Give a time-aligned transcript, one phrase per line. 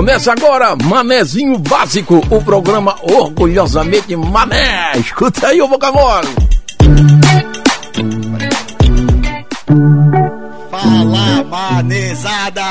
[0.00, 4.92] Começa agora Manezinho Básico, o programa orgulhosamente Mané.
[4.96, 5.78] Escuta aí o Mole.
[10.70, 12.62] Fala, manezada!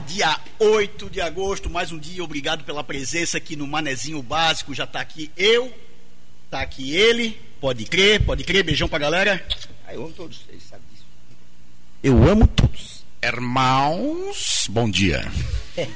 [0.00, 2.22] Dia 8 de agosto, mais um dia.
[2.22, 4.74] Obrigado pela presença aqui no Manezinho Básico.
[4.74, 5.72] Já tá aqui eu,
[6.50, 7.40] tá aqui ele.
[7.58, 8.62] Pode crer, pode crer.
[8.62, 9.42] Beijão pra galera.
[9.90, 11.06] Eu amo todos, vocês sabem disso.
[12.02, 12.95] Eu amo todos.
[13.26, 15.26] Irmãos, bom dia.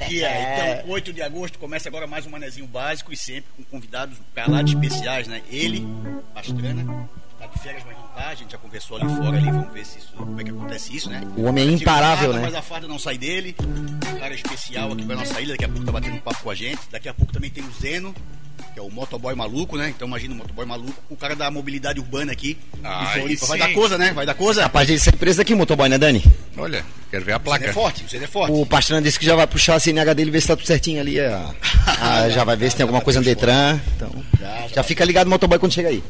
[0.09, 4.17] Dia, então, 8 de agosto, começa agora mais um Manezinho Básico e sempre com convidados
[4.17, 5.41] de especiais, né?
[5.49, 5.87] Ele,
[6.33, 7.07] Pastrana,
[7.39, 8.27] tá de férias, mas não tá.
[8.27, 10.93] A gente já conversou ali fora ali, vamos ver se isso, como é que acontece
[10.93, 11.21] isso, né?
[11.37, 12.45] O homem é imparável, farda, né?
[12.47, 13.55] Mas a farda não sai dele.
[13.61, 16.49] Um cara especial aqui pra nossa ilha, daqui a pouco tá batendo um papo com
[16.49, 16.81] a gente.
[16.91, 18.13] Daqui a pouco também tem o Zeno,
[18.73, 19.89] que é o motoboy maluco, né?
[19.89, 22.57] Então imagina o motoboy maluco, o cara da mobilidade urbana aqui.
[22.83, 23.13] Ah,
[23.47, 24.11] Vai dar coisa, né?
[24.13, 24.61] Vai dar coisa.
[24.63, 26.23] Capaz de ele ser preso aqui, motoboy, né, Dani?
[26.57, 27.65] Olha, quero ver a Você placa.
[27.65, 28.51] é forte, você é forte.
[28.53, 30.65] O Pastrana disse que já vai puxar a CNH dele e ver se tá tudo
[30.67, 31.19] certinho ali.
[31.19, 31.53] ah.
[32.03, 33.79] Ah, já vai ver se tem alguma coisa no Detran.
[33.95, 34.67] Então, Já, já.
[34.75, 36.03] já fica ligado motoboy quando chega aí.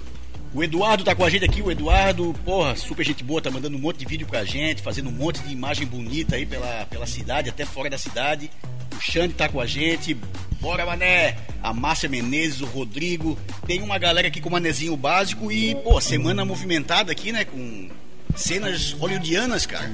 [0.53, 3.77] O Eduardo tá com a gente aqui, o Eduardo, porra, super gente boa, tá mandando
[3.77, 7.07] um monte de vídeo pra gente, fazendo um monte de imagem bonita aí pela, pela
[7.07, 8.51] cidade, até fora da cidade.
[8.93, 10.13] O Xande tá com a gente,
[10.59, 11.37] bora mané!
[11.63, 16.01] A Márcia Menezes, o Rodrigo, tem uma galera aqui com o manezinho básico e, pô,
[16.01, 17.89] semana movimentada aqui, né, com
[18.35, 19.91] cenas hollywoodianas, cara.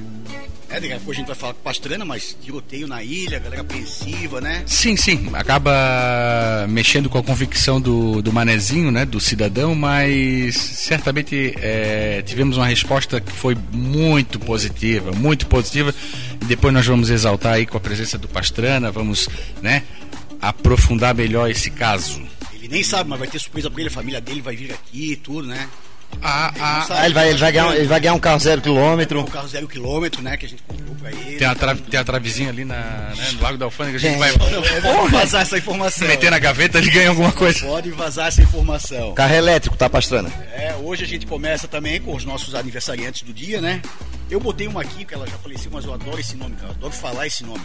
[0.70, 3.62] É, daqui a pouco a gente vai falar com Pastrana, mas tiroteio na ilha, galera
[3.62, 4.62] apreensiva, né?
[4.66, 11.54] Sim, sim, acaba mexendo com a convicção do, do manezinho, né, do cidadão, mas certamente
[11.56, 15.94] é, tivemos uma resposta que foi muito positiva, muito positiva.
[16.42, 19.26] E depois nós vamos exaltar aí com a presença do Pastrana, vamos,
[19.62, 19.84] né,
[20.40, 22.20] aprofundar melhor esse caso.
[22.52, 25.12] Ele nem sabe, mas vai ter surpresa pra ele, a família dele vai vir aqui
[25.12, 25.66] e tudo, né?
[26.20, 27.00] Ah, ah, sabe.
[27.00, 29.24] Ah, ele vai, ele vai, ganhar, ele vai ganhar um carro zero quilômetro.
[29.24, 30.36] carro zero quilômetro, né?
[30.36, 31.36] Que a gente comprou pra ele.
[31.36, 34.18] tem a, tem a travezinha ali na, né, no Lago da Alfândega, a gente Tem.
[34.18, 34.32] vai
[34.82, 36.08] Não, vazar essa informação.
[36.08, 37.60] meter na gaveta e ganha alguma coisa.
[37.64, 39.14] Pode vazar essa informação.
[39.14, 40.28] Carro elétrico, tá, Pastrana?
[40.52, 43.80] É, hoje a gente começa também com os nossos aniversariantes do dia, né?
[44.30, 46.68] Eu botei uma aqui, que ela já faleceu, mas eu adoro esse nome, cara.
[46.68, 47.62] Eu adoro falar esse nome.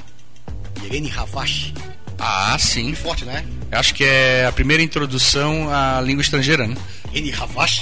[0.84, 1.74] Irene Ravache.
[2.20, 2.86] Ah, sim.
[2.86, 3.44] Bem forte, né?
[3.72, 6.76] Acho que é a primeira introdução à língua estrangeira, né?
[7.13, 7.81] Irene Ravache.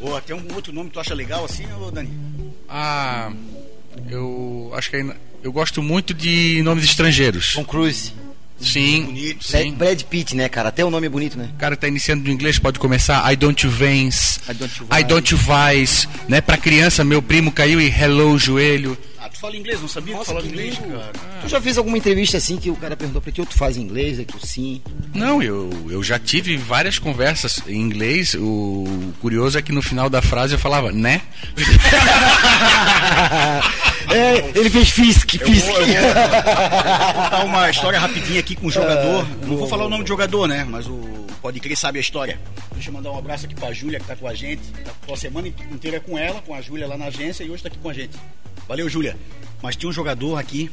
[0.00, 2.10] Ou tem algum outro nome que tu acha legal assim, ô Dani?
[2.68, 3.30] Ah,
[4.10, 7.54] eu acho que ainda- eu gosto muito de nomes estrangeiros.
[7.54, 8.12] Tom Cruise.
[8.60, 9.44] Sim, Bonito.
[9.46, 9.72] sim.
[9.72, 10.70] Brad Pitt, né, cara?
[10.70, 11.48] Até o nome é bonito, né?
[11.54, 14.88] O cara tá iniciando do inglês, pode começar I don't you veins, I don't you
[14.98, 16.40] I don't you vice, né?
[16.40, 18.98] Pra criança, meu primo caiu e hello joelho.
[19.28, 21.12] Ah, tu fala inglês, não sabia que tu falava inglês, cara.
[21.42, 23.76] Tu já fez alguma entrevista assim que o cara perguntou pra ti, ou tu faz
[23.76, 24.80] inglês, aí tu sim.
[25.14, 28.34] Não, eu, eu já tive várias conversas em inglês.
[28.34, 31.20] O curioso é que no final da frase eu falava, né?
[34.10, 35.66] é, ele fez Fisk, Eu Fisk.
[35.66, 35.94] vou, eu vou
[37.22, 39.26] contar uma história rapidinha aqui com o jogador.
[39.30, 40.66] Ah, não vou falar o nome do jogador, né?
[40.68, 42.38] Mas o Pode Crer sabe a história.
[42.72, 44.62] Deixa eu mandar um abraço aqui pra Júlia, que tá com a gente.
[45.06, 47.68] Tá a semana inteira com ela, com a Júlia lá na agência, e hoje tá
[47.68, 48.16] aqui com a gente.
[48.66, 49.16] Valeu, Júlia.
[49.62, 50.70] Mas tinha um jogador aqui,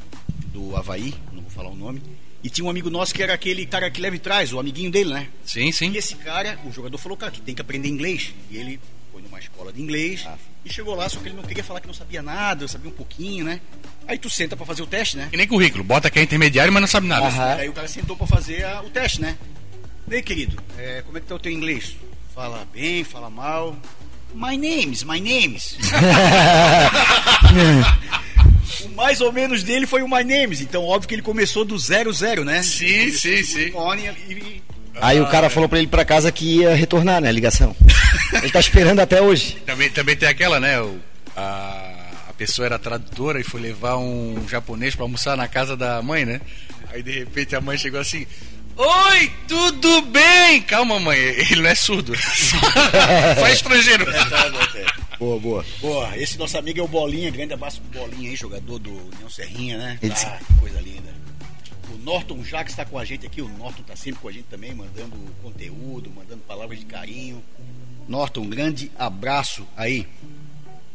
[0.53, 2.01] do Havaí, não vou falar o nome,
[2.43, 4.91] e tinha um amigo nosso que era aquele cara que leva e traz, o amiguinho
[4.91, 5.27] dele, né?
[5.45, 5.91] Sim, sim.
[5.91, 8.33] E esse cara, o jogador falou, cara, tu tem que aprender inglês.
[8.51, 8.79] E ele
[9.11, 10.25] foi numa escola de inglês
[10.63, 12.89] e chegou lá, só que ele não queria falar que não sabia nada, eu sabia
[12.89, 13.61] um pouquinho, né?
[14.07, 15.27] Aí tu senta pra fazer o teste, né?
[15.31, 17.55] Que nem currículo, bota que é intermediário, mas não sabe nada.
[17.55, 19.37] Aí o cara sentou pra fazer a- o teste, né?
[20.09, 21.95] Aí, querido, é, como é que tá o teu inglês?
[22.33, 23.75] Fala bem, fala mal.
[24.33, 25.77] My names, my names.
[28.83, 31.77] o mais ou menos dele foi o my names, então óbvio que ele começou do
[31.79, 32.61] zero zero, né?
[32.61, 33.71] Sim, sim, sim.
[34.29, 34.61] e-
[35.01, 37.75] Aí o cara falou pra ele ir pra casa que ia retornar, né, a ligação.
[38.33, 39.57] Ele tá esperando até hoje.
[39.65, 40.79] Também, também tem aquela, né?
[40.81, 40.99] o-
[41.35, 41.93] a,
[42.29, 46.25] a pessoa era tradutora e foi levar um japonês pra almoçar na casa da mãe,
[46.25, 46.39] né?
[46.89, 48.25] Aí de repente a mãe chegou assim:
[48.77, 50.61] Oi, tudo bem?
[50.63, 52.13] Calma, mãe, ele não é surdo.
[53.39, 54.09] Só estrangeiro.
[54.09, 55.17] É, tá, tá, tá.
[55.17, 55.65] Boa, boa.
[55.79, 59.29] Boa, esse nosso amigo é o Bolinha, grande abraço pro Bolinha aí, jogador do União
[59.29, 59.97] Serrinha, né?
[60.01, 61.13] Ele- Ah, que coisa linda.
[61.93, 64.45] O Norton Jacques está com a gente aqui, o Norton tá sempre com a gente
[64.49, 67.41] também, mandando conteúdo, mandando palavras de carinho.
[68.09, 70.05] Norton, um grande abraço aí.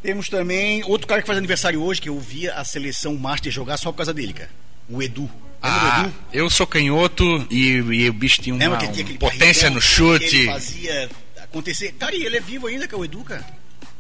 [0.03, 3.79] Temos também outro cara que faz aniversário hoje, que eu via a seleção Master jogar
[3.79, 4.51] só por causa dele, cara.
[4.89, 5.31] O Edu.
[5.63, 6.15] Lembra do Ah, Edu?
[6.33, 9.81] eu sou canhoto e, e o bicho tinha uma, Lembra que tinha aquele potência no
[9.81, 10.37] que chute.
[10.37, 11.11] Ele fazia
[11.43, 11.93] acontecer.
[11.99, 13.45] Cara, e ele é vivo ainda, que é o Edu, cara.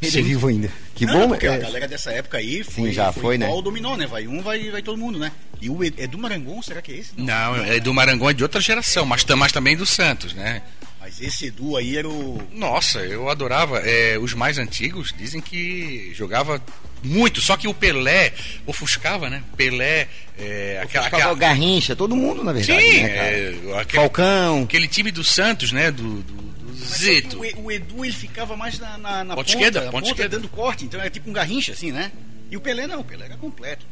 [0.03, 0.73] Ele é vivo ainda.
[0.95, 1.59] Que Não, bom, porque a é.
[1.59, 3.45] galera dessa época aí foi, já foi, né?
[3.45, 4.07] igual o dominó, né?
[4.07, 5.31] Vai um, vai, vai todo mundo, né?
[5.61, 7.11] E o Ed- Edu Marangon, será que é esse?
[7.19, 10.63] Não, é do Marangon é de outra geração, mas, mas também do Santos, né?
[10.99, 12.41] Mas esse Edu aí era o.
[12.55, 13.79] Nossa, eu adorava.
[13.81, 16.63] É, os mais antigos dizem que jogava
[17.03, 18.33] muito, só que o Pelé
[18.67, 19.43] ofuscava, né?
[19.57, 20.09] Pelé,
[20.39, 22.81] é, aquela, aquela- o Garrincha, todo mundo, na verdade.
[22.81, 23.27] Sim, né, cara?
[23.29, 24.63] é, aquele, Falcão.
[24.65, 25.91] aquele time do Santos, né?
[25.91, 27.39] Do, do, do Mas Zito.
[27.39, 30.37] o, o Edu ele ficava mais na, na, na Ponta ponta, esquerda, ponta ponta esquerda.
[30.37, 32.11] dando corte, então era tipo um garrincha assim, né?
[32.51, 33.87] E o Pelé não, o Pelé era completo,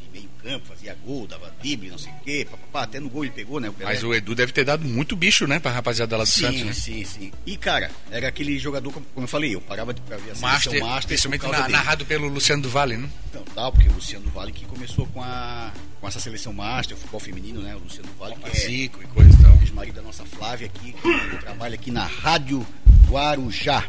[0.48, 3.60] campo, fazia gol, dava drible, não sei o quê, papapá, até no gol ele pegou,
[3.60, 3.68] né?
[3.68, 3.74] O.
[3.82, 5.58] Mas o Edu deve ter dado muito bicho, né?
[5.58, 6.72] Pra rapaziada lá do sim, Santos, né?
[6.72, 7.32] sim, sim.
[7.44, 10.48] E cara, era aquele jogador, como eu falei, eu parava de, pra ver a seleção
[10.48, 13.08] Master, Master, principalmente na- narrado pelo Luciano do Vale, né?
[13.28, 16.96] Então, tá, porque o Luciano do Vale que começou com, a, com essa seleção Master,
[16.96, 17.74] o futebol feminino, né?
[17.76, 19.54] O Luciano do Vale, que é Zico e coisa e tal.
[19.60, 22.66] ex-marido da nossa Flávia aqui, que trabalha aqui na Rádio
[23.08, 23.84] Guarujá.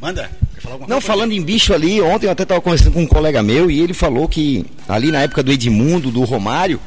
[0.00, 0.49] Manda, falar alguma
[0.86, 3.80] Não, falando em bicho ali, ontem eu até estava conversando com um colega meu e
[3.80, 6.80] ele falou que ali na época do Edmundo, do Romário,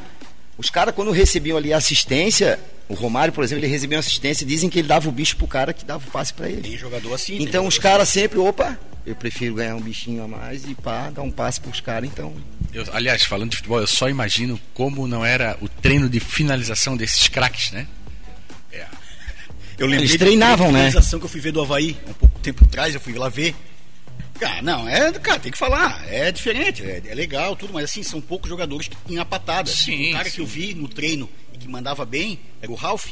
[0.56, 4.68] os caras quando recebiam ali assistência, o Romário, por exemplo, ele recebia uma assistência, dizem
[4.68, 6.62] que ele dava o bicho pro cara que dava o passe pra ele.
[6.62, 7.36] Tem jogador assim.
[7.40, 11.10] Então os jogador caras sempre, opa, eu prefiro ganhar um bichinho a mais e pá,
[11.10, 12.32] dar um passe pros caras, então.
[12.72, 16.96] Eu, aliás, falando de futebol, eu só imagino como não era o treino de finalização
[16.96, 17.86] desses craques, né?
[19.78, 20.90] Eu lembrei Eles de treinavam, uma né?
[20.90, 23.54] que eu fui ver do Havaí, um pouco tempo atrás, eu fui lá ver.
[24.38, 28.02] Cara, não, é, cara, tem que falar, é diferente, é, é legal, tudo, mas assim,
[28.02, 29.70] são poucos jogadores que tinham a patada.
[29.70, 30.32] Sim, o cara sim.
[30.32, 33.06] que eu vi no treino e que mandava bem era o Ralph.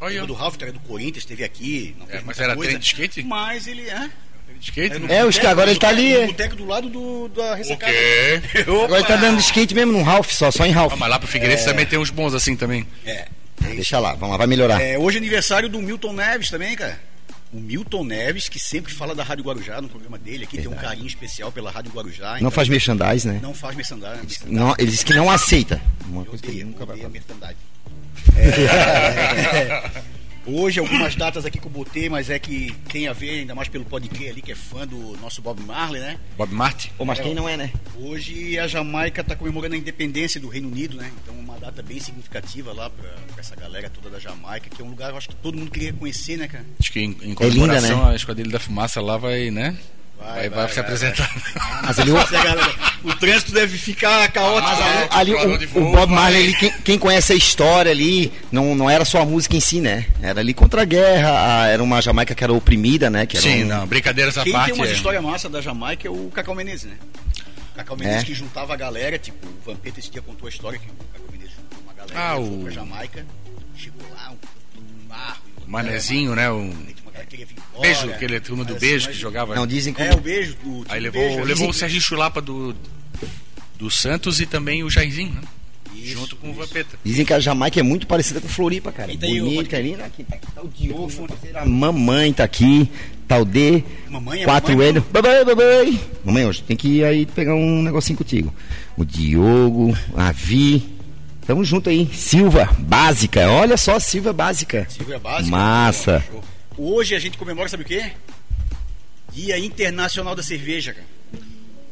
[0.00, 1.94] Olha, O do Ralph, que era do Corinthians, esteve aqui.
[1.98, 3.22] Não É, mas era coisa, treino de skate?
[3.22, 4.10] Mas ele é.
[4.58, 5.18] de skate, né?
[5.18, 6.26] É, os que agora ele tá ali, No é.
[6.26, 7.92] boteco do lado do, da ressacada.
[7.92, 8.42] quê?
[8.68, 10.92] Agora ele tá dando skate mesmo num Ralph só, só em Ralph.
[10.92, 12.86] Ah, mas lá pro Figueirense também tem uns bons assim também.
[13.06, 13.26] É.
[13.74, 14.80] Deixa lá, vamos lá, vai melhorar.
[14.80, 16.98] É, hoje é aniversário do Milton Neves também, cara.
[17.52, 20.74] O Milton Neves, que sempre fala da Rádio Guarujá no programa dele, aqui tem um
[20.74, 22.32] carinho especial pela Rádio Guarujá.
[22.32, 23.38] Não então faz merchandise, né?
[23.40, 24.46] Não faz merchandising.
[24.46, 25.80] Não, ele disse que não aceita.
[26.06, 27.34] Uma Eu coisa que ele odeio, nunca vai odeio fazer.
[27.38, 27.74] merchandising.
[28.36, 29.90] É,
[30.46, 33.68] hoje algumas datas aqui que eu botei, mas é que quem a vê, ainda mais
[33.68, 36.18] pelo podcast ali, que é fã do nosso Bob Marley, né?
[36.36, 36.90] Bob Martin.
[36.96, 37.72] Pô, mas quem não é, né?
[37.96, 41.10] Hoje a Jamaica está comemorando a independência do Reino Unido, né?
[41.22, 44.90] Então uma data bem significativa lá para essa galera toda da Jamaica, que é um
[44.90, 46.64] lugar eu acho que todo mundo queria conhecer, né, cara?
[46.78, 48.12] Acho que em, em linda, comemoração né?
[48.12, 49.76] a Esquadrilha da Fumaça lá vai, né?
[50.18, 51.30] Vai, vai, se apresentar.
[51.84, 52.74] Mas galera-
[53.04, 54.66] o trânsito deve ficar caótico.
[54.70, 55.08] mas né?
[55.10, 56.06] ali, ali o, o Bob vai.
[56.06, 59.60] Marley, ali, quem, quem conhece a história ali, não, não era só a música em
[59.60, 60.06] si, né?
[60.22, 63.26] Era ali contra a guerra, a- era uma Jamaica que era oprimida, né?
[63.26, 64.66] Que era Sim, um- não, brincadeiras à Quem parte.
[64.70, 66.96] tem umas é- histórias massa da Jamaica é o Cacau Menezes, né?
[67.72, 68.24] O Cacau Menezes É.
[68.24, 71.28] que juntava a galera, tipo, o Vampeta esse dia contou a história que o Cacau
[71.30, 73.26] Menezes juntou uma galera Ah, foi o- pra Jamaica,
[73.76, 76.50] chegou lá, um, um barro, um Manezinho, né?
[76.50, 76.72] O
[77.28, 79.54] queria vir embora, beijo, aquele turma do assim, beijo que jogava.
[79.54, 82.74] Não, dizem que É, o beijo do Aí levou, beijo, levou o Serginho Chulapa do,
[83.78, 85.42] do Santos e também o Jairzinho, né?
[85.94, 86.60] Isso, Junto com o isso.
[86.60, 86.98] Vampeta.
[87.04, 89.12] Dizem que a Jamaica é muito parecida com Floripa, cara.
[89.12, 90.04] O- Bonita ali, né?
[90.04, 92.90] Aqui tá tá o Diogo, a mamãe tá aqui,
[93.28, 94.88] tá o D, Mamãe é quatro mamãe?
[94.88, 95.00] L.
[95.12, 96.00] Babai, babai.
[96.24, 98.52] Mamãe, hoje tem que ir aí pegar um negocinho contigo.
[98.96, 100.82] O Diogo, a Vi.
[101.46, 102.08] Tamo junto aí.
[102.12, 103.48] Silva, básica.
[103.50, 104.86] Olha só, Silva básica.
[104.90, 105.50] Silvia Básica.
[105.50, 106.24] Massa.
[106.30, 106.42] Show.
[106.76, 108.12] Hoje a gente comemora, sabe o quê?
[109.32, 111.06] Dia Internacional da Cerveja, cara.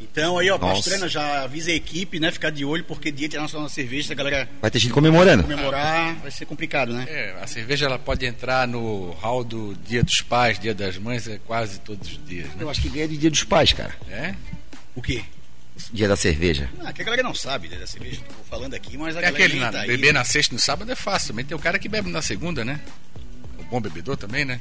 [0.00, 0.58] Então aí, ó.
[0.58, 2.31] Pastrana já avisa a equipe, né?
[2.31, 5.43] Ficar de olho, porque Dia Internacional da Cerveja, a galera Vai ter gente comemorando.
[5.44, 7.06] comemorar, vai ser complicado, né?
[7.08, 11.26] É, a cerveja ela pode entrar no hall do Dia dos Pais, Dia das Mães,
[11.26, 12.56] é quase todos os dias, né?
[12.61, 13.94] Eu acho que ganha de dia dos pais, cara.
[14.11, 14.34] É?
[14.94, 15.23] O quê?
[15.90, 16.69] Dia da cerveja.
[16.84, 19.23] Ah, que a galera não sabe né, da cerveja, tô falando aqui, mas a É
[19.23, 20.19] galera aquele, tá aí, beber né?
[20.19, 22.62] na sexta e no sábado é fácil, também tem o cara que bebe na segunda,
[22.65, 22.79] né?
[23.72, 24.60] Bom bebedor também, né?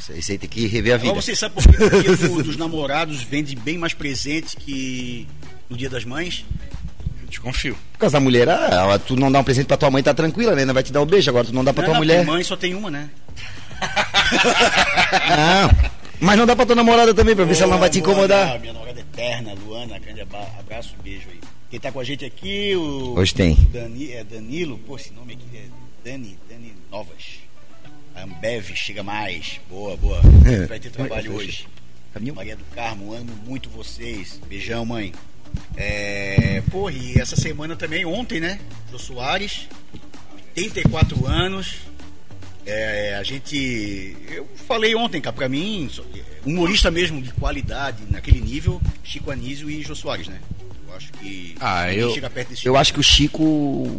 [0.00, 1.10] Isso aí- Isso aí tem que rever a vida.
[1.10, 5.28] Agora você sabe por que o dia do- dos namorados vende bem mais presente que
[5.70, 6.44] no Dia das Mães?
[7.22, 7.76] Eu desconfio.
[7.92, 10.56] Por causa da mulher, ah, tu não dá um presente pra tua mãe, tá tranquila,
[10.56, 10.64] né?
[10.64, 12.16] Não vai te dar um beijo, agora tu não dá pra Não, tua não, mulher.
[12.18, 13.08] porque mãe só tem uma, né?
[15.28, 15.92] Não.
[16.20, 18.46] Mas não dá pra tua namorada também, pra ver se ela não vai te incomodar.
[18.48, 21.40] boa, Minha namorada eterna, Luana, grande abraço, beijo aí.
[21.70, 23.54] Quem tá com a gente aqui, o Hoje tem.
[23.72, 25.64] Dani, é Danilo, pô, esse nome aqui é
[26.08, 27.41] Dani, Dani Novas.
[28.22, 29.60] Ambev chega mais.
[29.68, 30.20] Boa, boa.
[30.46, 30.66] É.
[30.66, 31.66] Vai ter trabalho hoje.
[32.34, 34.40] Maria do Carmo, amo muito vocês.
[34.48, 35.12] Beijão, mãe.
[35.76, 38.60] É, pô, e essa semana também, ontem, né?
[38.90, 39.68] Jô Soares,
[40.56, 41.76] 84 anos.
[42.64, 44.16] É, a gente.
[44.30, 45.90] Eu falei ontem, cara, pra mim,
[46.44, 50.40] humorista mesmo de qualidade, naquele nível, Chico Anísio e Jô Soares, né?
[50.92, 51.54] Eu acho que.
[51.58, 53.42] Ah, eu- chega perto desse Eu acho que o Chico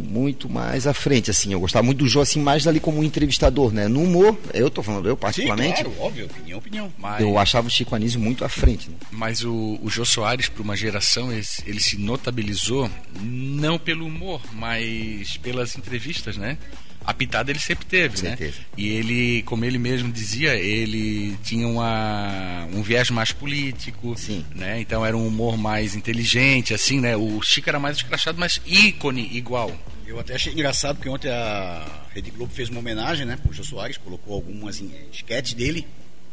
[0.08, 1.52] muito mais à frente, assim.
[1.52, 3.88] Eu gostava muito do Jô, assim, mais ali como um entrevistador, né?
[3.88, 6.92] No humor, eu tô falando, eu Sim, particularmente, claro, óbvio, opinião, opinião.
[6.98, 8.88] Mas, eu achava o Chico Anísio muito à frente.
[8.88, 8.96] Né?
[9.10, 14.06] mas o, o Jô Soares, para uma geração, ele, se- ele se notabilizou não pelo
[14.06, 16.56] humor, mas pelas entrevistas, né?
[17.04, 18.28] A pitada ele sempre teve, Com né?
[18.36, 18.58] certeza.
[18.76, 24.44] E ele, como ele mesmo dizia, ele tinha uma, um viés mais político, Sim.
[24.54, 24.80] né?
[24.80, 27.16] Então era um humor mais inteligente, assim, né?
[27.16, 29.76] O Chico era mais escrachado, mas ícone igual.
[30.06, 33.64] Eu até achei engraçado porque ontem a Rede Globo fez uma homenagem, né, pro Jô
[33.64, 34.80] Soares, colocou algumas
[35.12, 35.86] esquetes dele,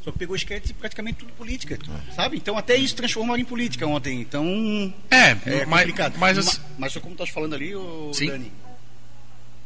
[0.03, 1.79] só que pegou esquetes praticamente tudo política,
[2.15, 2.35] sabe?
[2.37, 6.17] Então até isso transformaram em política ontem, então É, é mas, complicado.
[6.17, 8.27] mas Ma- assim, mas só como tu estás falando ali, ô, Sim.
[8.27, 8.51] Dani,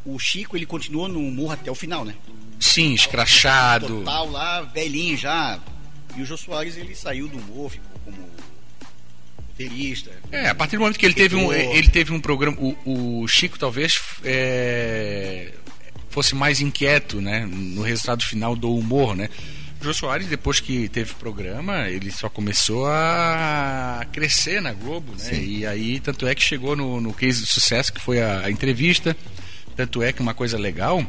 [0.05, 2.15] o Chico ele continuou no humor até o final, né?
[2.59, 3.99] sim, escrachado.
[3.99, 5.59] Total lá, velhinho já.
[6.15, 8.17] E o Jô Soares ele saiu do humor, ficou como
[9.55, 10.11] roteirista.
[10.31, 11.75] É, a partir do momento que ele teve um, Escritor.
[11.75, 15.51] ele teve um programa, o, o Chico talvez é,
[16.09, 19.29] fosse mais inquieto, né, no resultado final do humor, né.
[19.81, 25.37] O Jô Soares, depois que teve programa, ele só começou a crescer na Globo, né,
[25.37, 28.51] e aí tanto é que chegou no, no case de sucesso que foi a, a
[28.51, 29.15] entrevista,
[29.75, 31.05] tanto é que uma coisa legal,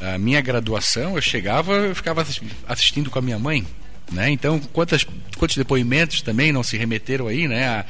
[0.00, 3.66] a minha graduação, eu chegava, eu ficava assis- assistindo com a minha mãe,
[4.10, 4.30] né?
[4.30, 5.06] Então, quantas,
[5.36, 7.66] quantos depoimentos também não se remeteram aí, né?
[7.68, 7.84] A,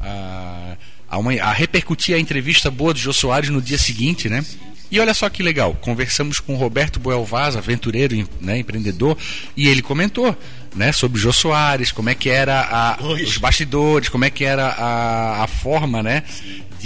[0.00, 0.76] a,
[1.10, 4.44] a, uma, a repercutir a entrevista boa do Jô Soares no dia seguinte, né?
[4.88, 9.18] E olha só que legal, conversamos com o Roberto Boelvaz, aventureiro, né, empreendedor,
[9.56, 10.36] e ele comentou,
[10.76, 14.44] né, sobre o Jô Soares, como é que era a, os bastidores, como é que
[14.44, 16.22] era a, a forma, né,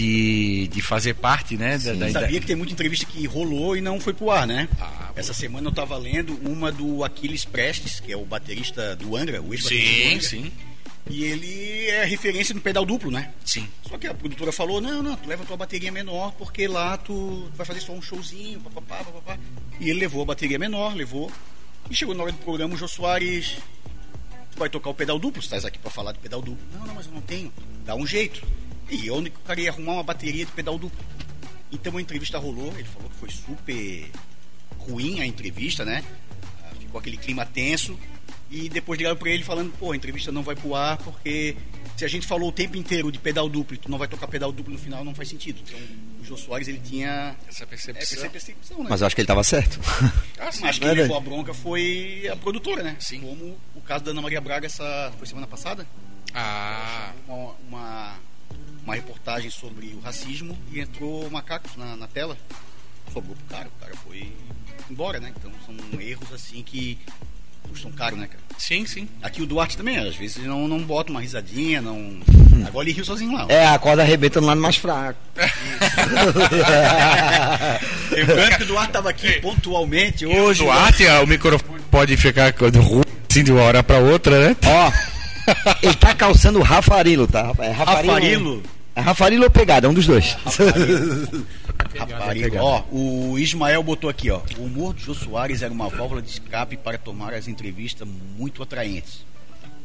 [0.01, 3.77] de, de fazer parte, né, da, da, da- Sabia que tem muita entrevista que rolou
[3.77, 4.67] e não foi pro ar, né?
[4.81, 9.15] Ah, Essa semana eu tava lendo uma do Aquiles Prestes, que é o baterista do
[9.15, 10.29] Angra, o ex-baterista do Sim, Angra.
[10.29, 10.53] sim,
[11.11, 13.31] E ele é referência no pedal duplo, né?
[13.45, 13.69] sim.
[13.87, 17.49] Só que a produtora falou, não, não, tu leva tua bateria menor, porque lá tu,
[17.53, 19.39] tu vai fazer só um showzinho, papapá, papapá.
[19.79, 21.31] E ele levou a bateria menor, levou.
[21.91, 23.57] E chegou na hora do programa, o Jô Soares,
[24.53, 26.65] tu vai tocar o pedal duplo, estás aqui pra falar de pedal duplo.
[26.73, 27.53] Não, não, mas eu não tenho.
[27.85, 28.43] Dá um jeito.
[28.91, 30.99] E onde que o cara ia arrumar uma bateria de pedal duplo?
[31.73, 34.11] Então a entrevista rolou, ele falou que foi super
[34.79, 36.05] ruim a entrevista, né?
[36.65, 37.99] Ah, Ficou aquele clima tenso.
[38.51, 41.57] E depois ligaram pra ele falando, pô, a entrevista não vai pro ar porque
[41.97, 44.27] se a gente falou o tempo inteiro de pedal duplo e tu não vai tocar
[44.27, 45.61] pedal duplo no final, não faz sentido.
[45.65, 45.79] Então
[46.21, 48.19] o Jô Soares ele tinha Essa é, percepção.
[48.19, 48.87] essa percepção, né?
[48.91, 49.79] Mas eu acho que ele estava certo.
[50.37, 50.63] Ah, sim.
[50.63, 51.03] Mas quem Verdade.
[51.03, 52.97] levou a bronca foi a produtora, né?
[52.99, 53.21] Sim.
[53.21, 55.87] Como o caso da Ana Maria Braga essa foi semana passada.
[56.35, 58.19] Ah, Uma, uma,
[58.85, 62.37] uma reportagem sobre o racismo e entrou macacos na, na tela.
[63.13, 64.33] Sobrou pro cara, o cara foi
[64.91, 65.33] embora, né?
[65.37, 66.99] Então são erros assim que
[67.69, 68.41] custam caro, né, cara?
[68.59, 69.09] sim, sim.
[69.23, 72.19] Aqui o Duarte também, às vezes ele não, não bota uma risadinha, não.
[72.67, 73.47] Agora ele riu sozinho lá.
[73.47, 73.51] ó.
[73.51, 75.19] É, a corda arrebenta no lado mais fraco.
[78.11, 80.63] Lembrando que o Duarte tava aqui pontualmente Hoje, hoje.
[80.65, 84.57] Duarte, ah, o microfone pode ficar ruim assim de uma hora para outra, né?
[84.67, 84.93] Ó,
[85.83, 87.53] ele tá calçando o Rafarilo, tá?
[87.59, 88.15] É Rafarilo.
[88.15, 88.63] Rafarilo.
[88.95, 90.37] É Rafarilo ou pegada, é um dos dois.
[91.97, 92.63] Rapariga.
[92.63, 94.41] Ó, o Ismael botou aqui, ó.
[94.59, 98.63] O humor do Jô Soares era uma válvula de escape para tomar as entrevistas muito
[98.63, 99.25] atraentes.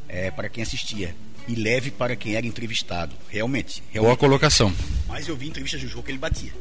[0.08, 1.16] É, para quem assistia.
[1.48, 3.16] E leve para quem era entrevistado.
[3.30, 3.82] Realmente.
[3.82, 4.20] Boa realmente.
[4.20, 4.74] colocação.
[5.08, 6.52] Mas eu vi entrevistas do Jô que ele batia.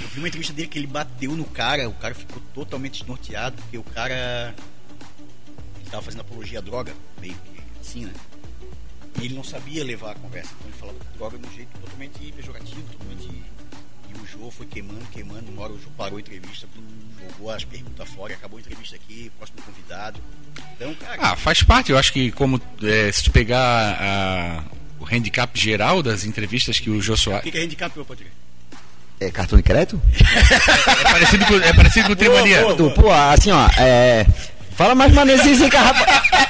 [0.00, 3.56] Eu vi uma entrevista dele que ele bateu no cara, o cara ficou totalmente desnorteado,
[3.56, 4.54] porque o cara.
[5.80, 8.12] Ele tava fazendo apologia à droga, meio que assim, né?
[9.20, 10.50] E ele não sabia levar a conversa.
[10.58, 13.28] Então ele falava de droga de um jeito totalmente pejorativo, totalmente.
[14.08, 15.50] E o Jô foi queimando, queimando.
[15.50, 16.66] Uma hora o Jô parou a entrevista,
[17.20, 20.20] jogou as perguntas fora e acabou a entrevista aqui, próximo convidado.
[20.76, 21.16] Então, cara.
[21.18, 21.90] Ah, faz parte.
[21.90, 24.64] Eu acho que como é, se tu pegar ah,
[25.00, 27.44] o handicap geral das entrevistas que o Jô o Soares...
[27.44, 28.30] que que é handicap, meu Patrick?
[29.20, 30.00] É cartão de crédito?
[30.98, 32.74] É parecido com, é parecido com o.
[32.74, 34.26] Du, pô, assim, ó, é.
[34.78, 35.92] Fala mais manezinho sem carra...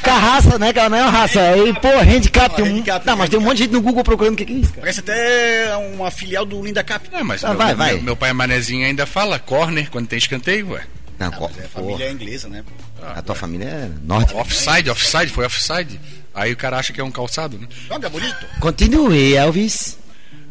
[0.02, 0.70] carraça, né?
[0.72, 1.40] Que ela não é uma raça.
[1.40, 2.54] Aí, pô, handicap.
[2.54, 2.68] Tem um...
[2.68, 4.56] Handicap, Não, mas tem um monte de gente no Google procurando o que, que é
[4.56, 4.80] isso, cara.
[4.82, 7.08] Parece até uma filial do Linda Cap.
[7.10, 7.94] É, mas Ah, meu, vai, vai.
[7.94, 10.82] Meu, meu pai Manezinho ainda fala corner quando tem escanteio, ué.
[11.18, 12.62] Não, Ah, co- mas é família inglesa, né?
[13.02, 14.34] a tua família é norte.
[14.34, 15.98] Offside, offside, foi offside.
[16.34, 17.66] Aí o cara acha que é um calçado, né?
[17.88, 18.46] Joga bonito.
[18.60, 19.97] Continue, Elvis.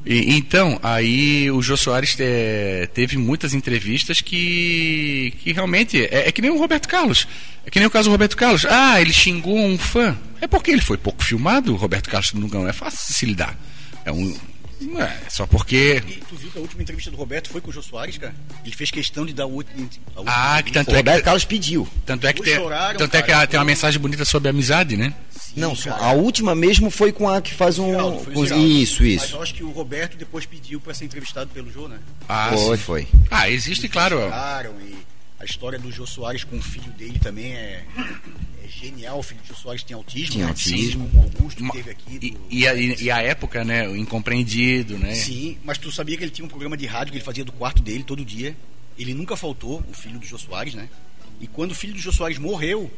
[0.10, 6.32] E, então, aí o Jô Soares te- teve muitas entrevistas que, que realmente é, é
[6.32, 7.28] que nem o Roberto Carlos.
[7.66, 8.66] É que nem o caso do Roberto Carlos.
[8.66, 10.18] Ah, ele xingou um fã.
[10.40, 11.74] É porque ele foi pouco filmado.
[11.74, 13.58] O Roberto Carlos não é fácil se lidar.
[14.06, 14.34] É um.
[14.80, 16.02] Não é só porque.
[16.08, 18.34] E tu viu que a última entrevista do Roberto foi com o Jô Soares, cara?
[18.64, 19.90] Ele fez questão de dar o último.
[20.16, 20.74] a última Ah, que entrevista.
[20.74, 21.88] tanto O é Roberto que, Carlos pediu.
[22.06, 23.48] tanto é que, tem, choraram, tanto é que cara.
[23.48, 25.14] tem uma mensagem bonita sobre amizade, né?
[25.32, 26.04] Sim, Não, só- cara.
[26.06, 27.90] a última mesmo foi com a que faz um.
[27.92, 28.68] Geraldo, foi o com- Geraldo.
[28.68, 29.36] isso, Mas isso.
[29.36, 31.98] eu acho que o Roberto depois pediu pra ser entrevistado pelo Jô, né?
[32.30, 32.84] Ah, Foi, sim.
[32.84, 33.08] foi.
[33.32, 34.20] Ah, existe, claro.
[34.20, 34.96] E
[35.40, 37.86] a história do Jô Soares com o filho dele também é,
[38.64, 39.20] é genial.
[39.20, 40.32] O filho do Jô Soares tem autismo.
[40.32, 40.50] Tinha né?
[40.52, 41.10] autismo.
[41.10, 42.16] Como Augusto Uma- teve aqui.
[42.22, 43.88] E, do- e a, e- e a época, né?
[43.88, 45.14] O incompreendido, né?
[45.14, 47.52] Sim, mas tu sabia que ele tinha um programa de rádio que ele fazia do
[47.52, 48.56] quarto dele todo dia.
[48.98, 50.90] ele nunca faltou, o filho do Jô Soares, né?
[51.40, 52.92] E quando o filho do Jô Soares morreu,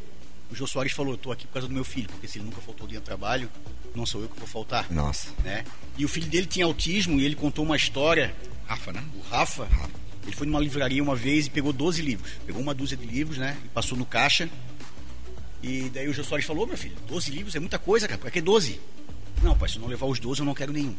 [0.50, 2.46] o Jô Soares falou: Eu tô aqui por causa do meu filho, porque se ele
[2.46, 3.50] nunca faltou dia de trabalho,
[3.93, 4.89] não sou eu que vou faltar.
[4.89, 5.27] Nossa.
[5.43, 5.65] Né?
[5.98, 8.34] E o filho dele tinha autismo e ele contou uma história.
[8.65, 9.03] Rafa, né?
[9.13, 9.67] O Rafa,
[10.30, 12.32] ele foi numa livraria uma vez e pegou 12 livros.
[12.46, 13.58] Pegou uma dúzia de livros, né?
[13.66, 14.50] E passou no caixa.
[15.62, 18.20] E daí o Jô Soares falou: Meu filho, 12 livros é muita coisa, cara.
[18.20, 18.80] Pra que 12?
[19.44, 20.96] Não, pai, se eu não levar os 12, eu não quero nenhum.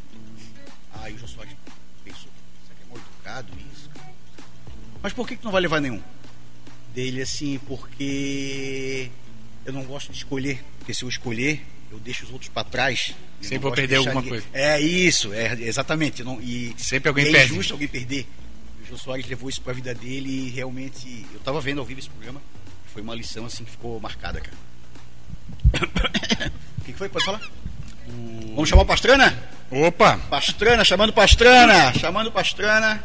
[0.94, 1.52] Aí o Jô Soares
[2.04, 2.28] pensou:
[2.62, 3.90] Isso aqui é mal educado, isso.
[5.02, 6.02] Mas por que, que não vai levar nenhum?
[6.94, 9.10] Dele assim, porque
[9.64, 10.62] eu não gosto de escolher.
[10.78, 13.14] Porque se eu escolher, eu deixo os outros para trás.
[13.40, 14.30] Sempre vou perder alguma ninguém.
[14.30, 14.46] coisa.
[14.52, 16.22] É isso, é exatamente.
[16.22, 17.52] não- e Sempre alguém é perde.
[17.54, 18.26] injusto alguém perder.
[18.90, 21.24] O Jô Soares levou isso pra vida dele e realmente.
[21.32, 22.42] Eu tava vendo ao vivo esse programa.
[22.92, 24.56] Foi uma lição assim que ficou marcada, cara.
[26.80, 27.08] O que, que foi?
[27.08, 27.40] Pode falar?
[28.54, 29.38] Vamos chamar o Pastrana?
[29.70, 30.16] Opa!
[30.28, 31.92] Pastrana, chamando Pastrana!
[31.92, 33.04] Chamando Pastrana.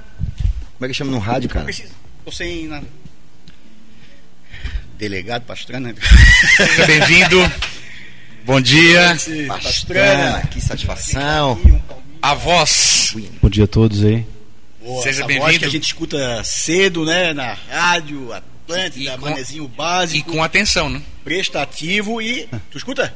[0.74, 1.66] Como é que chama no rádio, cara?
[1.66, 1.94] Preciso.
[2.24, 2.88] Tô sem nada.
[4.98, 5.94] Delegado Pastrana.
[6.58, 7.38] Seja bem-vindo.
[8.44, 9.16] Bom dia.
[9.48, 11.60] Pastrana, que satisfação.
[12.22, 13.14] A voz.
[13.42, 14.26] Bom dia a todos aí.
[14.86, 15.46] Boa, Seja bem-vindo.
[15.48, 17.34] voz que a gente escuta cedo, né?
[17.34, 21.02] Na rádio, Atlântida, E com- Manezinho E Básico, com atenção, né?
[21.24, 22.48] prestativo e.
[22.70, 23.12] Tu escuta?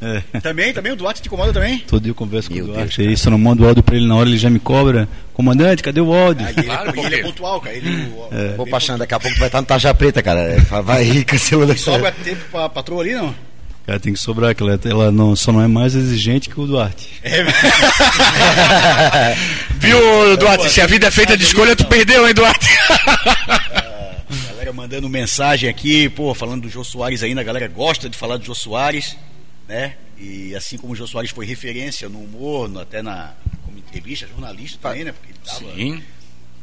[0.00, 1.78] É, Também, também, o Duarte te incomoda também?
[1.78, 3.66] todo dia eu converso Meu com o Deus, Duarte aí, se eu não mando o
[3.66, 5.08] áudio pra ele na hora, ele já me cobra.
[5.32, 6.46] Comandante, cadê o áudio?
[6.46, 7.74] Ah, e ele, Claro, e ele é porque- pontual, cara.
[7.76, 10.40] Ele, o- Pô, bem Paixão, daqui a pouco vai estar no Taja Preta, cara.
[10.40, 11.76] É, Vai cancelando.
[11.78, 13.34] Sobra tempo pra patroa ali, não?
[13.86, 16.66] Cara, tem que sobrar, que ela, ela não, só não é mais exigente que o
[16.66, 17.08] Duarte.
[17.22, 17.44] É,
[19.78, 20.70] Viu, Duarte?
[20.70, 22.66] Se a vida é feita de escolha, tu perdeu, hein, Duarte?
[24.50, 28.36] galera mandando mensagem aqui, pô, falando do Jô Soares ainda, a galera gosta de falar
[28.38, 29.16] do Jô Soares,
[29.68, 29.94] né?
[30.18, 34.26] E assim como o Jô Soares foi referência no humor, no- até na como entrevista,
[34.26, 35.12] jornalista também, né?
[35.12, 36.02] Porque ele tava, Sim.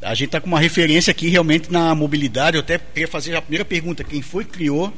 [0.02, 2.58] A gente tá com uma referência aqui realmente na mobilidade.
[2.58, 4.92] Eu até queria fazer a primeira pergunta: quem foi que criou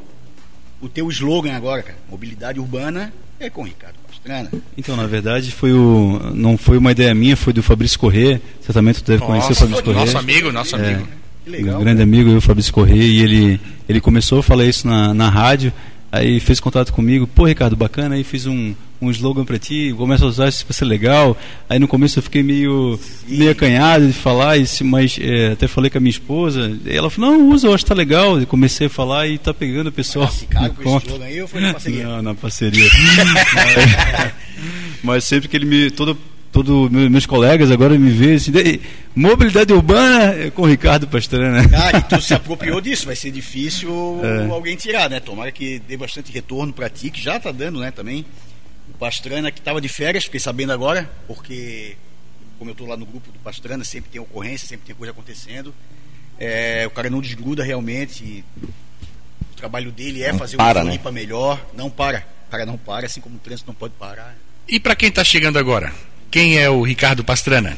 [0.82, 1.98] o teu slogan agora, cara?
[2.10, 4.50] Mobilidade urbana é com o Ricardo Pastrana.
[4.78, 8.42] Então, na verdade, foi o, não foi uma ideia minha, foi do Fabrício Corrêa.
[8.62, 10.00] Certamente tu deve conhecer o Nossa, Fabrício Corrêa.
[10.02, 10.80] nosso amigo, nosso É.
[10.94, 11.08] amigo.
[11.44, 11.80] Que um legal.
[11.80, 15.72] grande amigo, eu, Fabrício Corrêa, e ele, ele começou a falar isso na, na rádio,
[16.12, 20.24] aí fez contato comigo, pô Ricardo, bacana, aí fiz um, um slogan pra ti, começa
[20.24, 21.38] a usar isso vai ser legal.
[21.70, 25.90] Aí no começo eu fiquei meio, meio acanhado de falar, isso, mas é, até falei
[25.90, 28.42] com a minha esposa, ela falou, não, usa, eu acho que tá legal.
[28.42, 30.28] E comecei a falar e tá pegando o pessoal.
[30.28, 32.04] Esse cara com esse slogan aí, eu fui na parceria.
[32.08, 32.90] Não, na parceria.
[33.54, 34.34] mas,
[35.04, 35.92] mas sempre que ele me.
[35.92, 36.18] Todo,
[36.52, 38.80] todo meu- meus colegas agora me veem assim, "Daí,
[39.16, 41.68] mobilidade urbana é com o Ricardo Pastrana.
[41.68, 43.90] Cara, e tu se apropriou disso, vai ser difícil
[44.24, 44.50] É.
[44.50, 45.20] alguém tirar, né?
[45.20, 48.26] Tomara que dê bastante retorno pra ti, que já tá dando, né, também.
[48.90, 51.98] O Pastrana que tava de férias, fiquei sabendo agora, porque
[52.58, 55.74] como eu tô lá no grupo do Pastrana, sempre tem ocorrência, sempre tem coisa acontecendo.
[56.40, 58.24] É, o cara não desgruda realmente.
[58.24, 60.92] e O trabalho dele é Não fazer para, o né?
[60.92, 61.66] Floripa melhor.
[61.76, 62.26] Não para.
[62.48, 64.36] O cara não para, assim como o trânsito não pode parar.
[64.68, 65.94] E pra quem tá chegando agora?
[66.32, 67.78] Quem é o Ricardo Pastrana?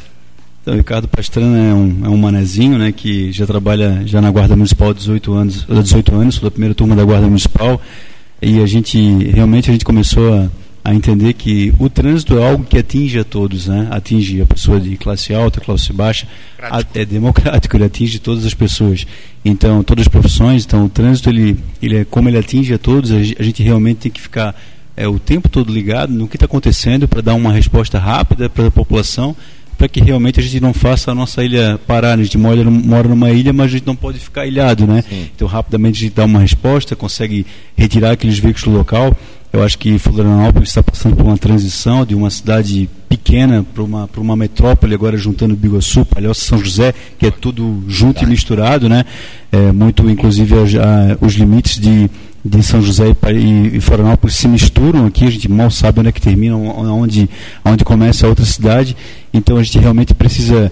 [0.61, 4.29] Então, o Ricardo Pastrana é um, é um manezinho, né, que já trabalha já na
[4.29, 7.81] Guarda Municipal há 18 anos, há 18 anos, sou da primeira turma da Guarda Municipal,
[8.41, 8.97] e a gente,
[9.29, 10.49] realmente a gente começou a,
[10.87, 14.79] a entender que o trânsito é algo que atinge a todos, né, atinge a pessoa
[14.79, 16.25] de classe alta, classe baixa,
[16.57, 19.05] a, é democrático, ele atinge todas as pessoas,
[19.43, 23.11] então, todas as profissões, então o trânsito, ele, ele é, como ele atinge a todos,
[23.11, 24.55] a, a gente realmente tem que ficar
[24.95, 28.67] é, o tempo todo ligado no que está acontecendo para dar uma resposta rápida para
[28.67, 29.35] a população,
[29.77, 32.17] para que realmente a gente não faça a nossa ilha parar.
[32.17, 35.03] A gente mora, mora numa ilha, mas a gente não pode ficar ilhado, né?
[35.35, 37.45] Então, rapidamente a gente dá uma resposta, consegue
[37.75, 39.15] retirar aqueles veículos do local.
[39.51, 44.07] Eu acho que Florianópolis está passando por uma transição de uma cidade pequena para uma,
[44.07, 48.87] para uma metrópole, agora juntando Biguaçu, Palhoça, São José, que é tudo junto e misturado,
[48.89, 49.05] né?
[49.51, 52.09] É, muito, inclusive, as- a- os limites de,
[52.43, 56.11] de São José e, e, Florianópolis se misturam aqui, a gente mal sabe onde é
[56.11, 57.29] que termina, onde,
[57.65, 58.95] onde começa a outra cidade.
[59.33, 60.71] Então a gente realmente precisa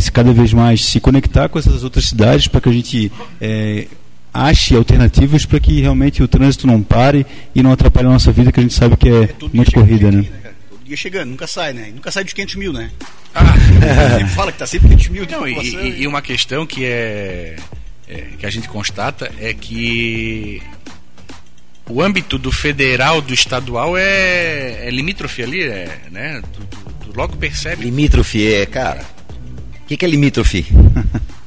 [0.00, 3.86] se cada vez mais se conectar com essas outras cidades para que a gente eh,
[4.32, 8.50] ache alternativas para que realmente o trânsito não pare e não atrapalhe a nossa vida,
[8.52, 10.50] que a gente sabe que é, todo muito dia chegando corrida, aqui, né?
[10.70, 11.88] Todo dia chegando, nunca sai, né?
[11.88, 12.90] E Nunca sai dos 500 mil, né?
[13.34, 13.54] Ah,
[14.18, 15.84] Sempre fala que tá sempre 500 mil de não, e, população.
[15.86, 17.56] e- e uma questão que é,
[18.08, 20.60] é, que a gente constata é que
[21.88, 26.40] o âmbito do federal, do estadual é, é limítrofe ali, é, né?
[26.52, 29.04] Tu, tu- tu logo percebe, Limítrofe, é, cara.
[29.82, 30.66] O que, que é limítrofe?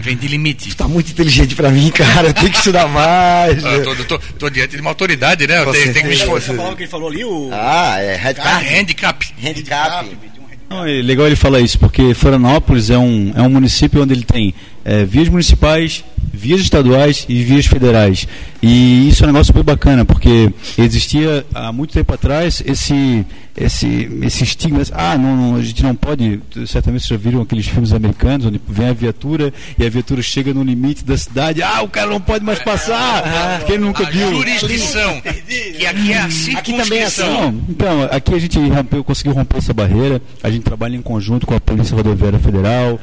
[0.00, 0.74] vem de limite.
[0.76, 2.28] Tá muito inteligente pra mim, cara.
[2.28, 3.62] Eu tenho que estudar mais.
[3.64, 5.60] Eu tô, tô- tô diante de uma autoridade, né?
[5.62, 6.50] Eu tenho, tenho que me esforçar.
[6.50, 8.66] Essa palavra que ele falou ali, o Ah, é Ah, handicap.
[8.74, 9.26] handicap.
[9.44, 9.96] Handicap.
[10.06, 10.30] handicap.
[10.68, 14.22] Não, é legal ele falar isso, porque Florianópolis é um, é um município onde ele
[14.24, 18.26] tem é, vias municipais, vias estaduais e vias federais.
[18.62, 23.24] E isso é um negócio super bacana, porque existia há muito tempo atrás esse,
[23.56, 27.66] esse, esse estigma, ah, não, não, a gente não pode, certamente vocês já viram aqueles
[27.66, 31.82] filmes americanos, onde vem a viatura e a viatura chega no limite da cidade, ah,
[31.82, 34.34] o cara não pode mais passar, ah, quem nunca a viu?
[34.34, 35.20] jurisdição.
[35.22, 37.22] que aqui é a Aqui também é assim.
[37.22, 40.20] Não, então, aqui a gente rompeu, conseguiu romper essa barreira.
[40.42, 43.00] A gente trabalha em conjunto com a Polícia Rodoviária Federal,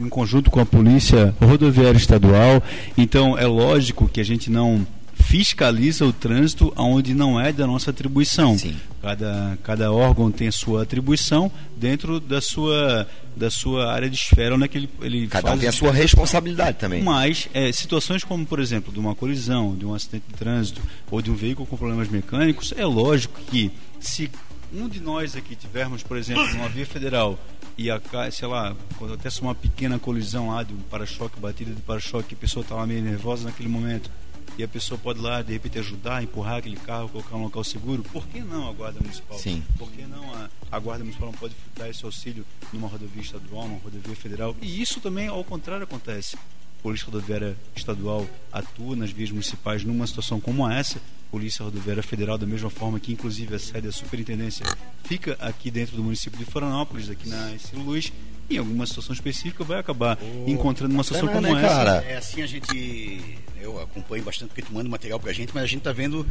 [0.00, 2.62] em conjunto com a Polícia Rodoviária Estadual.
[2.96, 7.90] Então, é lógico que a gente não fiscaliza o trânsito onde não é da nossa
[7.90, 8.56] atribuição.
[8.58, 8.74] Sim.
[9.02, 14.54] Cada, cada órgão tem a sua atribuição dentro da sua, da sua área de esfera
[14.54, 17.02] onde é ele, ele Cada um tem a sua responsabilidade também.
[17.02, 21.20] mas é, situações como, por exemplo, de uma colisão, de um acidente de trânsito ou
[21.20, 24.30] de um veículo com problemas mecânicos, é lógico que se
[24.72, 27.38] um de nós aqui tivermos, por exemplo, numa via federal
[27.76, 31.80] e a, sei lá, quando acontece uma pequena colisão lá de um para-choque, batida de
[31.82, 34.10] para-choque, a pessoa está lá meio nervosa naquele momento
[34.58, 38.02] e a pessoa pode lá de repente ajudar, empurrar aquele carro, colocar um local seguro,
[38.04, 39.38] por que não a guarda municipal?
[39.38, 39.64] Sim.
[39.78, 43.66] Por que não a, a guarda municipal não pode dar esse auxílio numa rodovia estadual,
[43.66, 44.54] numa rodovia federal?
[44.60, 46.36] E isso também ao contrário acontece.
[46.82, 51.00] Polícia Rodoviária Estadual atua nas vias municipais numa situação como essa.
[51.30, 54.66] Polícia Rodoviária Federal, da mesma forma que, inclusive, a sede da superintendência
[55.04, 58.12] fica aqui dentro do município de Florianópolis, aqui na Estilo Luz,
[58.48, 61.74] e em alguma situação específica vai acabar encontrando uma situação como né, essa.
[61.74, 62.04] cara?
[62.04, 63.38] É assim a gente.
[63.60, 66.26] Eu acompanho bastante porque tu manda material pra gente, mas a gente tá vendo.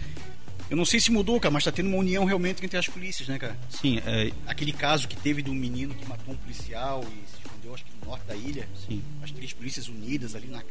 [0.69, 3.27] Eu não sei se mudou, cara, mas tá tendo uma união realmente entre as polícias,
[3.27, 3.57] né, cara?
[3.69, 7.38] Sim, é, Aquele caso que teve de um menino que matou um policial e
[7.69, 8.67] escondeu, acho que no norte da ilha.
[8.87, 9.01] sim.
[9.23, 10.61] As três polícias unidas ali na,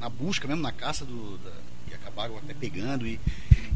[0.00, 1.38] na busca mesmo, na caça do.
[1.38, 1.50] Da,
[1.90, 3.06] e acabaram até pegando.
[3.06, 3.20] E,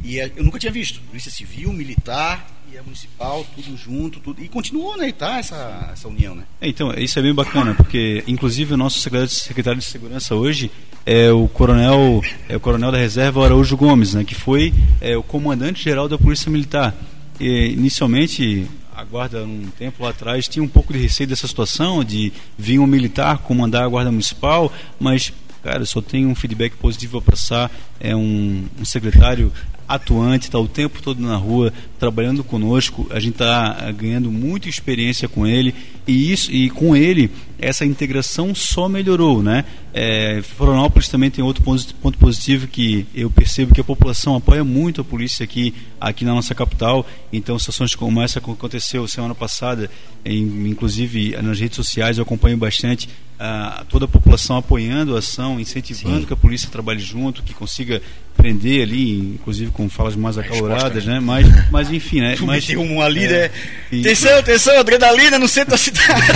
[0.03, 1.01] e é- eu nunca tinha visto.
[1.03, 4.43] Polícia Civil, Militar e a Municipal, tudo junto, tudo.
[4.43, 5.09] E continuou, né?
[5.09, 6.45] E tá essa, essa união, né?
[6.61, 10.35] É, Então, isso é bem bacana, porque inclusive o nosso secretário de, secretário de segurança
[10.35, 10.71] hoje
[11.07, 15.23] é o coronel, é o coronel da reserva Araújo Gomes, né, que foi é, o
[15.23, 16.95] comandante geral da Polícia Militar.
[17.39, 18.69] E, inicialmente,
[19.01, 22.87] a guarda, um tempo atrás, tinha um pouco de receio dessa situação, de vir um
[22.87, 25.33] militar comandar a guarda municipal, mas,
[25.63, 27.71] cara, só tenho um feedback positivo para passar.
[27.99, 29.51] É um, um secretário
[29.91, 33.09] atuante, está o tempo todo na rua, trabalhando conosco.
[33.11, 35.75] A gente está ganhando muita experiência com ele
[36.07, 39.65] e isso e com ele essa integração só melhorou, né?
[39.93, 44.63] É, Florianópolis também tem outro ponto, ponto positivo que eu percebo que a população apoia
[44.65, 47.05] muito a polícia aqui aqui na nossa capital.
[47.33, 49.91] Então situações como essa que aconteceu semana passada,
[50.25, 55.59] em, inclusive nas redes sociais eu acompanho bastante ah, toda a população apoiando a ação,
[55.59, 56.27] incentivando Sim.
[56.27, 58.03] que a polícia trabalhe junto, que consiga
[58.41, 61.21] prender ali, inclusive com falas mais acaloradas, né?
[61.21, 62.37] Mas, mas enfim, né?
[62.41, 63.51] Mas, meteu um ali, é, né?
[63.93, 66.09] e- Atenção, atenção, adrenalina no centro da cidade.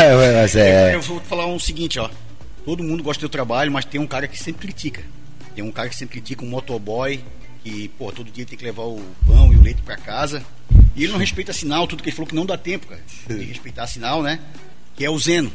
[0.00, 2.08] É, mas é, Eu vou te falar um seguinte, ó.
[2.64, 5.02] Todo mundo gosta do teu trabalho, mas tem um cara que sempre critica.
[5.54, 7.20] Tem um cara que sempre critica, um motoboy,
[7.64, 10.42] que, pô, todo dia tem que levar o pão e o leite pra casa.
[10.96, 13.00] E ele não respeita sinal, tudo que ele falou que não dá tempo, cara.
[13.28, 14.38] De respeitar sinal, né?
[14.96, 15.50] Que é o Zeno.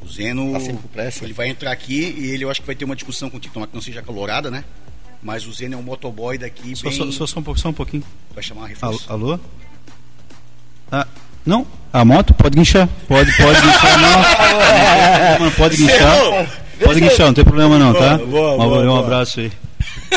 [0.00, 1.24] O Zeno, Tá sempre com pressa.
[1.24, 3.68] ele vai entrar aqui e ele eu acho que vai ter uma discussão contigo, tomara
[3.70, 4.64] que não seja calorada, né?
[5.22, 6.96] Mas o Zeno é um motoboy daqui, Só, bem...
[6.96, 8.02] só, só, só um, só um pouquinho.
[8.34, 8.74] Vai chamar uma Alô?
[8.74, 9.12] reforço.
[9.12, 9.38] alô?
[10.90, 11.06] Ah,
[11.44, 11.66] não?
[11.92, 12.88] A moto pode guinchar.
[13.06, 15.40] Pode, pode guinchar, não.
[15.46, 16.16] Não, pode guinchar.
[16.82, 18.16] Pode guinchar, não tem problema não, tá?
[18.18, 19.00] Boa, boa, boa, um boa.
[19.00, 19.52] abraço aí.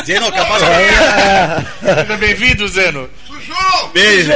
[0.04, 0.62] Zeno, capaz
[1.80, 3.08] Seja bem-vindo, Zeno.
[3.92, 4.32] Beijo.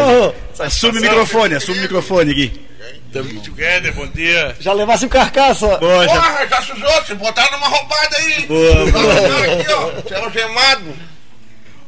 [0.59, 2.69] Assume o microfone, assume o microfone aqui.
[3.13, 4.55] Tamo together, bom dia.
[4.61, 5.79] Já levasse o carcaça.
[5.79, 8.47] Boa, já- Porra, já sujou, se botaram numa roubada aí.
[8.47, 9.55] Boa, Tá boa.
[9.55, 10.95] aqui, ó, você é algemado.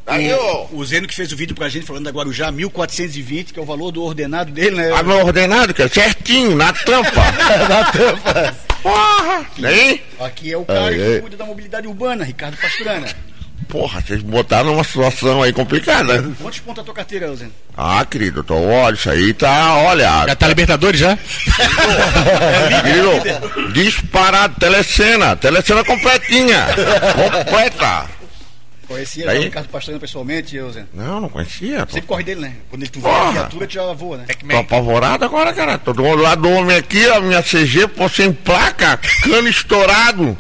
[0.06, 3.58] Aí, ó, O Zeno que fez o vídeo pra gente falando da Guarujá, 1420, que
[3.60, 4.90] é o valor do ordenado dele, né?
[4.92, 7.10] a meu ordenado, que é certinho, na tampa.
[7.68, 8.56] na tampa.
[8.82, 10.02] Porra, hein?
[10.18, 11.20] Aqui é o cara Aí, que aí.
[11.20, 13.06] cuida da mobilidade urbana, Ricardo Pasturana.
[13.68, 16.22] Porra, vocês botaram numa situação aí complicada.
[16.40, 17.52] Quantos pontos a tua carteira, Zeno?
[17.76, 21.16] Ah, querido, tô, olha, isso aí tá, olha, Já tá Libertadores já?
[22.82, 26.66] querido, disparado, telecena, telecena completinha,
[27.14, 28.06] completa.
[28.90, 29.36] Conhecia Aí?
[29.36, 30.88] já o Ricardo Pasturana pessoalmente, eu, Zeno.
[30.92, 32.54] Não, não conhecia, tô, Sempre corre dele, né?
[32.68, 33.28] Quando ele tu vê Porra.
[33.28, 34.24] a viatura, tu já voa, né?
[34.26, 38.32] tô apavorado agora, cara, tô do lado do homem aqui, a minha CG, pô, sem
[38.32, 40.36] placa, cano estourado,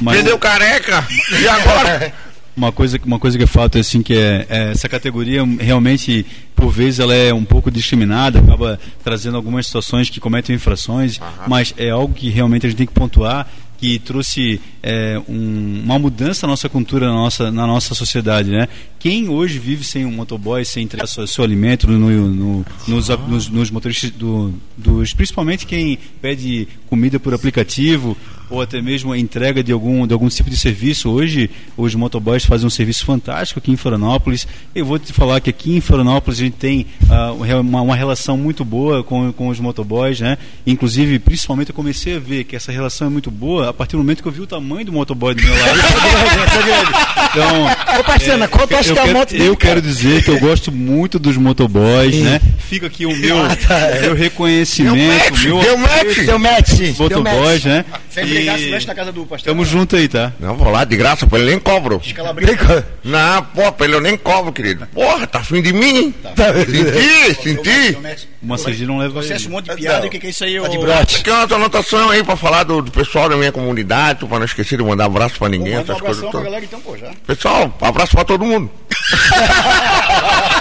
[0.00, 1.06] Mas pneu careca,
[1.40, 2.12] e agora?
[2.56, 6.70] uma coisa, uma coisa que é fato assim que é, é, essa categoria realmente por
[6.70, 11.90] vezes ela é um pouco discriminada, acaba trazendo algumas situações que cometem infrações, mas é
[11.90, 16.46] algo que realmente a gente tem que pontuar que que trouxe é, um, uma mudança
[16.46, 18.66] na nossa cultura, na nossa, na nossa sociedade, né?
[18.98, 23.48] Quem hoje vive sem um motoboy, sem entregar seu, seu alimento no, no, nos, nos,
[23.50, 28.16] nos motoristas, do, dos, principalmente quem pede comida por aplicativo
[28.50, 31.10] ou até mesmo a entrega de algum, de algum tipo de serviço.
[31.10, 34.46] Hoje, os motoboys fazem um serviço fantástico aqui em Florianópolis.
[34.74, 38.36] Eu vou te falar que aqui em Florianópolis a gente tem uh, uma, uma, relação
[38.36, 40.36] muito boa com, com os motoboys, né?
[40.66, 43.98] Inclusive, principalmente, eu comecei a ver que essa relação é muito boa a partir do
[43.98, 45.78] momento que eu vi o tamanho do motoboy do meu lado.
[47.30, 50.38] então, Ô, Pastana, é, quanto acho que é a moto Eu quero dizer que eu
[50.38, 52.40] gosto muito dos motoboys, né?
[52.58, 54.00] Fica aqui o meu, ah, tá.
[54.00, 57.84] meu reconhecimento, meu, meu match, meu match, motoboys, né?
[58.34, 58.86] Sempre e...
[58.86, 59.52] na casa do pastor.
[59.52, 60.32] Tamo junto aí, tá?
[60.38, 62.00] Não, vou lá de graça, pra ele nem cobro.
[63.04, 64.86] Não, pô, pra ele eu nem cobro, querido.
[64.92, 66.12] Porra, tá afim de mim?
[66.12, 66.52] Tá.
[66.54, 67.98] Senti, senti.
[68.42, 70.60] O massageiro não leva Você um monte de piada, o que, que é isso aí?
[70.60, 71.16] Tá de brote.
[71.16, 74.44] Aqui é uma anotação aí pra falar do, do, pessoal da minha comunidade, pra não
[74.44, 76.44] esquecer de mandar abraço pra ninguém, essas coisas todas.
[76.44, 77.10] Galera, então, pô, já.
[77.26, 78.70] Pessoal, abraço pra todo mundo.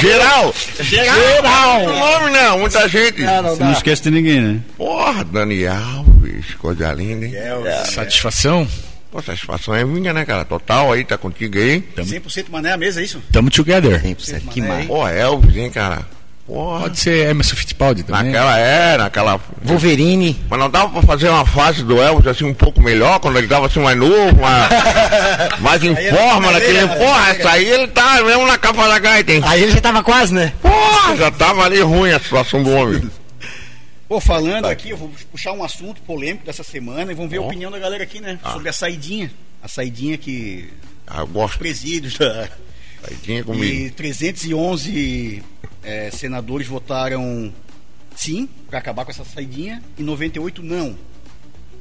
[0.00, 0.54] Geral!
[0.80, 1.14] Geral!
[1.14, 1.82] Geral!
[1.84, 3.22] Não nome não, muita gente.
[3.22, 4.60] Não, não, não esquece de ninguém, né?
[4.76, 6.04] Porra, Daniel,
[6.58, 7.32] coisa linda, hein?
[7.34, 8.66] É, satisfação?
[9.10, 10.44] Pô, satisfação é minha, né, cara?
[10.44, 11.80] Total aí, tá contigo aí.
[11.80, 12.06] Tamo...
[12.08, 13.22] 100% mané a mesa, é isso?
[13.32, 14.02] Tamo together.
[14.02, 14.86] 100% que mais.
[14.86, 16.06] Pô, Elvis, hein, cara?
[16.48, 16.80] Porra.
[16.80, 18.32] Pode ser Emerson Fittipaldi também.
[18.32, 19.38] Naquela era, naquela.
[19.62, 20.34] Wolverine.
[20.48, 23.46] Mas não dava pra fazer uma fase do Elvis assim um pouco melhor, quando ele
[23.46, 24.70] tava assim mais novo, mais,
[25.60, 26.88] mais em forma, naquele.
[26.88, 29.42] Porra, essa aí ele tá mesmo na capa da gaita, hein?
[29.44, 30.54] Aí ele já tava quase, né?
[30.62, 33.10] Porra, já tava ali ruim a situação do homem.
[34.08, 37.42] Pô, falando aqui, eu vou puxar um assunto polêmico dessa semana e vamos ver a
[37.42, 38.38] opinião da galera aqui, né?
[38.42, 38.52] Ah.
[38.52, 39.30] Sobre a saidinha.
[39.62, 40.72] A saidinha que.
[41.06, 41.58] Ah, eu gosto.
[41.58, 42.48] Presídios da.
[43.02, 43.64] Saidinha comigo.
[43.64, 45.42] E 311
[45.82, 47.52] é, senadores votaram
[48.16, 50.96] sim para acabar com essa saidinha e 98 não.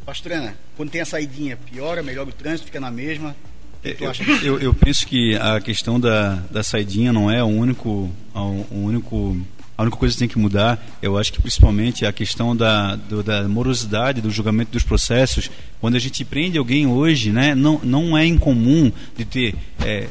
[0.05, 3.35] Pastrana, quando tem a saidinha, piora, melhora o trânsito, fica na mesma.
[3.83, 4.11] Eu,
[4.43, 9.37] eu, eu, penso que a questão da, da saidinha não é o único, o único
[9.77, 13.21] a única coisa que tem que mudar, eu acho que principalmente a questão da, do,
[13.21, 15.51] da morosidade do julgamento dos processos.
[15.79, 20.07] Quando a gente prende alguém hoje, né, não, não é incomum de ter é,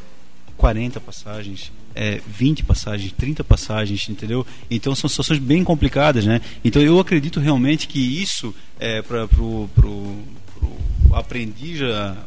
[0.57, 4.47] 40 passagens, é, 20 passagens, 30 passagens, entendeu?
[4.71, 6.41] Então são situações bem complicadas, né?
[6.65, 10.17] Então eu acredito realmente que isso é para pro, pro,
[10.55, 11.81] pro aprendiz,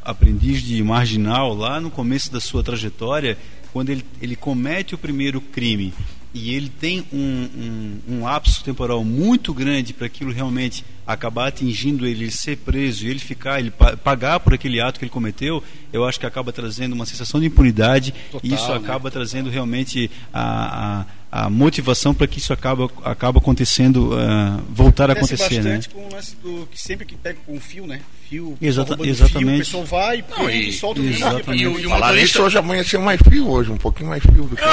[0.03, 3.37] aprendiz de marginal lá no começo da sua trajetória,
[3.71, 5.93] quando ele, ele comete o primeiro crime
[6.33, 12.05] e ele tem um, um, um lapso temporal muito grande para aquilo realmente acabar atingindo
[12.05, 15.63] ele, ele ser preso e ele ficar, ele pagar por aquele ato que ele cometeu,
[15.91, 18.77] eu acho que acaba trazendo uma sensação de impunidade Total, e isso né?
[18.77, 25.09] acaba trazendo realmente a, a, a motivação para que isso acaba, acaba acontecendo, uh, voltar
[25.09, 25.63] a acontecer.
[25.63, 25.81] Né?
[25.91, 28.01] com o lance do que sempre que pega com um fio, né?
[28.29, 29.39] Fio, Exata, exatamente.
[29.39, 31.55] Fio, o pessoal vai Não, e, e solta o fio.
[31.55, 34.43] E, o, e o Falar isso hoje amanheceu mais fio hoje, um pouquinho mais fio
[34.43, 34.61] do que.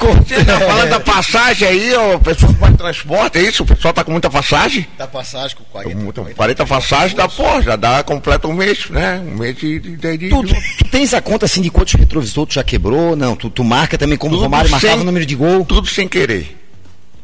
[0.00, 3.62] Você tá falando da passagem aí, o pessoal faz transporte, é isso?
[3.64, 4.86] O pessoal tá com muita passagem?
[4.96, 5.94] Da passagem com 40.
[5.94, 9.22] Muita, 40, 40 passagem dá, pô, já dá completo um mês, né?
[9.22, 9.78] Um mês de.
[9.78, 12.64] de, de, de tu, tu, tu, tens a conta assim de quantos retrovisores tu já
[12.64, 13.14] quebrou?
[13.14, 15.66] Não, tu, tu marca também como o Romário marcava o número de gol?
[15.66, 16.56] Tudo sem querer.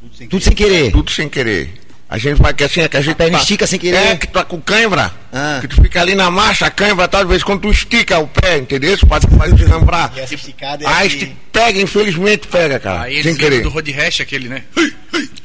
[0.02, 0.92] Tudo sem, tudo sem querer.
[0.92, 1.86] Tudo sem querer.
[2.09, 3.14] A gente vai que assim, é que a gente.
[3.14, 3.97] A perna tá, estica sem querer.
[3.97, 5.12] É, que tu tá com cãibra.
[5.33, 5.59] Ah.
[5.61, 8.29] Que tu fica ali na marcha, a cãibra, tal, de vez quando tu estica o
[8.29, 8.97] pé, entendeu?
[9.09, 10.12] Pode fazer lembrar.
[10.16, 10.87] E essa esticada é.
[10.87, 11.37] Aí que...
[11.51, 13.03] pega, infelizmente pega, cara.
[13.03, 13.61] Aí sem querer.
[13.61, 14.62] do road rash aquele, né?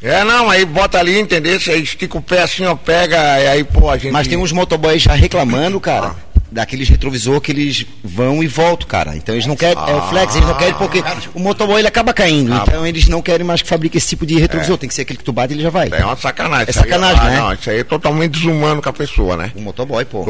[0.03, 1.59] É, não, aí bota ali, entendeu?
[1.67, 4.11] Aí estica o pé assim, ó, pega, e aí, pô, a gente.
[4.11, 6.15] Mas tem uns motoboys já reclamando, cara.
[6.15, 9.15] Ah daqueles retrovisor que eles vão e voltam, cara.
[9.15, 12.13] Então eles não querem, é o flex, eles não querem porque o motoboy ele acaba
[12.13, 12.53] caindo.
[12.53, 14.75] Ah, então eles não querem mais que fabrique esse tipo de retrovisor.
[14.75, 14.77] É.
[14.77, 15.89] Tem que ser aquele que tu bate e ele já vai.
[15.91, 16.67] É uma sacanagem.
[16.69, 17.39] É sacanagem, aí, né?
[17.39, 19.51] Não, isso aí é totalmente desumano com a pessoa, né?
[19.55, 20.25] O motoboy, pô.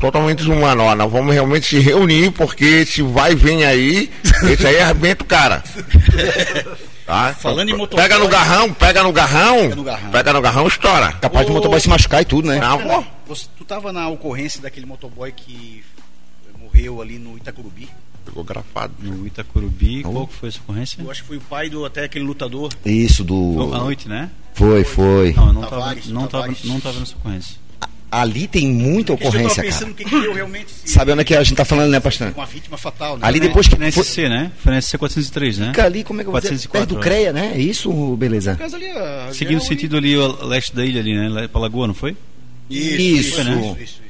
[0.00, 0.84] Totalmente desumano.
[0.84, 4.10] Ó, nós vamos realmente se reunir porque se vai e vem aí,
[4.50, 5.62] esse aí arrebenta o cara.
[7.06, 7.32] Tá?
[7.34, 8.02] Falando em motoboy.
[8.02, 9.60] Pega no garrão, pega no garrão.
[9.60, 11.12] Pega no garrão, pega no garrão estoura.
[11.12, 12.58] Capaz Ô, de motoboy se machucar e tudo, né?
[12.58, 13.06] Não.
[13.28, 15.84] Você, tu tava na ocorrência daquele motoboy que
[16.60, 17.88] morreu ali no Itacurubi.
[18.24, 18.92] Ficou grafado.
[18.98, 20.10] No Itacurubi, oh.
[20.10, 21.00] qual foi essa ocorrência?
[21.00, 22.72] Eu acho que foi o pai do até aquele lutador.
[22.84, 23.54] Isso, do.
[23.54, 24.28] Foi à noite, né?
[24.52, 25.32] Foi, foi.
[25.32, 26.58] Não, não Tavares, tava, não, Tavares.
[26.58, 27.56] tava, não tava nessa ocorrência.
[28.10, 29.92] Ali tem muita ocorrência, cara.
[29.92, 32.32] Que que realmente, Sabe onde é que a gente tá falando, né, pastor?
[32.36, 33.26] Uma vítima fatal, né?
[33.26, 33.76] Ali depois que.
[33.76, 34.52] Na SC, né?
[34.58, 35.66] Foi na SC 403, né?
[35.68, 36.68] Fica ali, como é que eu vou dizer?
[36.68, 37.52] Perto do CREA, né?
[37.54, 38.58] É isso, beleza?
[38.60, 41.48] Ali, Seguindo o sentido ali, o leste da ilha ali, né?
[41.48, 42.16] Pra Lagoa, não foi?
[42.70, 43.76] Isso, isso, isso, né?
[43.82, 44.06] isso.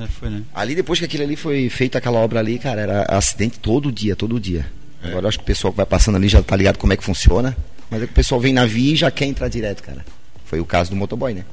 [0.00, 0.42] É, foi, né?
[0.54, 4.16] Ali depois que aquilo ali foi feito aquela obra ali, cara, era acidente todo dia,
[4.16, 4.66] todo dia.
[5.02, 5.08] É.
[5.08, 7.04] Agora acho que o pessoal que vai passando ali já tá ligado como é que
[7.04, 7.56] funciona.
[7.90, 10.04] Mas é que o pessoal vem na via e já quer entrar direto, cara.
[10.46, 11.44] Foi o caso do motoboy, né?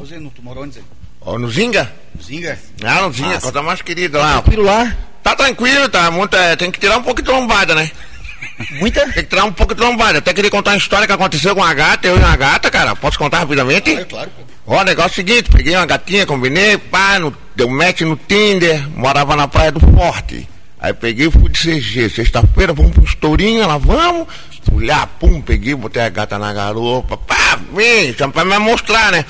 [0.00, 0.86] Ó, Zeno, tu morou onde, Zeno?
[1.20, 1.92] Ó, no Zinga?
[2.22, 2.56] Zinga?
[2.80, 4.32] Não, no Zinga, conta mais querida lá.
[4.34, 4.96] Tranquilo lá?
[5.24, 6.10] Tá tranquilo, tá?
[6.10, 7.90] Muito, é, tem que tirar um pouco de trombada, né?
[8.78, 9.00] Muita?
[9.06, 10.18] Tem que tirar um pouco de trombada.
[10.18, 12.94] Até queria contar uma história que aconteceu com uma gata, eu e uma gata, cara.
[12.94, 13.90] Posso contar rapidamente?
[13.90, 14.74] Claro, claro, pô.
[14.74, 18.16] Ó, o negócio é o seguinte, peguei uma gatinha, combinei, pá, no, deu match no
[18.16, 20.48] Tinder, morava na Praia do Forte.
[20.78, 24.28] Aí peguei e fui de CG, sexta-feira, vamos pro estourinho, ela vamos.
[24.70, 29.24] Fui lá, pum, peguei, botei a gata na garupa, pá, vem, pra me mostrar, né?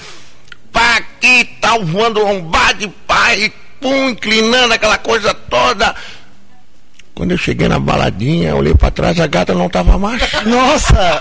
[1.19, 5.93] Aqui, tal, voando lombade, pá, e pum, inclinando aquela coisa toda.
[7.13, 10.23] Quando eu cheguei na baladinha, olhei pra trás, a gata não tava mais.
[10.47, 11.21] Nossa!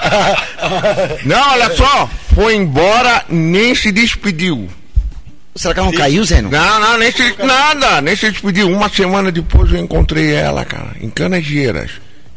[1.25, 4.69] Não, olha só, foi embora, nem se despediu.
[5.55, 6.51] Será que ela não caiu, Zeno?
[6.51, 8.69] Não, não, nem se, nada, nem se despediu.
[8.69, 11.89] Uma semana depois eu encontrei ela, cara, em Canageiras.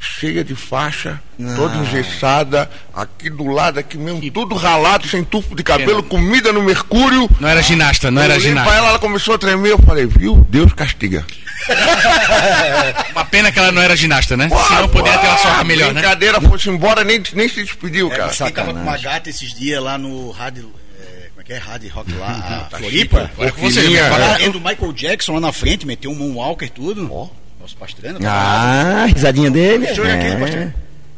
[0.03, 1.21] Cheia de faixa,
[1.57, 6.63] toda engessada, aqui do lado, aqui mesmo, tudo ralado, sem tufo de cabelo, comida no
[6.63, 7.29] mercúrio.
[7.39, 8.67] Não era ginasta, não Eu era ginasta.
[8.71, 11.23] pra ela, ela começou a tremer, eu falei, viu, Deus castiga.
[13.13, 14.49] Uma pena que ela não era ginasta, né?
[14.49, 16.01] Senão poderia ter uma sorte melhor, né?
[16.01, 18.31] Brincadeira, fosse embora, nem, nem se despediu, É, cara.
[18.33, 20.73] quem tava com uma gata esses dias lá no rádio.
[20.99, 21.59] é, como é que é?
[21.59, 23.31] Hard Rock lá, a Floripa.
[23.37, 24.39] Olha com você, meu é.
[24.39, 27.31] Tendo o Michael Jackson lá na frente, meteu um Moonwalker e tudo.
[27.61, 28.18] Nosso pastrano.
[28.25, 29.94] Ah, risadinha dele.
[29.94, 30.73] Show é aquele?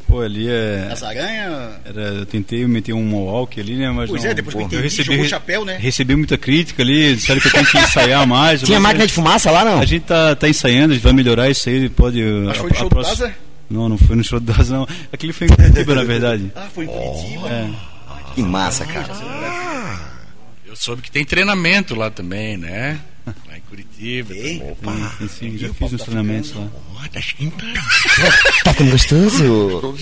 [0.07, 0.89] Pô, ali é.
[0.91, 1.71] As aranhas.
[1.85, 3.89] Era, eu tentei meter um walk ali, né?
[3.89, 5.77] Mas Pois não, é, depois que eu entendi, jogou o chapéu, né?
[5.79, 8.61] Recebi muita crítica ali, disseram que eu tenho que ensaiar mais.
[8.61, 9.79] Tinha mas máquina de fumaça lá, não?
[9.79, 12.21] A gente tá, tá ensaiando, a gente vai melhorar isso aí, pode.
[12.21, 13.35] Mas foi no show do próxima- Daza?
[13.69, 14.87] Não, não foi no show do Daza, não.
[15.11, 16.51] Aquele foi em Curitiba, na verdade.
[16.55, 17.49] Ah, foi em Curitiba.
[17.49, 17.69] É.
[18.35, 19.07] Que massa, cara.
[20.67, 22.99] Eu soube que tem treinamento lá também, né?
[23.73, 24.35] Curitiba.
[24.35, 26.67] Ei, Sim, sim, sim, já fiz uns treinamentos lá.
[26.95, 27.73] Ó, tá esquentando.
[28.63, 29.95] Tá tão gostoso.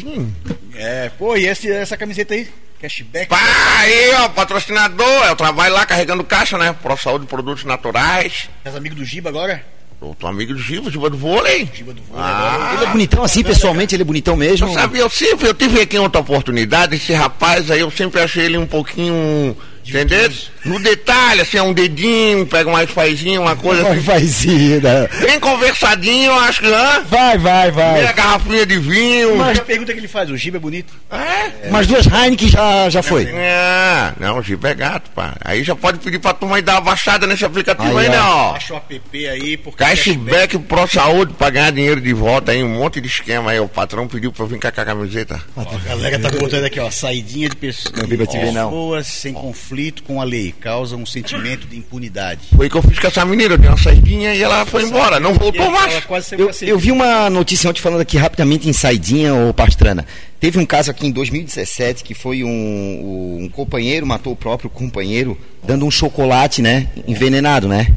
[0.76, 2.50] É, pô, e esse, essa camiseta aí?
[2.82, 3.28] Cashback?
[3.28, 3.40] Pá,
[3.78, 5.26] aí, ó, patrocinador.
[5.26, 6.76] Eu trabalho lá carregando caixa, né?
[6.82, 8.50] Pro Saúde Produtos Naturais.
[8.66, 9.64] És amigo do Giba agora?
[10.02, 11.70] Eu tô amigo do Giba, Giba do vôlei.
[11.74, 12.74] Giba do vôlei Ah.
[12.76, 14.68] Ele é bonitão assim, pessoalmente, ele é bonitão mesmo.
[14.68, 18.46] Eu sabia, eu sempre, eu tive aqui outra oportunidade, esse rapaz aí, eu sempre achei
[18.46, 19.56] ele um pouquinho,
[19.88, 20.32] entendeu?
[20.64, 25.08] No detalhe, assim, um dedinho, pega uma faizinha, uma coisa Vai, assim, sim, né?
[25.20, 27.04] bem conversadinho, eu acho que, hã?
[27.10, 27.94] Vai, vai, vai.
[27.94, 29.38] Meia garrafinha de vinho.
[29.38, 30.94] Mas a pergunta que ele faz, o Giba é bonito?
[31.10, 31.68] É?
[31.70, 33.24] Umas duas Heineken já, já foi.
[33.26, 35.36] É, não, o Giba é gato, pá.
[35.44, 38.22] Aí já pode pedir pra turma aí dar uma baixada nesse aplicativo Aí, aí, né,
[38.22, 38.50] ó.
[38.50, 38.52] ó.
[38.52, 42.70] Baixa o app aí, porque Cashback Pro Saúde pra ganhar dinheiro de volta aí, um
[42.70, 43.60] monte de esquema aí.
[43.60, 45.42] O patrão pediu pra eu vir cá com a camiseta.
[45.58, 47.94] A galera tá botando aqui, ó, saidinha de pessoas.
[47.96, 48.70] Não não.
[48.70, 49.71] Pessoas sem conflito
[50.04, 52.42] com a lei, causa um sentimento de impunidade.
[52.56, 54.84] Foi o que eu fiz com essa menina, eu dei uma saidinha e ela foi
[54.84, 56.04] embora, não voltou mais.
[56.38, 60.06] Eu, eu vi uma notícia ontem falando aqui rapidamente em Saidinha ou Pastrana.
[60.40, 65.38] Teve um caso aqui em 2017 que foi um, um companheiro matou o próprio companheiro
[65.64, 66.88] dando um chocolate, né?
[67.08, 67.88] Envenenado, né?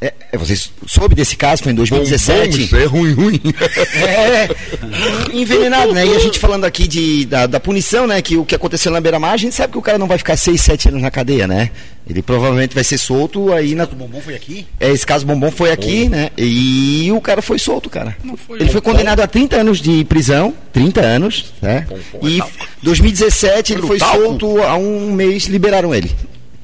[0.00, 0.54] É, é, você
[0.86, 1.62] soube desse caso?
[1.62, 2.64] Foi em Bom, 2017.
[2.64, 3.40] isso é ruim, ruim.
[4.06, 4.48] É,
[5.32, 6.06] envenenado, né?
[6.06, 8.20] E a gente falando aqui de, da, da punição, né?
[8.20, 10.36] Que o que aconteceu na beira-mar, a gente sabe que o cara não vai ficar
[10.36, 11.70] 6, 7 anos na cadeia, né?
[12.08, 13.84] Ele provavelmente vai ser solto aí na.
[13.84, 14.66] O bombom foi aqui?
[14.78, 16.30] É, esse caso Bombom foi aqui, né?
[16.36, 18.16] E o cara foi solto, cara.
[18.46, 21.86] foi Ele foi condenado a 30 anos de prisão, 30 anos, né?
[21.88, 22.52] Bombom é E talco.
[22.82, 24.22] 2017 ele Pelo foi talco?
[24.22, 26.14] solto, há um mês liberaram ele.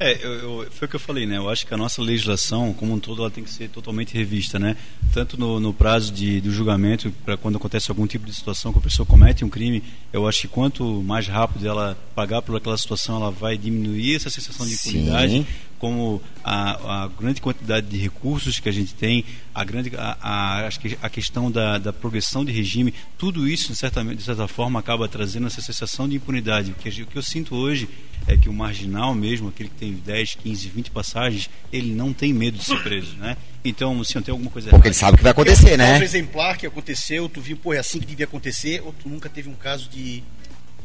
[0.03, 1.37] É, eu, eu- foi o que eu falei, né?
[1.37, 4.59] Eu acho que a nossa legislação, como um todo, ela tem que ser totalmente revista,
[4.59, 4.75] né?
[5.13, 8.79] Tanto no, no prazo de, do julgamento, para quando acontece algum tipo de situação que
[8.79, 12.77] a pessoa comete um crime, eu acho que quanto mais rápido ela pagar por aquela
[12.77, 15.45] situação, ela vai diminuir essa sensação de Sim.
[15.83, 20.65] Como a, a grande quantidade de recursos que a gente tem, a grande a, a,
[20.65, 24.47] acho que a questão da, da progressão de regime, tudo isso, de certa, de certa
[24.47, 26.71] forma, acaba trazendo essa sensação de impunidade.
[26.71, 27.89] O que, o que eu sinto hoje
[28.25, 32.31] é que o marginal mesmo, aquele que tem 10, 15, 20 passagens, ele não tem
[32.31, 33.35] medo de ser preso, né?
[33.61, 34.87] Então, se não tem alguma coisa Porque errada...
[34.87, 36.01] ele sabe o que vai acontecer, Caso né?
[36.01, 39.49] exemplar que aconteceu, tu viu, pô, é assim que devia acontecer, ou tu nunca teve
[39.49, 40.23] um caso de.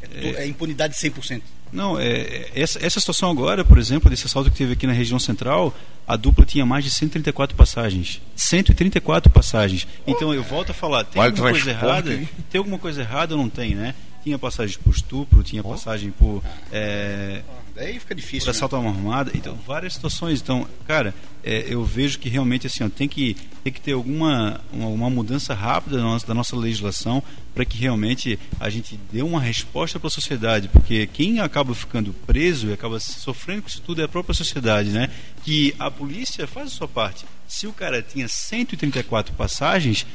[0.01, 1.41] É, é impunidade 100%.
[1.71, 4.93] Não, é, é, essa, essa situação agora, por exemplo, desse assalto que teve aqui na
[4.93, 5.75] região central,
[6.07, 8.21] a dupla tinha mais de 134 passagens.
[8.35, 9.87] 134 passagens.
[10.07, 12.27] Então eu volto a falar, tem alguma coisa errada?
[12.49, 13.93] Tem alguma coisa errada ou não tem, né?
[14.23, 17.41] Tinha passagem por estupro, tinha passagem por, é,
[17.79, 18.47] Daí fica por difícil.
[18.47, 18.51] Né?
[18.51, 20.41] assalto a uma armada, então várias situações.
[20.41, 24.59] Então, cara, é, eu vejo que realmente assim, ó, tem que tem que ter alguma
[24.71, 29.21] uma, uma mudança rápida da nossa, da nossa legislação para que realmente a gente dê
[29.21, 33.81] uma resposta para a sociedade, porque quem acaba ficando preso e acaba sofrendo com isso
[33.81, 35.09] tudo é a própria sociedade, né?
[35.43, 37.25] Que a polícia faz a sua parte.
[37.49, 40.05] Se o cara tinha 134 passagens,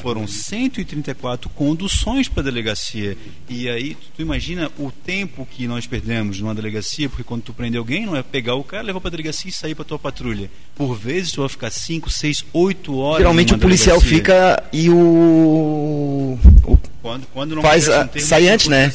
[0.00, 3.14] foram 134 conduções para a delegacia.
[3.46, 7.52] E aí, tu, tu, imagina o tempo que nós perdemos numa delegacia, porque quando tu
[7.52, 9.98] prende alguém, não é pegar o cara, levar para a delegacia e sair para tua
[9.98, 10.50] patrulha.
[10.74, 13.18] Por vezes, tu vai ficar 5, 6, 8 horas.
[13.18, 14.18] Geralmente o policial delegacia.
[14.18, 16.38] fica e o.
[16.64, 16.78] o
[17.08, 18.92] quando, quando não faz a, sai antes, né?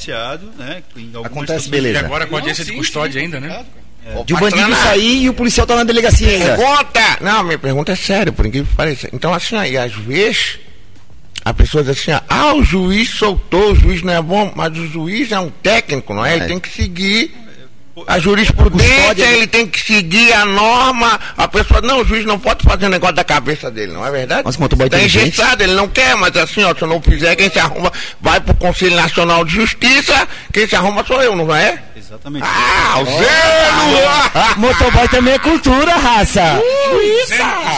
[0.58, 0.84] né?
[1.24, 2.00] Acontece, beleza.
[2.00, 3.66] E agora com a audiência de custódia ainda, né?
[4.06, 4.24] É.
[4.24, 6.58] De o bandido sair e o policial tá na delegacia ainda.
[6.58, 7.18] Pergunta!
[7.22, 9.10] Não, minha pergunta é séria, por incrível que pareça.
[9.14, 10.60] Então, assim, aí, às vezes,
[11.44, 14.88] a pessoa diz assim, ah, o juiz soltou, o juiz não é bom, mas o
[14.88, 16.36] juiz é um técnico, não é?
[16.36, 16.48] Ele é.
[16.48, 17.34] tem que seguir
[18.08, 21.20] a jurisprudência, ele tem que seguir a norma.
[21.38, 24.10] A pessoa, não, o juiz não pode fazer um negócio da cabeça dele, não é
[24.10, 24.42] verdade?
[24.46, 27.50] Mas motoboy Está engessado, ele não quer, mas assim, ó, se eu não fizer, quem
[27.50, 31.82] se arruma vai pro Conselho Nacional de Justiça, quem se arruma sou eu, não é?
[31.96, 32.46] Exatamente.
[32.46, 34.58] Ah, o Zeno!
[34.58, 36.60] motoboy também é cultura, raça.
[36.60, 37.23] Uh,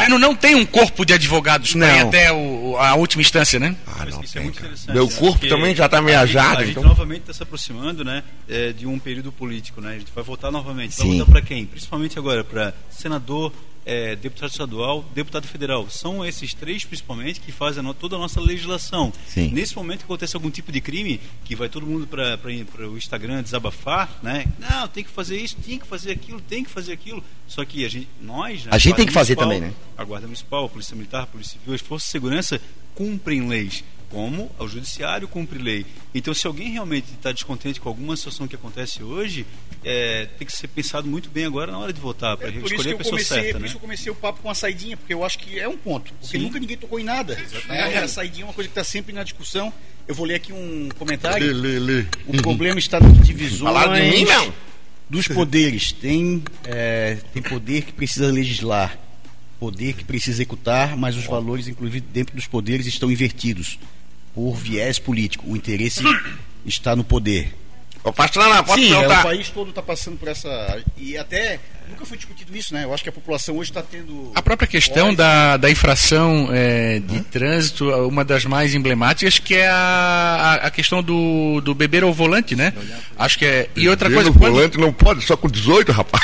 [0.06, 2.08] Zeno não tem um corpo de advogados não.
[2.08, 3.76] até o, a última instância, né?
[3.88, 4.94] Ah, não, isso é muito interessante.
[4.94, 6.62] Meu corpo também já está meajado.
[6.62, 6.84] A gente, então.
[6.84, 9.82] a gente novamente está se aproximando né, é, de um período político.
[9.82, 9.96] Né?
[9.96, 10.98] A gente vai votar novamente.
[10.98, 11.66] Vai votar para quem?
[11.66, 13.52] Principalmente agora para senador,
[13.86, 15.90] é, deputado estadual, deputado federal.
[15.90, 19.14] São esses três, principalmente, que fazem a toda a nossa legislação.
[19.28, 19.52] Sim.
[19.52, 22.40] Nesse momento que acontece algum tipo de crime, que vai todo mundo para
[22.90, 24.46] o Instagram desabafar, né?
[24.60, 27.24] Não, tem que fazer isso, tem que fazer aquilo, tem que fazer aquilo.
[27.48, 29.74] Só que a gente, nós, né, a gente tem que fazer também, né?
[29.98, 32.62] A Guarda Municipal, a Polícia Militar, a Polícia Civil, as Forças de Segurança
[32.96, 35.86] cumprem leis como o judiciário cumpre lei.
[36.14, 39.46] Então, se alguém realmente está descontente com alguma situação que acontece hoje,
[39.86, 42.96] é, tem que ser pensado muito bem agora na hora de votar, para é, escolher
[42.96, 43.54] a pessoa comecei, certa.
[43.54, 43.68] Por né?
[43.68, 46.12] isso eu comecei o papo com a saidinha, porque eu acho que é um ponto.
[46.20, 46.44] Porque Sim.
[46.44, 47.38] nunca ninguém tocou em nada.
[47.70, 49.72] É, a saidinha é uma coisa que está sempre na discussão.
[50.08, 51.54] Eu vou ler aqui um comentário.
[51.54, 52.06] Lê, lê, lê.
[52.26, 53.62] O problema está nas divisões.
[53.62, 54.52] Falar de mim, não.
[55.08, 55.92] Dos poderes.
[55.92, 58.98] Tem, é, tem poder que precisa legislar,
[59.60, 63.78] poder que precisa executar, mas os valores, inclusive dentro dos poderes, estão invertidos
[64.34, 65.48] por viés político.
[65.48, 66.04] O interesse
[66.66, 67.54] está no poder.
[68.06, 70.80] Ô, Pastrana, pode Sim, é, o país todo está passando por essa.
[70.96, 72.84] E até nunca foi discutido isso, né?
[72.84, 74.32] Eu acho que a população hoje está tendo.
[74.36, 77.24] A própria questão da, da infração é, de Hã?
[77.24, 82.56] trânsito, uma das mais emblemáticas, que é a, a questão do, do beber ao volante,
[82.56, 82.74] né?
[83.18, 83.70] Acho que é.
[83.76, 84.30] E outra coisa.
[84.30, 84.54] Ao quando...
[84.54, 86.24] volante não pode, só com 18, rapaz.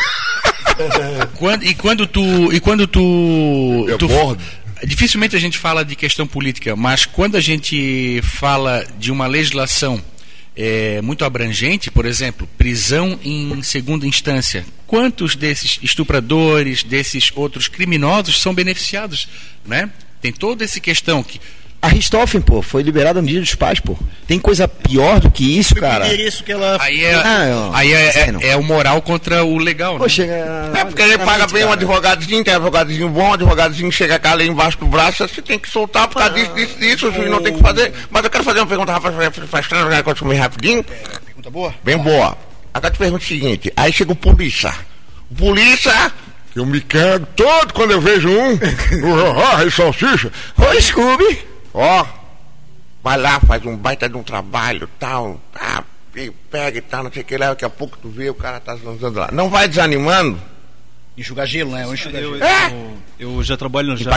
[1.39, 2.53] quando, e quando tu.
[2.53, 3.87] E quando tu.
[3.89, 4.39] É tu bordo
[4.83, 10.01] dificilmente a gente fala de questão política, mas quando a gente fala de uma legislação
[10.55, 18.41] é, muito abrangente, por exemplo, prisão em segunda instância, quantos desses estupradores, desses outros criminosos
[18.41, 19.27] são beneficiados,
[19.65, 19.89] né?
[20.21, 21.39] Tem toda essa questão que
[21.81, 23.97] a Richthofen, pô, foi liberada a medida dos pais, pô.
[24.27, 26.13] Tem coisa pior do que isso, cara?
[26.13, 26.77] Isso que ela...
[26.79, 29.99] Aí, é, ah, aí é, é, é, o moral contra o legal, né?
[29.99, 33.91] Poxa, é, é porque ele paga bem um advogadozinho, tem um advogadozinho bom, um advogadozinho
[33.91, 36.53] chega com a lei embaixo do braço, você tem que soltar por causa ah, disso,
[36.53, 37.91] disso, disso, o juiz não tem que fazer.
[38.11, 40.85] Mas eu quero fazer uma pergunta, Rafa, faz três negócio meio rapidinho.
[40.87, 41.73] É, pergunta boa?
[41.83, 42.37] Bem boa.
[42.71, 44.71] Agora te pergunto o seguinte, aí chega o polícia.
[45.31, 46.11] O polícia
[46.55, 48.59] eu me cago todo quando eu vejo um.
[49.41, 50.31] Ah, salsicha.
[50.57, 51.50] Ô, Scooby.
[51.73, 52.05] Ó,
[53.03, 55.83] vai lá, faz um baita de um trabalho, tal, ah,
[56.49, 58.59] pega e tal, não sei o que lá, daqui a pouco tu vê o cara
[58.59, 59.29] tá andando lá.
[59.31, 60.39] Não vai desanimando?
[61.17, 61.85] Enxugar gelo, né?
[61.91, 64.09] Enxugar eu, eu, eu, já trabalho já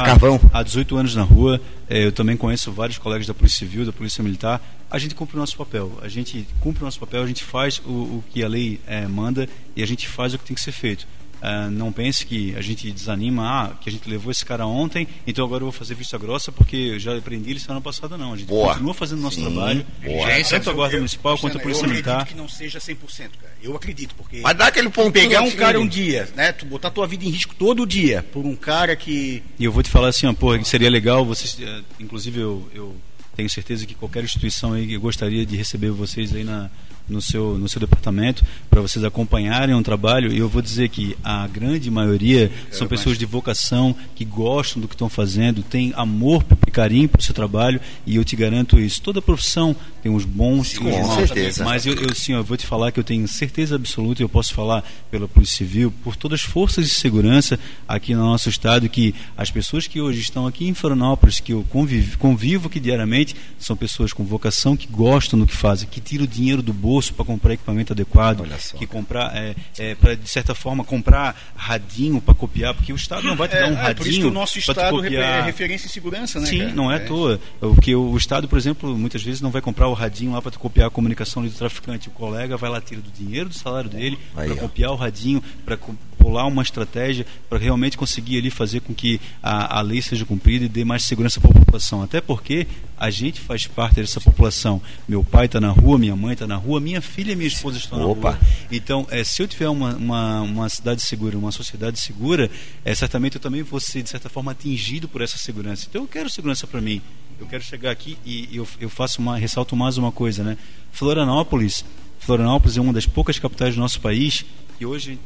[0.52, 3.92] há 18 anos na rua, é, eu também conheço vários colegas da Polícia Civil, da
[3.92, 4.61] Polícia Militar.
[4.90, 7.80] A gente cumpre o nosso papel, a gente cumpre o nosso papel, a gente faz
[7.84, 10.61] o, o que a lei é, manda e a gente faz o que tem que
[10.61, 11.07] ser feito.
[11.45, 15.07] Uh, não pense que a gente desanima, ah, que a gente levou esse cara ontem,
[15.26, 18.32] então agora eu vou fazer vista grossa porque eu já aprendi ele semana passada, não.
[18.32, 18.72] A gente Boa.
[18.72, 19.42] continua fazendo o nosso Sim.
[19.42, 20.26] trabalho, Boa.
[20.49, 22.12] tanto a Guarda Municipal quanto a Polícia Militar.
[22.12, 22.97] Eu acredito que não seja 100%,
[23.38, 23.53] cara.
[23.62, 24.40] Eu acredito, porque...
[24.40, 26.51] Mas dá aquele ponto Pegar um cara um dia, né?
[26.51, 29.42] Tu botar tua vida em risco todo dia por um cara que...
[29.59, 32.97] E eu vou te falar assim, ó, pô, seria legal, vocês, eh, inclusive eu, eu
[33.36, 36.70] tenho certeza que qualquer instituição aí gostaria de receber vocês aí na
[37.09, 41.16] no seu, no seu departamento para vocês acompanharem um trabalho e eu vou dizer que
[41.22, 46.44] a grande maioria são pessoas de vocação que gostam do que estão fazendo, têm amor
[46.66, 49.00] e carinho para o seu trabalho e eu te garanto isso.
[49.02, 51.14] Toda profissão tem uns bons e uns maus.
[51.14, 51.64] Certeza.
[51.64, 54.55] Mas eu, eu, sim, eu vou te falar que eu tenho certeza absoluta, eu posso
[54.55, 59.14] falar pela Polícia Civil, por todas as forças de segurança aqui no nosso estado, que
[59.36, 63.76] as pessoas que hoje estão aqui em Florianópolis, que eu convivo, convivo aqui diariamente, são
[63.76, 67.12] pessoas com vocação, que gostam do que fazem, que tiram o dinheiro do bolso bolso
[67.12, 68.47] para comprar equipamento adequado,
[68.78, 73.26] que comprar, é, é, para de certa forma comprar radinho para copiar, porque o Estado
[73.26, 75.03] não vai te dar um É, é, por isso que radinho o nosso Estado é
[75.03, 75.45] copiar.
[75.45, 76.47] referência em segurança, né?
[76.47, 76.72] Sim, cara?
[76.72, 77.40] não é à toa.
[77.59, 80.86] Porque o Estado, por exemplo, muitas vezes não vai comprar o radinho lá para copiar
[80.86, 82.09] a comunicação do traficante.
[82.09, 85.76] O colega vai lá, tira do dinheiro do salário dele para copiar o radinho, para
[86.14, 90.64] pular uma estratégia, para realmente conseguir ali fazer com que a, a lei seja cumprida
[90.64, 92.02] e dê mais segurança para a população.
[92.02, 94.80] Até porque a gente faz parte dessa população.
[95.08, 97.78] Meu pai está na rua, minha mãe está na rua, minha filha e minha esposa
[97.78, 98.30] estão na Opa.
[98.30, 98.40] rua.
[98.70, 102.50] Então, eh, se eu tiver uma, uma, uma cidade segura, uma sociedade segura,
[102.84, 105.86] eh, certamente eu também vou ser, de certa forma, atingido por essa segurança.
[105.88, 107.02] Então, eu quero segurança para mim.
[107.38, 110.56] Eu quero chegar aqui e eu, eu faço uma, ressalto mais uma coisa, né?
[110.92, 111.84] Florianópolis,
[112.20, 114.44] Florianópolis é uma das poucas capitais do nosso país
[114.78, 115.18] que hoje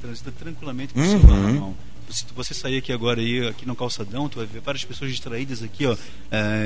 [0.00, 1.74] transita tranquilamente com o celular na mão.
[2.10, 5.62] Se você sair aqui agora aí, aqui no calçadão, tu vai ver várias pessoas distraídas
[5.62, 5.94] aqui, ó.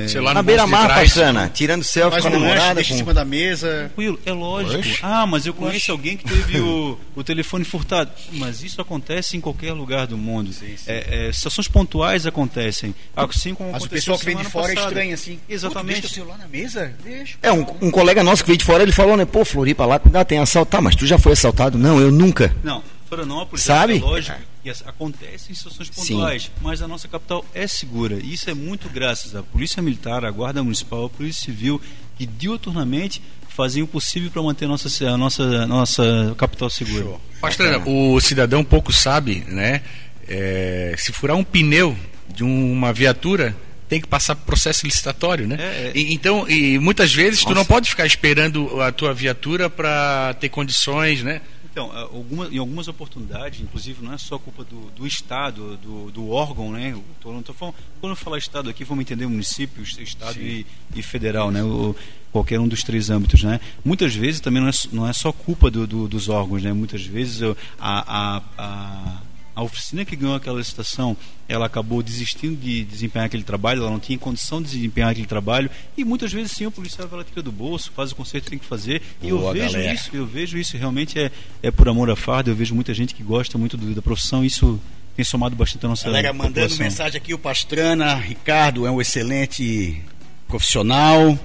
[0.07, 0.87] Celular Na beira-mar.
[0.87, 2.75] Pastrana, tirando selfie com a lanche, namorada.
[2.75, 3.67] deixa em com- cima da mesa.
[3.93, 4.79] Tranquilo, é lógico.
[4.79, 4.99] Oxe.
[5.01, 8.09] Ah, mas eu conheço alguém que teve o, o telefone furtado.
[8.31, 10.49] Mas isso acontece em qualquer lugar do mundo.
[10.87, 12.95] É, é, situações pontuais acontecem.
[13.13, 14.91] Assim como Mas o pessoal que vem de fora é passada.
[14.93, 15.39] estranho assim.
[15.49, 15.99] Exatamente.
[16.01, 16.93] deixa o celular na mesa?
[17.03, 17.37] Deixa.
[17.41, 19.25] É, um, um colega nosso que veio de fora, ele falou, né?
[19.25, 20.71] Pô, Floripa lá, cuidado, tem assalto.
[20.71, 21.77] Tá, mas tu já foi assaltado?
[21.77, 22.55] Não, eu nunca.
[22.63, 22.81] Não,
[23.13, 23.97] Florianópolis Sabe?
[23.97, 24.37] é lógico
[24.85, 28.15] acontece em situações pontuais, mas a nossa capital é segura.
[28.15, 31.81] E isso é muito graças à Polícia Militar, à Guarda Municipal, à Polícia Civil,
[32.17, 37.17] que diuturnamente fazem o possível para manter a nossa, a nossa, a nossa capital segura.
[37.41, 39.81] Pastrana, o cidadão pouco sabe, né?
[40.27, 41.95] É, se furar um pneu
[42.33, 43.55] de uma viatura,
[43.89, 45.57] tem que passar por processo licitatório, né?
[45.59, 45.91] É, é.
[45.93, 50.49] E- então, e muitas vezes tu não pode ficar esperando a tua viatura para ter
[50.49, 51.41] condições, né?
[51.73, 56.11] Então, a- alguma- em algumas oportunidades, inclusive, não é só culpa do, do Estado, do,
[56.11, 56.91] do órgão, né?
[56.93, 60.67] Eu tô- tô falando- quando eu falar Estado aqui, vamos entender município, est- Estado e,
[60.95, 61.63] e federal, né?
[61.63, 61.95] O-
[62.31, 63.59] qualquer um dos três âmbitos, né?
[63.83, 66.71] Muitas vezes também não é, não é só culpa do- do- dos órgãos, né?
[66.71, 67.41] Muitas vezes
[67.79, 69.21] a, a, a,
[69.55, 71.15] a oficina que ganhou aquela licitação,
[71.47, 75.69] ela acabou desistindo de desempenhar aquele trabalho, ela não tinha condição de desempenhar aquele trabalho
[75.95, 78.49] e muitas vezes sim o policial vai lá tira do bolso, faz o conserto que
[78.51, 79.93] tem que fazer e eu Boa, vejo galera.
[79.93, 81.31] isso, eu vejo isso realmente é,
[81.61, 84.43] é por amor à farda, eu vejo muita gente que gosta muito do- da profissão,
[84.43, 84.79] isso
[85.15, 86.83] tem somado bastante a nossa Galera mandando população.
[86.85, 90.01] mensagem aqui, o Pastrana, Ricardo é um excelente
[90.47, 91.37] profissional.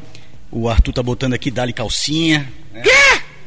[0.51, 2.51] O Arthur tá botando aqui, dá-lhe calcinha.
[2.73, 2.83] né?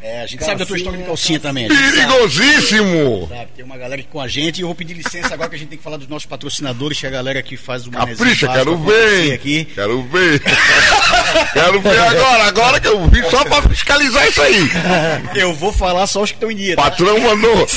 [0.04, 1.68] É, a gente sabe da tua história de calcinha também.
[1.68, 3.28] Sabe, Perigosíssimo!
[3.30, 3.48] sabe.
[3.56, 5.60] Tem uma galera aqui com a gente e eu vou pedir licença agora que a
[5.60, 8.48] gente tem que falar dos nossos patrocinadores, que é a galera que faz o Capricha,
[8.48, 9.34] quero ver!
[9.34, 9.66] aqui.
[9.66, 10.42] Quero ver!
[11.54, 14.70] quero ver agora, agora que eu vim só pra fiscalizar isso aí!
[15.36, 16.84] Eu vou falar só os que estão em dia, O tá?
[16.84, 17.68] patrão mandou!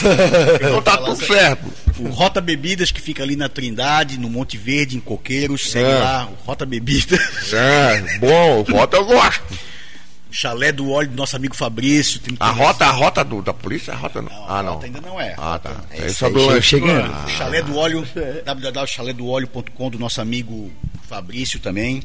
[0.61, 1.27] Então tá tudo isso.
[1.33, 1.63] certo!
[1.99, 5.71] O Rota Bebidas, que fica ali na Trindade, no Monte Verde, em Coqueiros.
[5.71, 5.95] Segue É.
[5.99, 7.21] lá, o Rota Bebidas.
[7.53, 9.43] É, bom, rota eu gosto.
[10.35, 12.21] Chalé do óleo do nosso amigo Fabrício.
[12.41, 14.31] A rota, a rota do, da polícia é a rota não.
[14.31, 14.73] Não, ah, a não.
[14.75, 15.35] rota ainda não é.
[15.39, 15.85] Ah, tá.
[15.93, 17.13] É É isso aí, chegando.
[17.13, 18.05] Ah, O Chalé do Óleo,
[18.45, 20.73] www.chalédoóleo.com do nosso amigo
[21.09, 22.03] Fabrício também.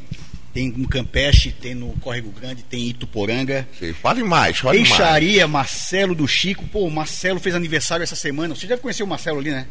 [0.54, 3.68] Tem no Campeche, tem no Córrego Grande, tem em Ituporanga.
[3.80, 4.90] sim, Fale mais, fale mais.
[4.90, 6.66] Peixaria Marcelo do Chico.
[6.68, 8.56] Pô, o Marcelo fez aniversário essa semana.
[8.56, 9.68] Você deve conhecer o Marcelo ali, né?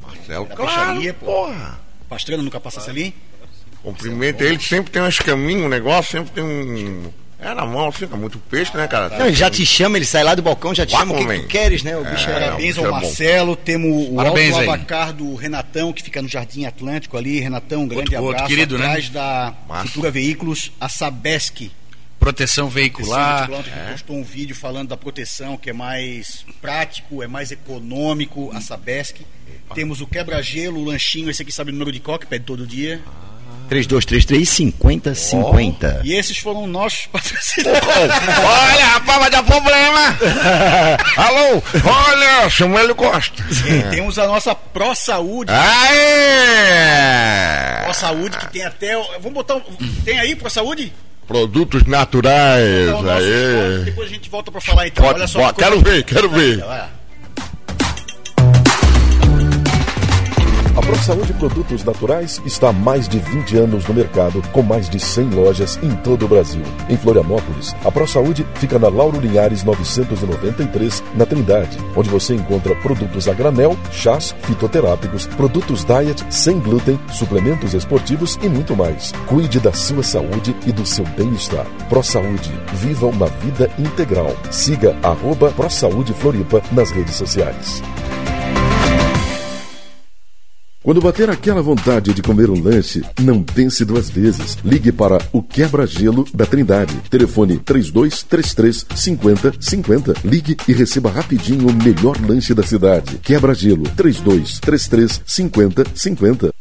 [0.00, 1.26] Marcelo, Da claro, peixaria, pô.
[1.26, 1.80] porra.
[2.08, 3.14] Pastrana nunca passasse ali?
[3.82, 7.10] Cumprimenta ele, sempre tem umas caminhos, um negócio, sempre tem um.
[7.42, 9.08] É na mão, fica muito peixe, né, cara?
[9.18, 11.40] Não, ele já te chama, ele sai lá do balcão, já te chama o que,
[11.40, 11.96] tu queres, né?
[11.96, 12.90] O bicho é, Parabéns ao é.
[12.90, 13.56] Marcelo.
[13.56, 14.66] Temos o Parabéns Alto aí.
[14.68, 17.40] Lavacar do Renatão, que fica no Jardim Atlântico ali.
[17.40, 18.48] Renatão, um grande Outro- outro abraço.
[18.48, 18.86] querido, né?
[18.86, 19.88] atrás da Massa.
[19.88, 21.70] Futura Veículos, a Sabesc.
[22.18, 23.50] Proteção veicular.
[23.50, 28.52] Esse que postou um vídeo falando da proteção, que é mais prático, é mais econômico,
[28.54, 29.26] a Sabesc.
[29.74, 33.00] Temos o quebra-gelo, o lanchinho, esse aqui sabe o número de coque, pede todo dia.
[33.72, 36.02] 3233 5050.
[36.04, 37.86] E esses foram nossos patrocinadores.
[38.44, 40.18] Olha, rapaz, vai dar problema!
[41.16, 43.42] Alô, olha, Samuel Costa.
[43.66, 45.50] E temos a nossa Pro Saúde.
[46.52, 47.84] Aê!
[47.84, 48.96] Pro Saúde que tem até.
[48.96, 49.54] o- Vamos botar.
[49.56, 49.62] um-
[50.04, 50.92] Tem aí Pro Saúde?
[51.26, 53.84] Produtos naturais, Então, aí.
[53.84, 55.02] depois a gente volta pra falar então.
[55.04, 55.38] Bota, Olha só.
[55.38, 56.58] bota, quero ver, quero ver.
[56.58, 56.90] Vai lá.
[60.74, 64.98] A ProSaúde Produtos Naturais está há mais de 20 anos no mercado, com mais de
[64.98, 66.62] 100 lojas em todo o Brasil.
[66.88, 73.28] Em Florianópolis, a ProSaúde fica na Lauro Linhares 993, na Trindade, onde você encontra produtos
[73.28, 79.12] a granel, chás fitoterápicos, produtos diet sem glúten, suplementos esportivos e muito mais.
[79.26, 81.66] Cuide da sua saúde e do seu bem-estar.
[81.90, 84.34] ProSaúde, viva uma vida integral.
[84.50, 87.82] Siga arroba ProSaúde Floripa nas redes sociais.
[90.82, 94.58] Quando bater aquela vontade de comer um lanche, não pense duas vezes.
[94.64, 96.94] Ligue para o Quebra-Gelo da Trindade.
[97.08, 100.14] Telefone 3233 5050.
[100.24, 103.18] Ligue e receba rapidinho o melhor lanche da cidade.
[103.18, 106.52] Quebra-Gelo 3233 5050.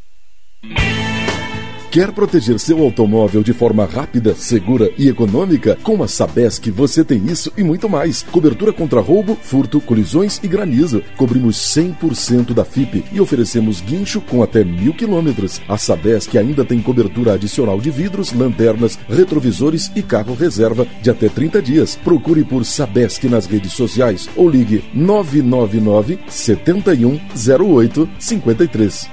[1.92, 5.78] Quer proteger seu automóvel de forma rápida, segura e econômica?
[5.84, 8.24] Com a Sabesc você tem isso e muito mais.
[8.24, 11.04] Cobertura contra roubo, furto, colisões e granizo.
[11.18, 15.60] Cobrimos 100% da FIP e oferecemos guincho com até mil quilômetros.
[15.68, 21.28] A Sabesc ainda tem cobertura adicional de vidros, lanternas, retrovisores e carro reserva de até
[21.28, 21.98] 30 dias.
[21.98, 29.10] Procure por Sabesc nas redes sociais ou ligue 999 7108 53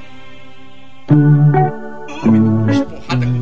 [2.20, 3.37] porrada com chave no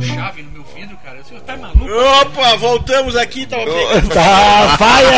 [1.89, 3.47] Opa, voltamos aqui.
[3.47, 4.09] Tava pegando.
[4.09, 5.17] Tá, fire!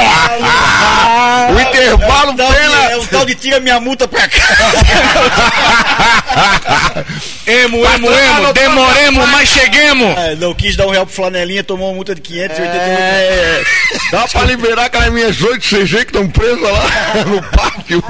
[1.49, 2.91] O intervalo é, um tal de, pela.
[2.91, 4.39] é um tal de tira minha multa pra cá.
[7.49, 10.15] Emo, emo, emo, demoremos, mas cheguemos.
[10.19, 12.77] É, não quis dar um real pro flanelinha, tomou uma multa de 588.
[12.77, 13.63] É,
[14.13, 16.85] dá pra liberar aquelas minhas oito CG que estão presas lá
[17.27, 18.05] no pátio.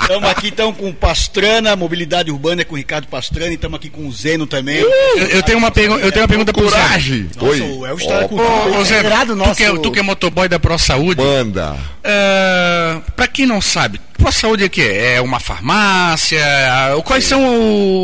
[0.00, 3.76] Estamos aqui então com o Pastrana, Mobilidade Urbana é com o Ricardo Pastrana e estamos
[3.76, 4.76] aqui com o Zeno também.
[4.76, 4.90] Eu,
[5.26, 6.62] eu tenho uma, pergu eu tenho uma pergunta pro.
[6.62, 7.28] Coragem.
[7.34, 7.60] Nossa, Oi.
[7.60, 10.48] o El está com Ô, ô, Zé, tu, nosso- que é, tu que é motoboy
[10.48, 11.76] da Pro Saúde, Manda.
[12.02, 14.82] é, pra quem não sabe, Pro Saúde é o quê?
[14.82, 16.40] É uma farmácia?
[16.68, 17.42] Ah, Quais são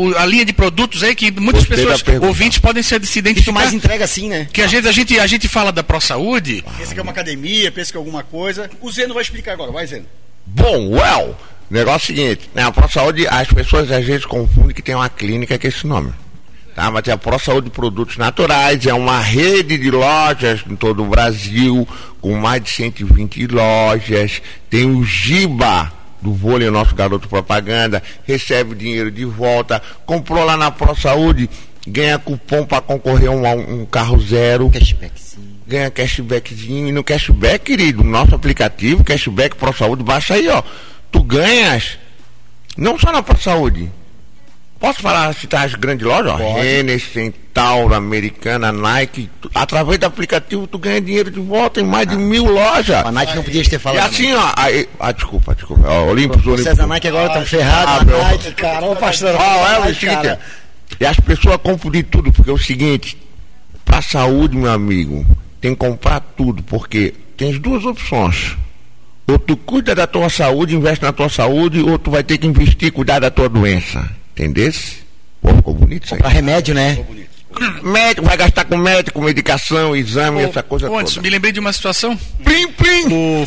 [0.07, 3.51] o- a linha de produtos aí que muitas Gostei pessoas, ouvintes, podem se, se identificar?
[3.53, 4.47] mais entrega assim, né?
[4.51, 7.11] Que às vezes a gente, a gente fala da Pro Saúde, Pensa que é uma
[7.11, 8.69] academia, pensa que é alguma coisa.
[8.81, 10.05] O Zeno vai explicar agora, vai Zeno.
[10.45, 11.35] Bom, well,
[11.69, 15.07] negócio é o seguinte, né, a ProSaúde, as pessoas às vezes confundem que tem uma
[15.09, 16.11] clínica com esse nome.
[16.75, 16.89] Tá?
[16.89, 21.87] Mas é a ProSaúde Produtos Naturais, é uma rede de lojas em todo o Brasil,
[22.21, 25.91] com mais de 120 lojas, tem o Giba
[26.21, 31.49] do vôlei, nosso garoto propaganda, recebe dinheiro de volta, comprou lá na ProSaúde,
[31.87, 35.55] ganha cupom para concorrer a um, um carro zero Cashback, sim.
[35.67, 36.87] ganha cashbackzinho.
[36.87, 40.61] E no cashback, querido, nosso aplicativo, Cashback Pro Saúde, baixa aí, ó.
[41.11, 41.97] Tu ganhas,
[42.77, 43.91] não só na Pro Saúde.
[44.81, 46.37] Posso falar, citar as grandes lojas?
[46.39, 49.29] Renner, Centauro, Americana, Nike.
[49.53, 53.05] Através do aplicativo, tu ganha dinheiro de volta em mais de mil lojas.
[53.05, 54.09] A Nike não podia ter E falado.
[54.11, 54.51] assim, ó.
[54.57, 55.87] Aí, ah, desculpa, desculpa.
[55.87, 56.63] Ó, Olympus, Olympus.
[56.63, 58.07] Vocês da Nike agora estão Ah, ferrados.
[58.07, 58.19] meu.
[58.25, 58.85] a Nike, cara.
[58.87, 59.35] Ô, pastor.
[59.35, 60.39] Ó, é o seguinte, cara.
[60.99, 63.15] e as pessoas confundem tudo, porque é o seguinte,
[63.85, 65.23] pra saúde, meu amigo,
[65.61, 68.57] tem que comprar tudo, porque tem as duas opções.
[69.27, 72.47] Ou tu cuida da tua saúde, investe na tua saúde, ou tu vai ter que
[72.47, 74.09] investir e cuidar da tua doença.
[74.45, 75.03] Entendesse?
[75.39, 76.19] Pô, ficou bonito isso aí.
[76.19, 76.97] Pra remédio, né?
[77.83, 81.21] Médico, vai gastar com médico, medicação, exame, essa coisa Ô, antes, toda.
[81.23, 82.17] me lembrei de uma situação.
[82.43, 83.05] Plim, plim!
[83.13, 83.45] O-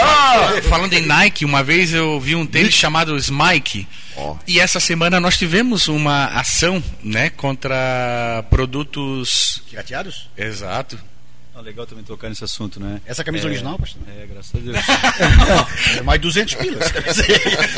[0.68, 3.86] Falando em Nike, uma vez eu vi um tênis chamado Smike.
[4.46, 9.60] E essa semana nós tivemos uma ação, né, contra produtos.
[9.68, 10.28] Pirateados?
[10.38, 10.98] Exato.
[11.56, 13.00] Ah, legal também tocar nesse assunto, né?
[13.06, 14.02] Essa camisa É, original, pastor?
[14.08, 14.76] É, graças a Deus.
[15.98, 16.90] É mais 200 pilas.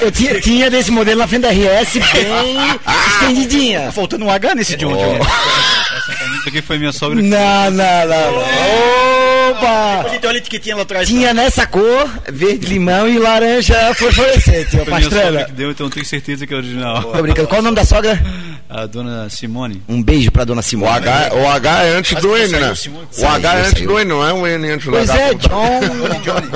[0.01, 2.57] Eu tinha, tinha desse modelo na frente da RS bem
[3.13, 3.81] estendidinha.
[3.83, 5.19] Tá faltando um H nesse de ontem.
[5.19, 5.19] né?
[5.21, 8.33] Essa camisa aqui foi minha sogra Não, não, não.
[8.33, 9.36] não.
[9.57, 10.03] Opa!
[10.03, 11.09] Depois tem uma etiquetinha lá atrás.
[11.09, 15.91] Tinha nessa cor, verde limão e laranja fluorescente, ô foi minha sogra que deu, então
[15.91, 17.03] tenho certeza que é original.
[17.03, 17.49] Tô brincando.
[17.49, 18.21] Qual o nome da sogra?
[18.69, 19.83] A dona Simone.
[19.89, 20.93] Um beijo pra dona O Simone.
[20.93, 22.75] H, o H é antes do N, né?
[22.75, 23.09] Simone.
[23.19, 23.89] O H é antes saiu.
[23.89, 25.21] do N, não é um N antes do Pois H.
[25.21, 25.81] é, John,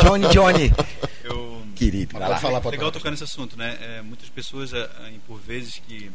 [0.02, 0.72] Johnny, Johnny.
[1.24, 2.28] Eu Querido, vai lá.
[2.28, 3.76] Pode falar, pode Legal tocar nesse assunto, né?
[3.80, 4.88] É, muitas pessoas, é, é,
[5.26, 6.10] por vezes, que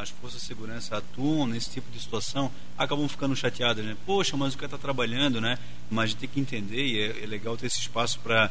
[0.00, 3.96] as forças de segurança atuam nesse tipo de situação, acabam ficando chateadas, né?
[4.04, 5.58] Poxa, mas o cara está trabalhando, né?
[5.90, 8.50] Mas a gente tem que entender, e é, é legal ter esse espaço para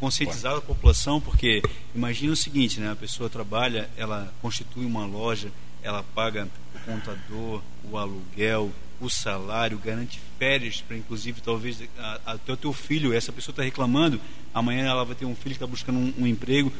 [0.00, 1.62] conscientizar a população, porque
[1.94, 2.90] imagina o seguinte, né?
[2.90, 5.50] A pessoa trabalha, ela constitui uma loja,
[5.82, 11.82] ela paga o contador, o aluguel, o salário, garante férias para inclusive talvez
[12.24, 14.20] até o teu filho, essa pessoa está reclamando,
[14.54, 16.72] amanhã ela vai ter um filho que está buscando um, um emprego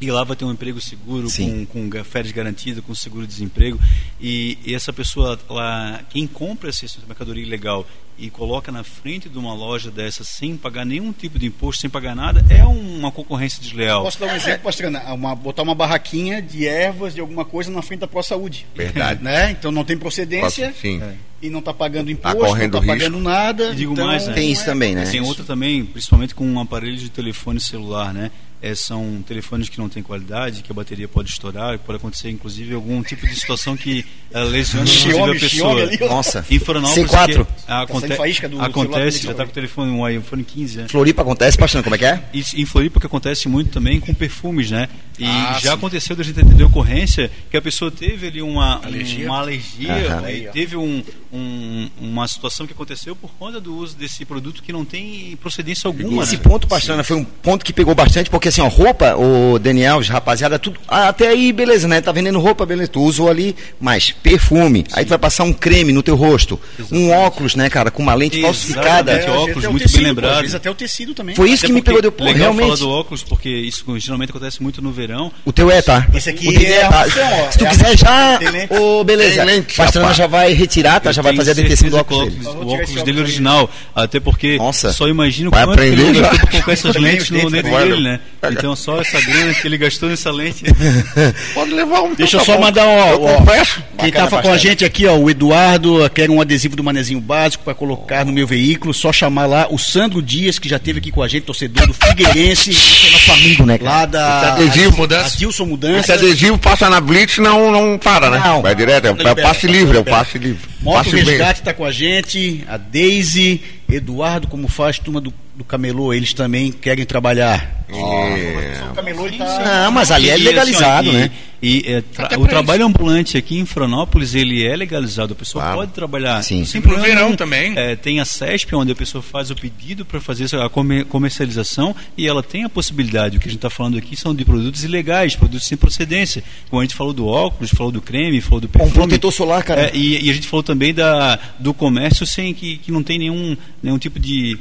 [0.00, 1.64] e lá vai ter um emprego seguro, com, Sim.
[1.64, 3.78] com ga- férias garantidas, com seguro-desemprego.
[4.20, 7.84] E, e essa pessoa, lá, quem compra essa mercadoria ilegal
[8.16, 11.90] e coloca na frente de uma loja dessa sem pagar nenhum tipo de imposto, sem
[11.90, 14.02] pagar nada, é uma concorrência desleal.
[14.02, 15.00] Posso dar um exemplo, Pastrana?
[15.14, 18.66] Uma, botar uma barraquinha de ervas, de alguma coisa na frente da Pro Saúde.
[18.74, 19.22] Verdade.
[19.22, 19.52] Né?
[19.52, 21.00] Então não tem procedência Sim.
[21.40, 23.70] E não está pagando Tá imposto, não correndo está pagando nada.
[23.70, 24.34] E digo então, mais, né?
[24.34, 25.04] Tem isso também, né?
[25.04, 28.30] Tem outra também, principalmente com um aparelho de telefone celular, né?
[28.60, 32.74] É, são telefones que não têm qualidade, que a bateria pode estourar, pode acontecer inclusive
[32.74, 35.82] algum tipo de situação que uh, lesione inclusive a pessoa.
[35.82, 35.98] Ali.
[36.00, 36.44] Nossa.
[36.50, 37.26] Em Florianópolis, C4.
[37.26, 40.86] que acontece Fazendo faísca do acontece, já está com o telefone, um iPhone 15, né?
[40.88, 42.20] Floripa acontece, pastor, como é que é?
[42.34, 44.88] Isso em Floripa que acontece muito também com perfumes, né?
[45.16, 45.76] E Ah, já sim.
[45.76, 49.26] aconteceu da gente atender ocorrência que a pessoa teve ali uma Alergia.
[49.26, 50.34] uma alergia né?
[50.34, 51.02] e teve um,
[51.32, 55.86] um- uma situação que aconteceu por conta do uso desse produto que não tem procedência
[55.86, 56.22] alguma.
[56.22, 56.42] Esse né?
[56.42, 60.08] ponto, Pastrana, foi um ponto que pegou bastante, porque assim, ó, roupa, o Daniel, os
[60.08, 60.78] rapaziada, tudo.
[60.88, 62.00] ah, até aí, beleza, né?
[62.00, 64.84] Tá vendendo roupa, beleza, tu usou ali, mas perfume.
[64.92, 66.58] Aí tu vai passar um creme no teu rosto,
[66.90, 69.12] um óculos, né, cara, com uma lente falsificada.
[69.12, 70.32] Exatamente, É, óculos, muito tecido, bem pô, lembrado.
[70.34, 71.34] Às vezes até o tecido também.
[71.34, 72.64] Foi isso Até que me pegou, deu, pô, legal realmente.
[72.66, 75.30] falar do óculos, porque isso geralmente acontece muito no verão.
[75.44, 76.06] O teu é, tá?
[76.14, 77.04] Esse aqui O é a tá.
[77.52, 78.38] Se tu É quiser já,
[78.70, 79.36] ô, beleza.
[79.36, 81.12] Tem lente, Pastrana já vai retirar, tá?
[81.18, 82.36] Já vai fazer a defesa do óculos o dele.
[82.36, 83.70] O esse óculos dele óculos original.
[83.94, 84.92] Até porque Nossa.
[84.92, 88.20] só imagino Vai quanto que ele gastou pra colocar essas lentes no dente dele, né?
[88.50, 90.64] Então só essa grana que ele gastou nessa lente.
[91.54, 92.14] Pode levar um.
[92.14, 93.82] Deixa eu tá só mandar, ó, Eu ó, confesso.
[93.98, 97.64] Quem tava com a gente aqui, ó, o Eduardo, quer um adesivo do Manezinho Básico
[97.64, 101.10] para colocar no meu veículo, só chamar lá o Sandro Dias, que já teve aqui
[101.10, 102.70] com a gente, torcedor do Figueirense.
[102.70, 103.90] é nosso amigo, né, cara?
[103.90, 105.34] Lá da Esse adesivo, mudança.
[105.34, 106.14] Adilson Esse Mudança.
[106.14, 108.40] adesivo passa na Blitz não não para, né?
[108.44, 108.62] Não.
[108.62, 110.60] Vai direto, é, é Libera, passe livre, é o passe livre.
[110.80, 111.24] Moto Passe bem.
[111.24, 116.32] Resgate tá com a gente, a Deise, Eduardo, como faz, turma do, do Camelô, eles
[116.32, 117.84] também querem trabalhar.
[117.88, 118.84] É.
[118.90, 119.84] O Camelô ele tá...
[119.84, 121.30] Não, mas ali é legalizado, ó, e- né?
[121.60, 125.32] E é, tra- o trabalho ambulante aqui em Florianópolis, ele é legalizado.
[125.32, 125.78] A pessoa Claro.
[125.78, 126.40] pode trabalhar.
[126.44, 126.64] Sim.
[126.64, 127.76] sem No problema verão também.
[127.76, 131.96] É, tem a CESP, onde a pessoa faz o pedido para fazer a comer- comercialização
[132.16, 133.36] e ela tem a possibilidade.
[133.38, 136.44] O que a gente está falando aqui são de produtos ilegais, produtos sem procedência.
[136.70, 138.92] Como a gente falou do óculos, falou do creme, falou do perfume.
[138.92, 139.86] um protetor solar, cara.
[139.86, 143.18] É, e, e a gente falou também da, do comércio sem que, que não tem
[143.18, 144.56] nenhum, nenhum tipo de.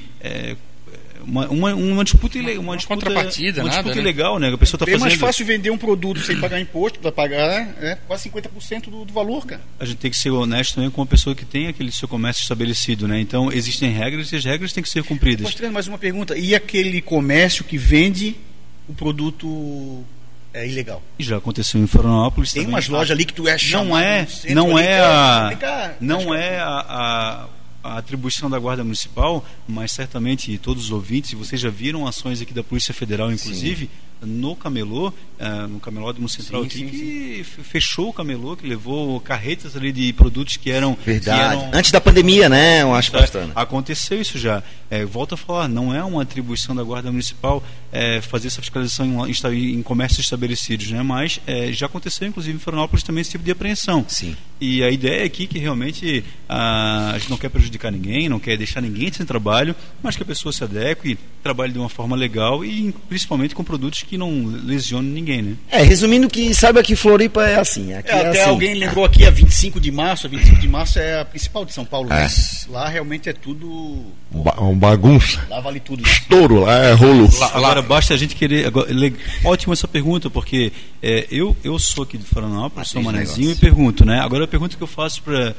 [1.27, 4.01] É, uma, uma, uma disputa ile- uma, disputa, contrapartida, uma nada, disputa né?
[4.01, 4.49] ilegal, né?
[4.53, 5.01] A pessoa está É fazendo.
[5.01, 9.13] mais fácil vender um produto sem pagar imposto para pagar é, quase 50% do, do
[9.13, 9.61] valor, cara.
[9.79, 12.41] A gente tem que ser honesto também com a pessoa que tem aquele seu comércio
[12.41, 13.19] estabelecido, né?
[13.19, 15.41] Então existem regras e as regras têm que ser cumpridas.
[15.43, 16.37] Mostrando mais uma pergunta.
[16.37, 18.35] E aquele comércio que vende
[18.87, 20.03] o produto
[20.53, 21.01] é ilegal?
[21.19, 22.53] E já aconteceu em Florianópolis.
[22.53, 22.73] Tem também.
[22.75, 25.57] umas lojas ali que tu é Não chamado é, no centro não é a,
[25.99, 27.45] não é a, a,
[27.83, 32.53] a atribuição da Guarda Municipal, mas certamente todos os ouvintes, vocês já viram ações aqui
[32.53, 37.61] da Polícia Federal, inclusive, no Camelô, eh, no Camelódromo Central Sim, aqui, sim, que f-
[37.61, 40.95] fechou o Camelô, que levou carretas ali de produtos que eram...
[40.95, 41.39] que Verdade.
[41.61, 42.81] eram- Antes da pandemia, né?
[42.81, 43.51] Eu acho, Pastrana.
[43.55, 44.63] Aconteceu isso já.
[44.89, 49.27] É, volto a falar, não é uma atribuição da Guarda Municipal é, fazer essa fiscalização
[49.27, 51.03] em, esta- em comércios estabelecidos, né?
[51.03, 54.03] mas é, já aconteceu, inclusive, em Florianópolis também esse tipo de apreensão.
[54.07, 54.35] Sim.
[54.59, 58.39] E a ideia aqui é que realmente ah, a gente não quer prejudicar ninguém, não
[58.39, 62.15] quer deixar ninguém sem trabalho, mas que a pessoa se adeque, trabalhe de uma forma
[62.15, 65.55] legal e principalmente com produtos que não lesionem ninguém, né?
[65.69, 67.93] É, resumindo que saiba que Floripa é assim.
[67.93, 68.49] Aqui É, é, até assim.
[68.49, 70.27] alguém lembrou aqui a 25 de março.
[70.27, 72.11] A 25 de março é a principal de São Paulo.
[72.11, 72.23] É.
[72.23, 72.29] né?
[72.69, 74.05] Lá realmente é tudo.
[74.31, 75.45] Ba uma bagunça.
[75.49, 76.03] Lá vale tudo.
[76.03, 76.09] Né?
[76.09, 77.29] Estouro lá, é rolo.
[77.53, 78.67] Agora basta a gente querer.
[78.67, 78.87] Agora,
[79.43, 80.71] ótima essa pergunta, porque
[81.01, 83.59] é, eu, eu sou aqui de Florianópolis, sou esse manezinho negócio.
[83.59, 84.19] e pergunto, né?
[84.19, 85.55] Agora a pergunta que eu faço para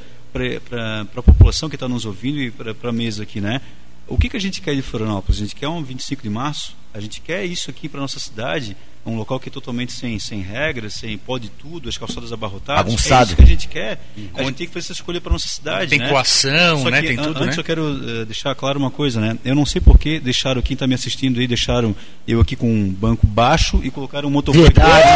[1.17, 3.61] a população que está nos ouvindo e para a mesa aqui, né?
[4.07, 5.39] O que, que a gente quer de Florianópolis?
[5.39, 6.75] A gente quer um 25 de março?
[6.93, 8.75] A gente quer isso aqui para nossa cidade?
[9.05, 12.81] Um local que é totalmente sem, sem regras, sem pode tudo, as calçadas abarrotadas?
[12.81, 13.27] É Bagunçado.
[13.27, 13.99] isso que a gente quer.
[14.35, 15.89] A gente tem que fazer essa escolha para nossa cidade.
[15.89, 16.09] Tem né?
[16.09, 17.01] coação, Só né?
[17.01, 17.61] Tem tudo, antes né?
[17.61, 19.37] eu quero eh, deixar claro uma coisa, né?
[19.45, 21.95] Eu não sei por que deixaram quem está me assistindo aí, deixaram
[22.27, 24.63] eu aqui com um banco baixo e colocaram um motoboy.
[24.63, 25.07] Verdade.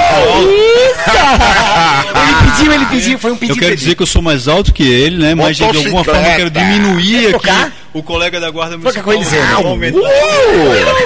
[0.44, 1.10] Isso!
[2.24, 3.58] ele pediu, ele pediu, foi um pedido.
[3.58, 5.36] Eu quero dizer que eu sou mais alto que ele, né?
[5.36, 9.14] Mas de alguma forma eu quero diminuir aqui o colega da guarda municipal.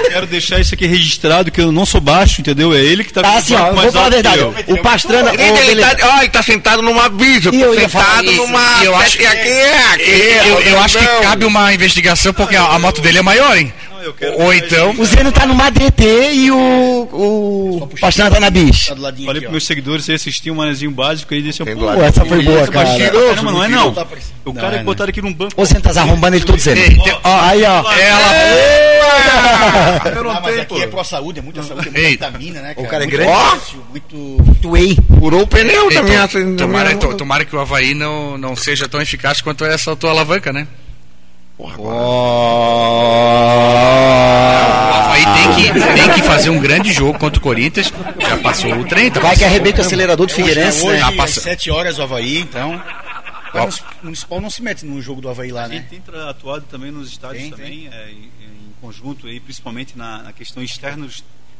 [0.08, 2.72] Quero deixar isso aqui registrado que eu não sou baixo, entendeu?
[2.72, 4.42] É ele que está Tá assim, ó, eu vou falar a verdade.
[4.68, 5.32] O Pastrana.
[5.32, 7.08] Ele, ô, ele, tá, ó, ele tá sentado numa
[7.74, 8.84] ia sentado numa.
[8.84, 9.60] Eu acho aqui, aqui,
[9.94, 13.56] aqui, Eu, eu acho que cabe uma investigação porque a, a moto dele é maior,
[13.56, 13.72] hein?
[14.02, 14.94] Eu quero Ou então.
[14.98, 17.08] O Zeno tá numa DT e o.
[17.12, 18.94] O Pastrana tá na bicha.
[18.94, 21.90] Tá Falei aqui, pros meus seguidores aí assistir um manezinho básico aí desse Tem pô,
[22.02, 22.88] essa foi boa, cara.
[22.98, 23.86] Caramba, não é não.
[23.88, 24.08] mentiroso.
[24.44, 24.84] O cara é, que não.
[24.84, 25.52] botaram aqui num banco.
[25.56, 26.58] Ô, Zeno, tá arrombando ele todo
[27.24, 27.82] Ó, aí, ó.
[30.06, 30.82] Eu não tenho, aqui pô.
[30.82, 32.74] é pro saúde, é muita saúde, é muita vitamina, né?
[32.76, 33.76] O cara é Muito grande.
[33.90, 34.54] Muito.
[34.60, 34.96] Tu aí.
[35.18, 39.64] Furou o pneu to- da tomara, que o Havaí não, não seja tão eficaz quanto
[39.64, 40.66] essa tua alavanca, né?
[41.58, 41.66] O
[44.94, 45.72] Havaí tem que,
[46.04, 47.92] tem que fazer um grande jogo contra o Corinthians.
[48.20, 51.08] Já passou o trem, tá Vai que arrebenta o acelerador do Figueirense, hoje, né?
[51.08, 52.80] Às passa- 7 horas o Havaí, então.
[53.54, 55.86] O municipal não se mete no jogo do Havaí lá, A gente né?
[55.90, 60.22] tem tra- atuado também nos estádios Tem, também, é, em, em conjunto aí, principalmente na,
[60.24, 61.08] na questão externa,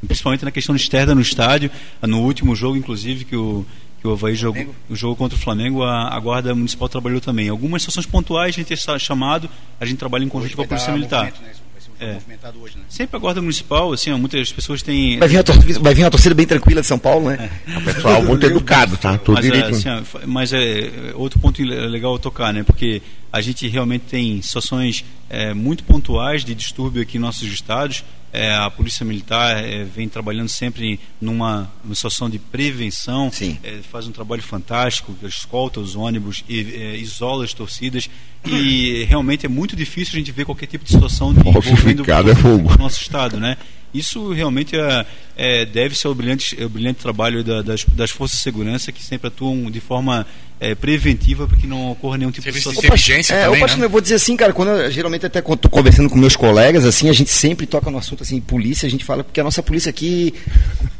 [0.06, 1.70] principalmente na questão externa no estádio.
[2.02, 3.64] No último jogo, inclusive, que o
[4.00, 7.48] que o Havaí jogou, o jogo contra o Flamengo, a, a Guarda Municipal trabalhou também.
[7.48, 9.48] Algumas situações pontuais a gente é chamado,
[9.80, 11.24] a gente trabalha em conjunto com a Polícia Militar.
[11.24, 11.52] Né?
[12.00, 12.16] É.
[12.62, 12.84] hoje, né?
[12.88, 15.18] Sempre a Guarda Municipal, assim, muitas pessoas têm.
[15.18, 17.50] Vai vir, torcida, vai vir uma torcida bem tranquila de São Paulo, né?
[17.84, 19.18] Pessoal muito educado, tá?
[19.18, 19.94] Tudo Mas, é, direitinho.
[19.94, 22.62] assim, mas é é outro ponto le- legal tocar, né?
[22.62, 28.04] Porque a gente realmente tem situações é, muito pontuais de distúrbio aqui em nossos estados.
[28.30, 33.58] É, a Polícia Militar é, vem trabalhando sempre numa, numa situação de prevenção, Sim.
[33.64, 38.08] é, faz um trabalho fantástico, escolta os ônibus, e, é, isola as torcidas
[38.46, 42.34] e realmente é muito difícil a gente ver qualquer tipo de situação de envolvendo é
[42.34, 42.70] fogo.
[42.70, 43.56] no nosso estado, né?
[43.92, 48.36] Isso realmente é, é, deve ser o brilhante, o brilhante trabalho da- das, das forças
[48.36, 50.26] de segurança que sempre atuam de forma
[50.60, 52.96] é, preventiva para que não ocorra nenhum tipo Serviço de de situação.
[53.20, 53.86] É, também, pastor, né?
[53.86, 56.84] eu vou dizer assim, cara, quando eu, geralmente até quando tô conversando com meus colegas,
[56.84, 59.62] assim, a gente sempre toca no assunto assim, polícia, a gente fala, porque a nossa
[59.62, 60.34] polícia aqui.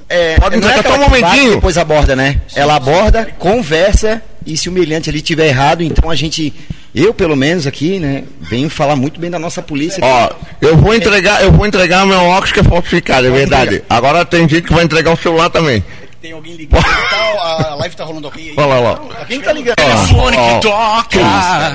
[0.08, 1.54] É, Pode não é um momentinho.
[1.56, 2.40] depois aborda, né?
[2.54, 6.52] Ela aborda, conversa, e se o humilhante ali tiver errado, então a gente.
[6.94, 10.02] Eu, pelo menos aqui, né, venho falar muito bem da nossa polícia.
[10.02, 13.82] Ó, eu vou entregar, eu vou entregar meu óculos que é falsificado, é verdade.
[13.88, 15.84] Agora tem gente que vai entregar o celular também.
[16.28, 18.54] Tem alguém ligando e tal, a live tá rolando ok aí.
[18.58, 19.24] Olha lá, lá.
[19.24, 19.76] Quem tá ligando?
[19.76, 21.20] Telefone que toca.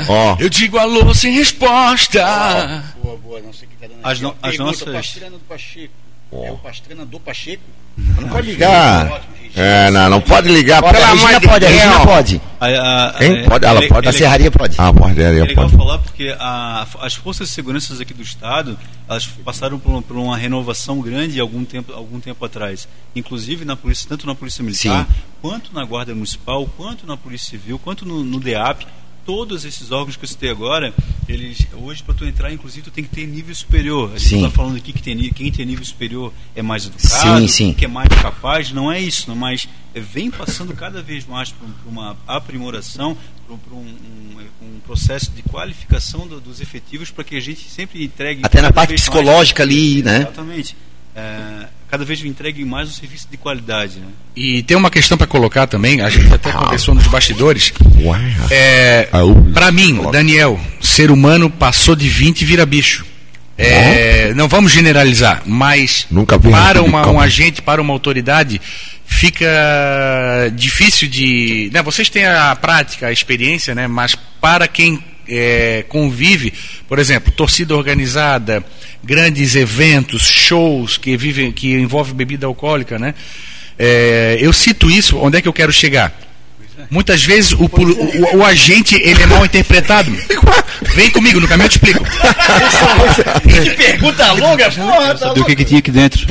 [0.08, 0.38] Ó.
[0.40, 2.84] Eu digo alô sem resposta.
[3.02, 5.94] Boa, boa, não sei quem tá dando As no- as pergunta, nossas- Pastrana do Pacheco.
[6.32, 7.64] É o Pastrana do Pacheco?
[7.98, 9.12] Não pode ligar.
[9.12, 9.43] Ótimo, gente.
[9.56, 12.42] É, não, não pode ligar, Pode, pelo a Regina de pode, a Regina pode.
[12.60, 13.66] A- a- Quem pode?
[13.66, 14.08] Ela pode?
[14.10, 14.76] A serraria pode.
[14.80, 15.78] Ah, pode, é, É legal pode.
[15.78, 18.78] falar porque a- as forças de segurança aqui do estado
[19.08, 22.88] elas passaram por, uma- por uma renovação grande algum tempo, algum tempo atrás.
[23.16, 25.14] Inclusive na polícia, tanto na polícia militar, Sim.
[25.40, 28.88] quanto na guarda municipal, quanto na polícia civil, quanto no, no DEAP.
[29.26, 30.94] Todos esses órgãos que eu citei agora,
[31.30, 34.12] eles hoje para tu entrar, inclusive, tu tem que ter nível superior.
[34.14, 37.48] A gente está falando aqui que tem, quem tem nível superior é mais educado, Sim,
[37.48, 37.74] sim.
[37.74, 38.72] que é mais capaz.
[38.74, 43.16] Não é isso, não, mas vem passando cada vez mais por, por uma aprimoração,
[43.48, 47.70] por, por um, um- um processo de qualificação do- dos efetivos para que a gente
[47.70, 48.42] sempre entregue.
[48.44, 50.18] Até na parte vez mais- psicológica ali, né?
[50.18, 50.76] Exatamente.
[51.16, 54.00] É, cada vez entregue mais um serviço de qualidade.
[54.00, 54.08] Né?
[54.36, 57.72] E tem uma questão para colocar também, a gente até conversou nos bastidores.
[58.50, 59.20] É, Ah,
[59.54, 63.06] para mim, Daniel, ser humano passou de 20 e vira bicho.
[63.56, 68.60] É, não vamos generalizar, mas Nunca vi para uma, um agente, para uma autoridade,
[69.06, 69.48] fica
[70.56, 71.70] difícil de.
[71.72, 76.54] Né, vocês têm a prática, a experiência, né, mas para quem é, convive,
[76.88, 78.64] por exemplo, torcida organizada,
[79.04, 83.14] grandes eventos, shows que vivem, que envolvem bebida alcoólica, né?
[83.78, 86.16] É, eu cito isso, onde é que eu quero chegar?
[86.90, 90.12] Muitas vezes o, o- o agente ele é mal interpretado.
[90.96, 92.04] Vem comigo, no caminho eu te explico.
[93.64, 95.16] Que pergunta longa, porra!
[95.16, 95.32] Tá é é.
[95.32, 95.40] um é.
[95.40, 95.40] é.
[95.40, 95.46] um é.
[95.46, 96.26] que, que tinha aqui dentro.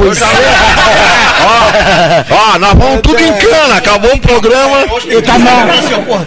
[2.31, 4.87] Ó, nós vamos tudo em cana, acabou o programa.
[5.23, 5.67] Tá mal.
[6.07, 6.27] Porra,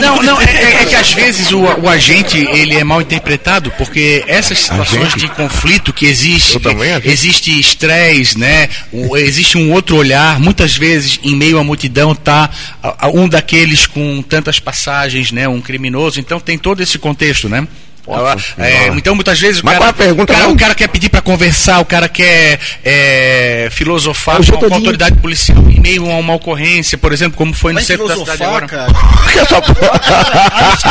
[0.00, 3.70] Não, não, é, é- é que às vezes o, o agente ele é mal interpretado
[3.72, 8.68] porque essas situações de conflito que existe, Eu também, existe estresse, né?
[8.92, 10.38] o- existe um outro olhar.
[10.40, 12.48] Muitas vezes em meio à multidão tá
[12.82, 15.48] a- a- um daqueles com tantas passagens, né?
[15.48, 16.20] Um criminoso.
[16.20, 17.66] Então tem todo esse contexto, né?
[18.06, 21.22] Nossa É, então muitas vezes o Mas cara, pergunta cara, o cara quer pedir para
[21.22, 24.76] conversar, o cara quer é, filosofar com, a- com a Jotodinho.
[24.78, 28.42] autoridade policial em meio a uma ocorrência, por exemplo, como foi no centro da cidade
[28.44, 28.66] agora.
[28.66, 28.92] cara.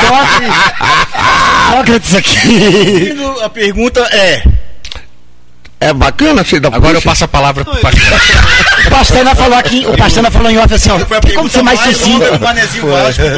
[1.72, 3.14] Sócrates aqui.
[3.44, 4.44] A pergunta é:
[5.90, 7.10] É bacana ser da Agora eu polícia?
[7.12, 8.20] passo a palavra para o pastor.
[8.86, 11.00] O Pastana falou aqui, o Pastana falou em off assim, ó.
[11.20, 12.26] Tem como ser mais sucinto?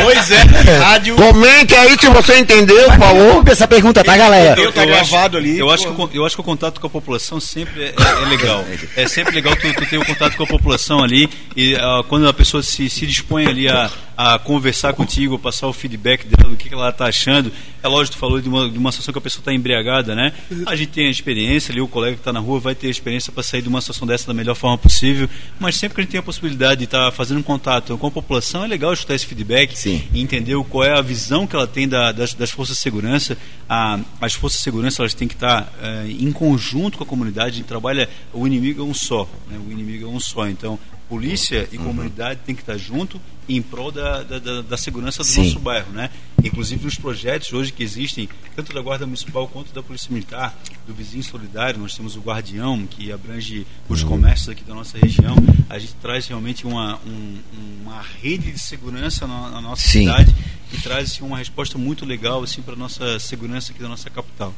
[0.03, 1.15] Pois é, rádio.
[1.15, 3.43] Comente aí se você entendeu, por favor.
[3.47, 4.59] Essa pergunta, tá, galera?
[4.59, 5.57] Eu, tá acho- gravado ali.
[5.57, 8.25] Eu acho, que, eu acho que o contato com a população sempre é, é- é
[8.25, 8.65] legal.
[8.95, 12.27] É sempre legal tu, tu ter o contato com a população ali e ah, quando
[12.27, 16.55] a pessoa se, se dispõe ali a, a conversar contigo, passar o feedback dela, do
[16.55, 17.51] que, que ela está achando.
[17.83, 20.33] É lógico, tu falou de uma, de uma situação que a pessoa está embriagada, né?
[20.65, 22.89] A gente tem a experiência ali, o colega que está na rua vai ter a
[22.89, 26.03] experiência para sair de uma situação dessa da melhor forma possível, mas sempre que a
[26.03, 29.15] gente tem a possibilidade de estar fazendo um contato com a população, é legal escutar
[29.15, 30.01] esse feedback Sim.
[30.13, 33.37] e entender qual é a visão que ela tem da- das, das forças de segurança.
[33.69, 37.49] A- as forças de segurança elas têm que estar eh, em conjunto com a comunidade.
[37.49, 39.59] A gente trabalha, o inimigo é um só, né?
[39.67, 40.47] o inimigo é um só.
[40.47, 45.25] Então, polícia e comunidade tem que estar junto em prol da, da, da- segurança do
[45.27, 45.43] Sim.
[45.45, 46.09] nosso bairro, né?
[46.43, 50.55] Inclusive nos projetos hoje que existem, tanto da Guarda Municipal quanto da Polícia Militar,
[50.87, 55.35] do Vizinho Solidário, nós temos o Guardião, que abrange os comércios aqui da nossa região.
[55.69, 57.37] A gente traz realmente uma, um-
[57.83, 60.01] uma rede de segurança na, na nossa Sim.
[60.01, 60.35] cidade
[60.73, 64.09] e traz assim, uma resposta muito legal assim, para a nossa segurança aqui da nossa
[64.09, 64.53] capital.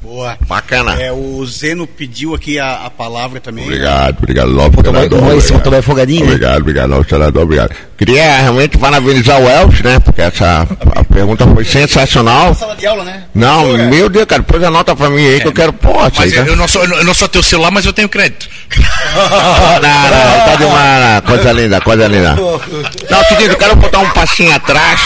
[0.00, 0.38] Boa.
[0.46, 0.94] Bacana.
[1.00, 3.64] É, o Zeno pediu aqui a, a palavra também.
[3.64, 5.18] Obrigado, obrigado, novo Motoboy, senador.
[5.18, 5.52] esse obrigado.
[5.54, 6.32] motoboy folgadinho, né?
[6.32, 7.74] Obrigado, obrigado, novo senador, obrigado.
[7.96, 9.98] Queria realmente parabenizar o Elvis, né?
[9.98, 12.54] Porque essa a pergunta foi sensacional.
[12.54, 13.24] Sala de aula, né?
[13.34, 16.20] Não, Professora, meu Deus, cara, depois anota pra mim aí que eu quero, pô, Mas
[16.20, 18.48] aí, eu, eu não sou, eu não sou teu celular, mas eu tenho crédito.
[18.78, 21.22] não, não, tá demais, não.
[21.22, 22.34] coisa linda, coisa linda.
[22.34, 25.00] Não, é seguinte, eu quero botar um passinho atrás.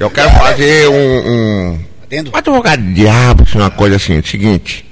[0.00, 1.30] Eu quero fazer um.
[1.30, 4.84] um Um advogado de diabo, assim, uma coisa assim, seguinte.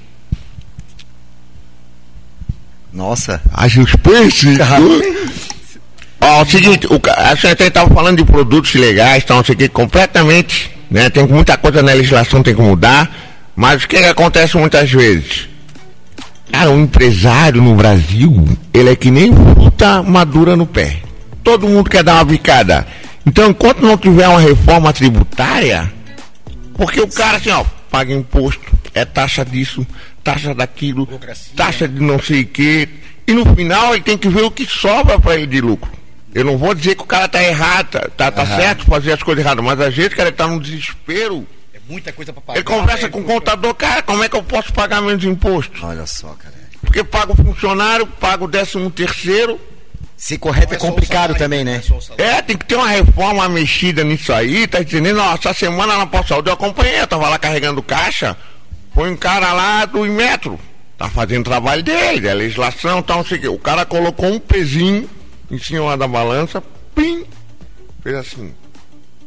[2.91, 3.41] Nossa.
[3.53, 4.47] A suspense.
[6.21, 10.71] Ó, o seguinte, o, a gente estava falando de produtos ilegais, então, sei que completamente,
[10.89, 11.09] né?
[11.09, 13.11] Tem muita coisa na legislação tem que mudar,
[13.55, 15.49] mas o que, que acontece muitas vezes?
[16.51, 21.01] Cara, um empresário no Brasil, ele é que nem fruta madura no pé.
[21.43, 22.87] Todo mundo quer dar uma bicada.
[23.25, 25.91] Então, enquanto não tiver uma reforma tributária,
[26.77, 29.85] porque o cara assim, ó, paga imposto, é taxa disso,
[30.23, 31.07] taxa daquilo,
[31.55, 32.89] taxa de não sei o quê.
[33.25, 35.91] E no final ele tem que ver o que sobra para ele de lucro.
[36.33, 39.21] Eu não vou dizer que o cara tá errado, tá, tá, tá certo fazer as
[39.21, 41.47] coisas erradas, mas vezes o cara tá num desespero.
[41.73, 42.57] É muita coisa pra pagar.
[42.57, 45.85] Ele conversa é, com o contador, cara, como é que eu posso pagar menos imposto?
[45.85, 46.53] Olha só, cara.
[46.81, 49.59] Porque pago o funcionário, pago o décimo terceiro.
[50.23, 51.81] Ser correto é o complicado salário, também, né?
[52.17, 52.23] é.
[52.23, 55.19] É, tem que ter uma reforma, mexida nisso aí, tá entendendo?
[55.19, 58.37] Ó, essa semana na Pós Saúde eu acompanhei, eu tava lá carregando caixa,
[58.93, 60.57] foi um cara lá do Inmetro,
[60.97, 63.47] tá fazendo o trabalho dele, é legislação e tal, não sei o quê.
[63.49, 65.09] O cara colocou um pezinho
[65.51, 66.63] em cima da balança,
[66.95, 67.25] pim,
[68.01, 68.53] fez assim,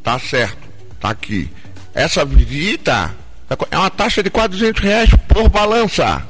[0.02, 0.66] tá certo,
[0.98, 1.50] tá aqui.
[1.94, 3.14] Essa visita
[3.70, 6.26] é uma taxa de 400 reais por balança.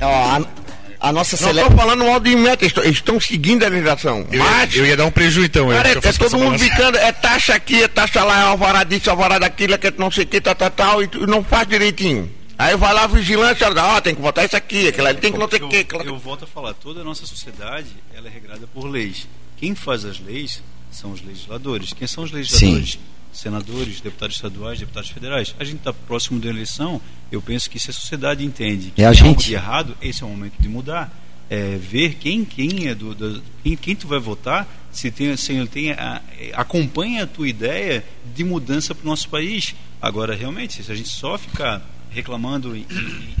[0.00, 0.61] Ó, a,
[1.02, 1.60] a nossa Não sele...
[1.60, 4.24] estou falando mal Inmetro, eles estão- eles estão seguindo a legislação.
[4.30, 4.72] Eu, mas...
[4.72, 5.68] ia, eu ia dar um prejuízo então.
[5.68, 9.10] Cara, é, é todo mundo bicando, é taxa aqui, é taxa lá, é alvará disso,
[9.10, 12.30] alvará daquilo, é que não sei o que, tal, tal, tal, e não faz direitinho.
[12.56, 15.38] Aí vai lá a vigilância, ó, tem que botar isso aqui, aquilo ali, tem que
[15.38, 15.84] não ter o que.
[15.90, 19.26] eu, eu volto a falar, toda a nossa sociedade ela é regrada por leis.
[19.56, 21.92] Quem faz as leis são os legisladores.
[21.92, 22.98] Quem são os legisladores?
[23.32, 25.54] Senadores, deputados estaduais, deputados federais.
[25.58, 27.00] A gente está próximo da eleição.
[27.30, 29.46] Eu penso que se a sociedade entende que É a gente.
[29.46, 31.10] de errado, esse é o momento de mudar.
[31.50, 35.52] É, ver quem quem é do, do- quem, quem tu vai votar se tem se
[35.52, 36.22] ele tem a,
[36.54, 38.02] acompanha a tua ideia
[38.34, 41.82] de mudança para o nosso país agora realmente se a gente só ficar
[42.14, 42.86] reclamando em,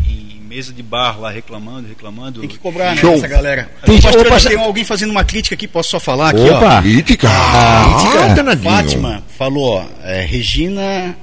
[0.08, 3.70] em- em mesa de bar lá reclamando reclamando Tem que cobrar, né, essa galera.
[3.84, 6.58] Tem- Pastor, opa, tem alguém fazendo uma crítica aqui, posso só falar aqui, ó.
[6.58, 6.82] Opa!
[6.82, 7.28] Crítica?
[7.30, 8.70] Ah, danadinho.
[8.70, 11.16] Fátima falou, ó, é, Regina,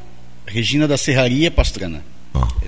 [0.47, 2.03] Regina da Serraria Pastrana.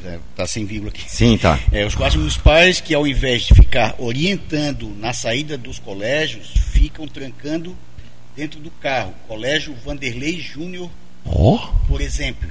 [0.04, 1.04] É, tá sem vírgula aqui.
[1.08, 1.60] Sim, tá.
[1.72, 7.08] É, os guardas municipais que ao invés de ficar orientando na saída dos colégios, ficam
[7.08, 7.76] trancando
[8.36, 9.14] dentro do carro.
[9.28, 10.90] Colégio Vanderlei Júnior,
[11.24, 11.58] Ó.
[11.88, 12.50] por exemplo.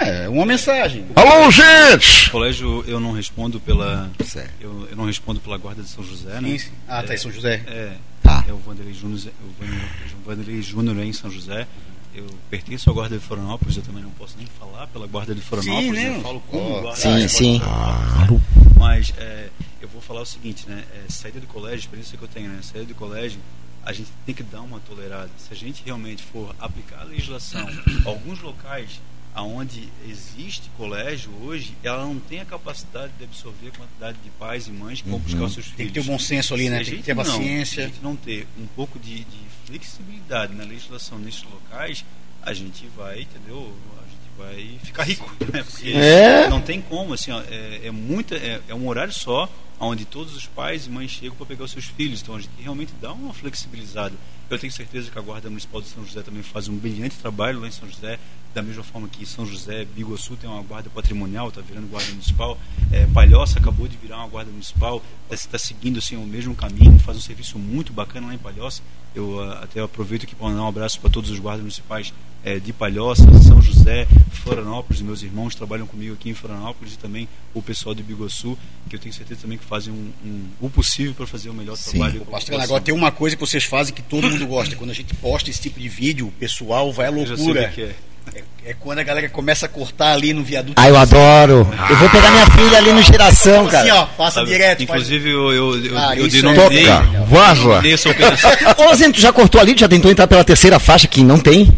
[0.00, 1.06] É, uma mensagem.
[1.14, 2.30] Alô, gente!
[2.30, 4.52] colégio eu não respondo pela Certo.
[4.60, 6.70] eu, eu não respondo pela guarda de São José né Sim, sim.
[6.86, 7.62] Ah, tá em São José.
[7.66, 7.92] é
[8.22, 8.44] Tá.
[8.48, 11.66] é o Vanderlei Júnior o Vanderlei- Júnior é em São José
[12.14, 15.40] eu pertenço à guarda de Florianópolis eu também não posso nem falar pela guarda de
[15.40, 16.16] Florianópolis né?
[16.16, 17.60] eu falo como Ó, guarda Sim, sim.
[18.76, 19.48] mas é,
[19.80, 20.84] eu vou falar o seguinte, né?
[20.92, 22.58] É, saída do colégio, a experiência que eu tenho, né?
[22.62, 23.38] Saída do colégio,
[23.84, 25.30] a gente tem que dar uma tolerada.
[25.38, 27.64] Se a gente realmente for aplicar a legislação,
[28.04, 29.00] alguns locais
[29.36, 34.66] aonde existe colégio hoje, ela não tem a capacidade de absorver a quantidade de pais
[34.66, 35.76] e mães que vão buscar os seus filhos.
[35.76, 36.76] Tem que ter o bom senso ali, Se né?
[36.76, 37.74] a Tem que gente ter não- paciência.
[37.74, 42.04] Se a gente não ter um pouco de, de flexibilidade na legislação nesses locais,
[42.42, 43.72] a gente vai, entendeu?
[43.98, 45.62] A gente vai ficar rico, né?
[45.62, 46.48] Porque É.
[46.48, 50.34] não tem como, assim, ó, é, é muita, é, é um horário só, onde todos
[50.34, 52.22] os pais e mães chegam para pegar os seus filhos.
[52.22, 54.14] Então a gente realmente dá uma flexibilizada.
[54.48, 57.60] Eu tenho certeza que a Guarda Municipal de São José também faz um brilhante trabalho
[57.60, 58.16] lá em São José,
[58.54, 62.56] da mesma forma que São José, Biguaçu tem uma guarda patrimonial, está virando guarda municipal.
[62.92, 67.18] É, Palhoça acabou de virar uma guarda municipal, está seguindo assim, o mesmo caminho, faz
[67.18, 68.82] um serviço muito bacana lá em Palhoça.
[69.14, 72.60] Eu ah, até aproveito aqui para mandar um abraço para todos os guardas municipais eh,
[72.60, 74.06] de Palhoça, São José,
[74.38, 75.02] Florianópolis.
[75.02, 78.56] Meus irmãos trabalham comigo aqui em Florianópolis e também o pessoal de Biguaçu,
[78.88, 81.76] que eu tenho certeza também que fazem um, um- o possível para fazer o melhor
[81.76, 82.20] trabalho.
[82.22, 84.74] pra Pastrana, agora tem uma coisa que vocês fazem que todo mundo gosta.
[84.76, 87.44] Quando a gente posta esse tipo de vídeo, o pessoal vai à Eu já sei
[87.44, 87.72] o loucura.
[87.76, 87.90] é.
[88.34, 90.74] É, é quando a galera começa a cortar ali no viaduto.
[90.74, 91.64] Ah, eu adoro.
[91.88, 93.94] Eu vou pegar minha filha ali no geração, Assim, cara.
[93.94, 94.78] ó, passa Sabe, direto.
[94.84, 96.86] faz- Inclusive, eu, eu, eu, Ah, eu é denominei.
[96.86, 97.82] Toca, vaza.
[98.90, 99.76] Ô, Zeno, tu já cortou ali?
[99.78, 101.72] Já tentou entrar pela terceira faixa que não tem?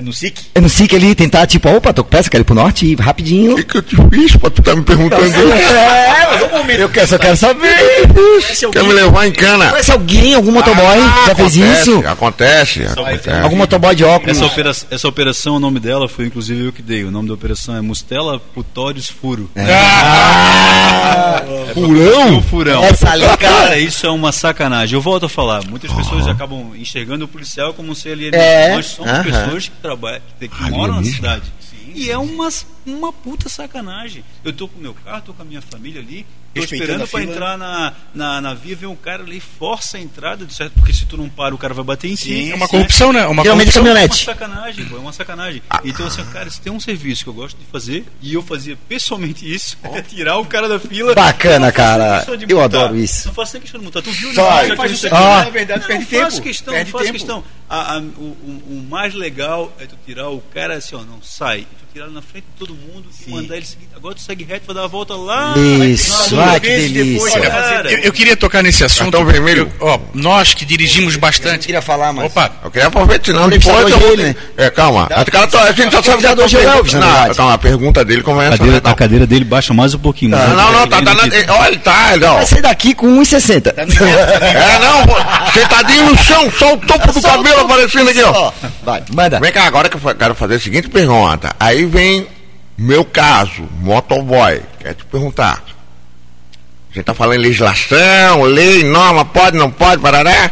[0.00, 0.40] É no SIC?
[0.54, 2.94] É no SIC ali, tentar, tipo, opa, tô com peça, quero ir pro norte e
[2.94, 3.52] rapidinho.
[3.52, 5.38] O que, que eu te fiz pra tu tá me perguntando isso?
[5.38, 6.80] É, mas um momento.
[6.80, 7.74] Eu quero, só quero saber.
[8.72, 9.68] Quer me levar em cana?
[9.68, 11.98] Conhece alguém, algum motoboy Ah, já fez acontece, isso?
[12.08, 13.30] Acontece, acontece.
[13.42, 14.36] Algum motoboy de óculos?
[14.38, 17.04] Essa operação, essa operação, o nome dela foi inclusive eu que dei.
[17.04, 19.50] O nome da operação é Mustela Putórios Furo.
[19.54, 22.38] Ah, É pra Furão?
[22.38, 22.82] o furão.
[22.84, 23.78] Essa ali, cara.
[23.78, 24.94] Isso é uma sacanagem.
[24.96, 25.62] Eu volto a falar.
[25.68, 30.22] Muitas pessoas acabam enxergando o policial como se ele É, Nós somos pessoas que trabalham,
[30.38, 31.52] que, que moram na cidade.
[31.94, 32.48] E é uma,
[32.86, 34.24] uma puta sacanagem.
[34.44, 37.04] Eu tô com o meu carro, tô com a minha família ali, tô Respeitando esperando
[37.04, 37.32] a pra fila.
[37.32, 40.72] entrar na, na, na via, ver um cara ali, força a entrada, de certo?
[40.74, 42.50] Porque se tu não para, o cara vai bater em ti.
[42.50, 43.26] É uma corrupção, né?
[43.26, 43.96] Uma Geralmente corrupção.
[43.96, 45.62] É uma sacanagem, pô, é uma sacanagem.
[45.84, 48.76] Então, assim, cara, se tem um serviço que eu gosto de fazer, e eu fazia
[48.88, 51.14] pessoalmente isso, é tirar o cara da fila.
[51.14, 52.24] Bacana, cara.
[52.48, 53.28] Eu adoro isso.
[53.28, 54.02] Não faço nem questão de multar.
[54.02, 54.68] Tu viu, Só- né?
[54.68, 55.44] Já faz que isso eu aqui, Ah.
[55.44, 56.42] na verdade, não, perde não faço tempo.
[56.48, 57.18] questão, Perde não faço tempo.
[57.18, 57.44] questão.
[57.68, 61.22] A- a- o, o- o mais legal é tu tirar o cara assim, ó, não
[61.22, 61.66] sai.
[61.92, 63.88] Tirar na frente de todo mundo e mandar ele seguir.
[63.96, 65.54] Agora tu segue reto, vai dar a volta lá.
[65.58, 67.32] Isso, ai, que delícia.
[67.40, 69.10] Olha, cara, Eu, eu queria tocar nesse assunto.
[69.10, 69.70] Cartão vermelho.
[69.80, 71.66] Eu- ó, nós que dirigimos Eu bastante.
[71.66, 72.26] queria falar, mas...
[72.26, 74.16] Opa, Eu queria aproveitar, Não depois eu vou...
[74.16, 74.36] né?
[74.56, 75.06] É, calma.
[75.10, 77.36] A, cara, tá- a gente já sabe Já do hoje o Elvis, na Não, verdade.
[77.36, 78.54] Calma, a pergunta dele começa...
[78.54, 78.90] A cadeira, né, não.
[78.92, 80.30] a cadeira dele baixa mais um pouquinho.
[80.30, 82.34] Não, eu- não, não, tá, tá na, olha, tá, ele, ó.
[82.34, 83.74] Vai sair daqui com 1,60.
[84.40, 85.14] É, não, pô,
[85.52, 88.52] sentadinho no chão, só o topo do Só cabelo aparecendo aqui, ó.
[88.84, 89.40] Vai, manda.
[89.40, 91.54] Vem cá, agora que eu quero fazer a seguinte pergunta.
[91.58, 92.26] Aí vem
[92.76, 94.62] meu caso, motoboy.
[94.78, 95.62] Quero te perguntar.
[96.90, 100.50] A gente tá falando em legislação, lei, norma, pode, não pode, parará.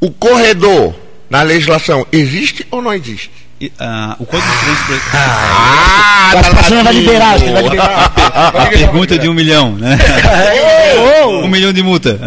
[0.00, 0.94] O corredor
[1.28, 3.30] na legislação existe ou não existe?
[3.60, 5.06] E, ah, o Código de Trânsito.
[5.12, 8.12] Ah, que o pastor vai liberar, acho que vai liberar.
[8.16, 9.98] A pergunta de um milhão, né?
[11.44, 12.18] um milhão de multa.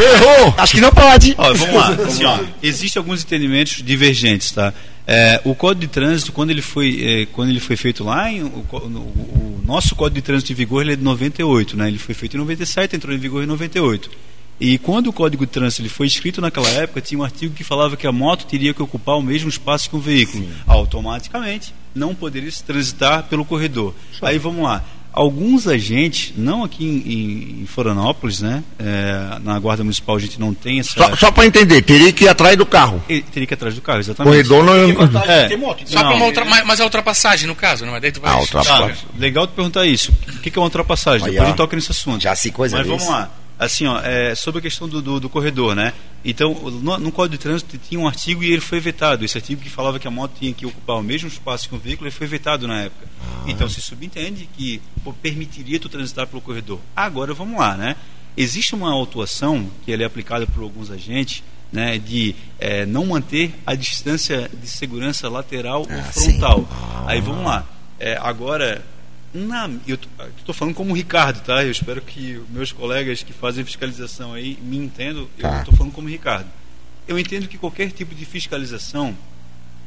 [0.00, 0.54] Errou!
[0.58, 1.34] Acho que não pode.
[1.38, 1.88] Ó, vamos lá.
[2.06, 4.72] Assim, ó, Existem alguns entendimentos divergentes, tá?
[5.06, 8.42] É, o Código de Trânsito, quando ele foi, é, quando ele foi feito lá, em,
[8.42, 11.88] o, no- o nosso Código de Trânsito em vigor ele é de 98, né?
[11.88, 14.10] Ele foi feito em 97, entrou em vigor em 98.
[14.58, 17.62] E quando o Código de Trânsito ele foi escrito naquela época, tinha um artigo que
[17.62, 20.48] falava que a moto teria que ocupar o mesmo espaço que um veículo.
[20.66, 23.94] Automaticamente, não poderia se transitar pelo corredor.
[24.22, 24.82] Aí vamos lá.
[25.16, 28.62] Alguns agentes, não aqui em, em- Florianópolis, né?
[28.78, 30.90] É, na Guarda Municipal a gente não tem essa.
[30.90, 33.02] Só, só pra entender, teria que ir atrás do carro.
[33.08, 34.30] Ele teria que ir atrás do carro, exatamente.
[34.46, 35.22] Corredor não.
[35.22, 35.48] É.
[35.48, 35.82] Tem moto.
[35.86, 36.08] só Não.
[36.08, 38.00] pra uma outra, mas, mas é ultrapassagem no caso, não é?
[38.00, 38.30] Daí tu vai.
[38.30, 38.94] Ah, ultrapassagem.
[38.96, 40.12] Tá, legal tu perguntar isso.
[40.28, 41.22] O que que é uma ultrapassagem?
[41.22, 42.22] Olha, Depois a gente toca nesse assunto.
[42.22, 43.30] Já se coisa Mas vamos lá.
[43.58, 45.94] Assim, ó, é, sobre a questão do, do, do corredor, né?
[46.24, 49.24] Então, no, no Código de Trânsito tinha um artigo e ele foi vetado.
[49.24, 51.78] Esse artigo que falava que a moto tinha que ocupar o mesmo espaço que um
[51.78, 53.06] veículo, ele foi vetado na época.
[53.46, 56.80] Então, se subentende que pô, permitiria tu transitar pelo corredor.
[56.94, 57.96] Agora, vamos lá, né?
[58.36, 61.42] Existe uma autuação que ela é aplicada por alguns agentes,
[61.72, 66.68] né, de eh, não manter a distância de segurança lateral ou Ah, frontal.
[67.06, 67.66] Aí vamos lá.
[67.98, 68.84] É, agora,
[69.36, 69.98] na, eu
[70.38, 71.64] estou falando como Ricardo, tá?
[71.64, 75.28] Eu espero que meus colegas que fazem fiscalização aí me entendam.
[75.38, 75.58] Eu Tá.
[75.60, 76.48] estou falando como Ricardo.
[77.06, 79.16] Eu entendo que qualquer tipo de fiscalização,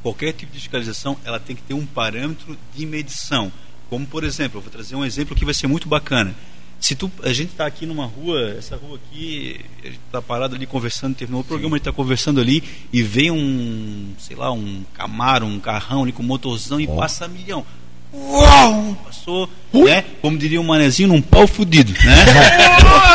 [0.01, 3.51] qualquer tipo de fiscalização, ela tem que ter um parâmetro de medição.
[3.89, 6.33] Como, por exemplo, eu vou trazer um exemplo que vai ser muito bacana.
[6.79, 10.55] Se tu, a gente está aqui numa rua, essa rua aqui, a gente está parado
[10.55, 14.49] ali conversando, terminou o programa, a gente está conversando ali e vem um, sei lá,
[14.53, 17.65] um Camaro, um carrão ali com motorzão e passa a milhão.
[18.13, 18.97] Uau!
[19.05, 20.03] Passou, né?
[20.21, 22.25] Como diria o manezinho, num pau fudido, né?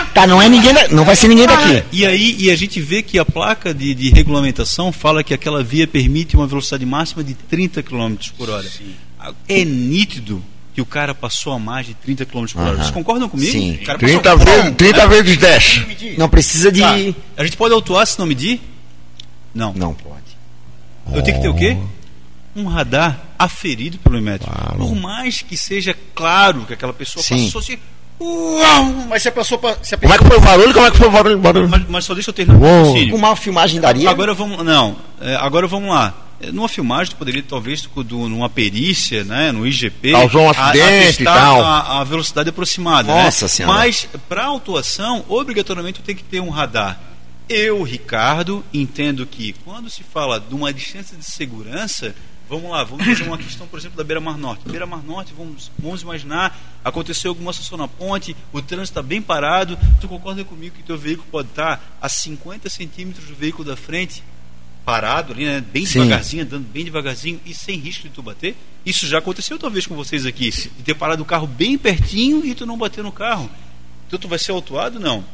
[0.14, 1.82] Tá, não é ninguém, da- não vai ser ninguém daqui.
[1.90, 5.60] E aí e a gente vê que a placa de, de regulamentação fala que aquela
[5.64, 8.64] via permite uma velocidade máxima de 30 km por hora.
[9.48, 10.40] É nítido
[10.72, 12.76] que o cara passou a mais de 30 km por hora.
[12.76, 13.50] Vocês concordam comigo?
[13.50, 13.72] Sim.
[13.82, 15.82] O cara 30 passou- vezes, 30 vezes 10.
[16.16, 16.80] Não precisa de.
[16.80, 16.94] Tá.
[17.36, 18.60] A gente pode autuar se não medir?
[19.52, 19.72] Não.
[19.74, 20.14] Não pode.
[21.12, 21.76] Eu tenho que ter o quê?
[22.56, 24.50] Um radar aferido pelo metro.
[24.76, 27.46] Por mais que seja claro que aquela pessoa Sim.
[27.46, 27.78] passou assim.
[28.20, 28.84] Uau!
[29.08, 29.78] Mas se a pessoa.
[29.82, 30.72] Se a Como pessoa é que foi o barulho?
[30.74, 31.38] Como é que foi o barulho?
[31.38, 31.68] barulho?
[31.68, 32.78] Mas, mas só deixa eu terminar Uou.
[32.84, 33.16] raciocínio.
[33.16, 34.08] Uma filmagem daria.
[34.08, 34.64] Agora vamos.
[34.64, 36.14] Não, é, agora vamos lá.
[36.40, 40.12] É, Numa filmagem, tu poderia, talvez, do- numa perícia, né, no IGP.
[40.12, 41.60] Causou um a- acidente e atestar tal.
[41.62, 43.12] A, a velocidade aproximada.
[43.12, 43.48] Nossa né?
[43.48, 43.74] Senhora.
[43.78, 47.00] Mas, para autuação, obrigatoriamente tu tem que ter um radar.
[47.48, 52.14] Eu, Ricardo, entendo que quando se fala de uma distância de segurança,
[52.48, 54.68] vamos lá, vamos fazer uma questão, por exemplo, da Beira-Mar Norte.
[54.68, 59.78] Beira-Mar Norte, vamos, vamos imaginar, aconteceu alguma situação na ponte, o trânsito está bem parado,
[60.00, 64.22] tu concorda comigo que teu veículo pode estar a 50 centímetros do veículo da frente,
[64.84, 66.00] parado ali, né, bem Sim.
[66.00, 68.54] devagarzinho, andando bem devagarzinho e sem risco de tu bater?
[68.84, 72.54] Isso já aconteceu talvez com vocês aqui, de ter parado o carro bem pertinho e
[72.54, 73.50] tu não bater no carro.
[74.06, 75.00] Então tu vai ser autuado?
[75.00, 75.24] Não.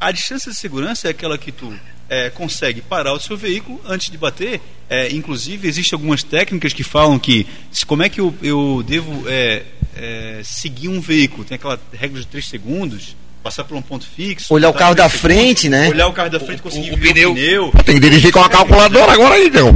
[0.00, 1.72] A distância de segurança é aquela que tu
[2.08, 4.60] é, consegue parar o seu veículo antes de bater.
[4.88, 7.46] É, inclusive, existem algumas técnicas que falam que
[7.86, 9.64] como é que eu, eu devo é,
[9.94, 11.44] é, seguir um veículo.
[11.44, 14.52] Tem aquela regra de 3 segundos, passar por um ponto fixo.
[14.52, 15.88] Olhar o carro da frente, né?
[15.88, 17.30] Olhar o carro da frente, conseguir o ver pneu.
[17.30, 17.72] o pneu.
[17.84, 19.70] Tem que dirigir com a calculadora agora aí, então.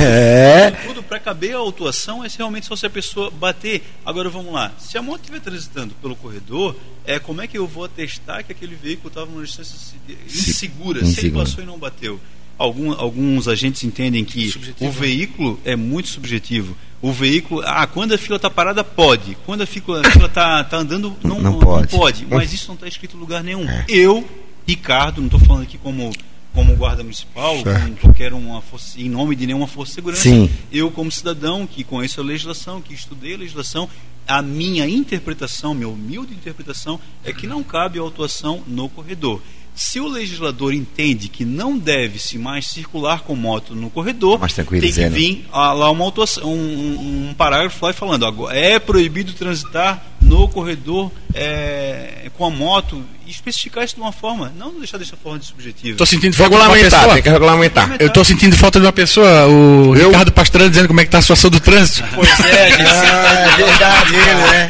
[0.00, 0.70] É.
[0.86, 3.82] Tudo para caber a autuação é realmente só se a pessoa bater.
[4.04, 4.72] Agora vamos lá.
[4.78, 8.52] Se a moto estiver transitando pelo corredor, é como é que eu vou atestar que
[8.52, 11.44] aquele veículo estava numa distância se- insegura, se ele insegura.
[11.44, 12.20] passou e não bateu?
[12.62, 16.76] Algum, alguns agentes entendem que o veículo é muito subjetivo.
[17.00, 19.36] O veículo, ah, quando a fila está parada, pode.
[19.44, 21.88] Quando a fila está tá andando, não, Não não pode.
[21.88, 22.26] pode.
[22.30, 23.66] Mas isso não está escrito em lugar nenhum.
[23.88, 24.24] Eu,
[24.64, 26.12] Ricardo, não estou falando aqui como,
[26.54, 30.22] como guarda municipal, como qualquer uma força, em nome de nenhuma força de segurança.
[30.22, 30.48] Sim.
[30.70, 33.88] Eu, como cidadão que conheço a legislação, que estudei a legislação,
[34.28, 39.42] a minha interpretação, minha humilde interpretação, é que não cabe autuação no corredor.
[39.74, 44.80] Se o legislador entende que não deve-se mais circular com moto no corredor, tem que
[44.80, 45.14] dizendo.
[45.14, 50.46] vir ah, lá uma autuação, um, um- parágrafo lá falando agora, é proibido transitar no
[50.46, 55.38] corredor é, com a moto e especificar isso de uma forma, não deixar dessa forma
[55.38, 55.96] de subjetivo.
[55.96, 57.14] Tô sentindo falta de uma pessoa.
[57.14, 57.96] tem que regulamentar.
[57.98, 60.08] Eu tô sentindo falta de uma pessoa, o Eu?
[60.08, 62.06] Ricardo Pastrana dizendo como é que tá a situação do trânsito.
[62.14, 62.82] Pois é, gente.
[62.82, 64.68] Ah, é verdade, ele, né?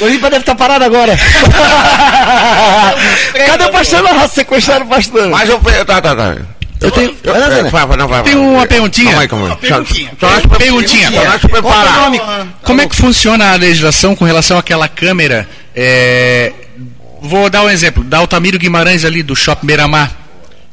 [0.00, 1.16] O Ipa deve estar parado agora.
[3.46, 4.02] Cadê o pastor?
[4.02, 5.28] Não, sequestraram o pastor.
[5.28, 5.60] Mas eu.
[5.84, 6.36] Tá, tá, tá.
[6.80, 7.16] Eu tenho.
[7.22, 7.62] Eu, é, Zé.
[7.70, 8.42] vai, vai, não, vai, Tem vai.
[8.44, 9.06] uma perguntinha.
[9.06, 9.56] Calma aí, calma aí.
[9.56, 10.10] perguntinha.
[10.58, 11.10] Perguntinha.
[11.40, 12.10] Preparar.
[12.62, 15.48] Como é que funciona a legislação com relação àquela câmera?
[15.74, 16.52] é,
[17.20, 18.02] Vou dar um exemplo.
[18.02, 20.10] Da Altamiro Guimarães ali, do Shopping Beira-Mar.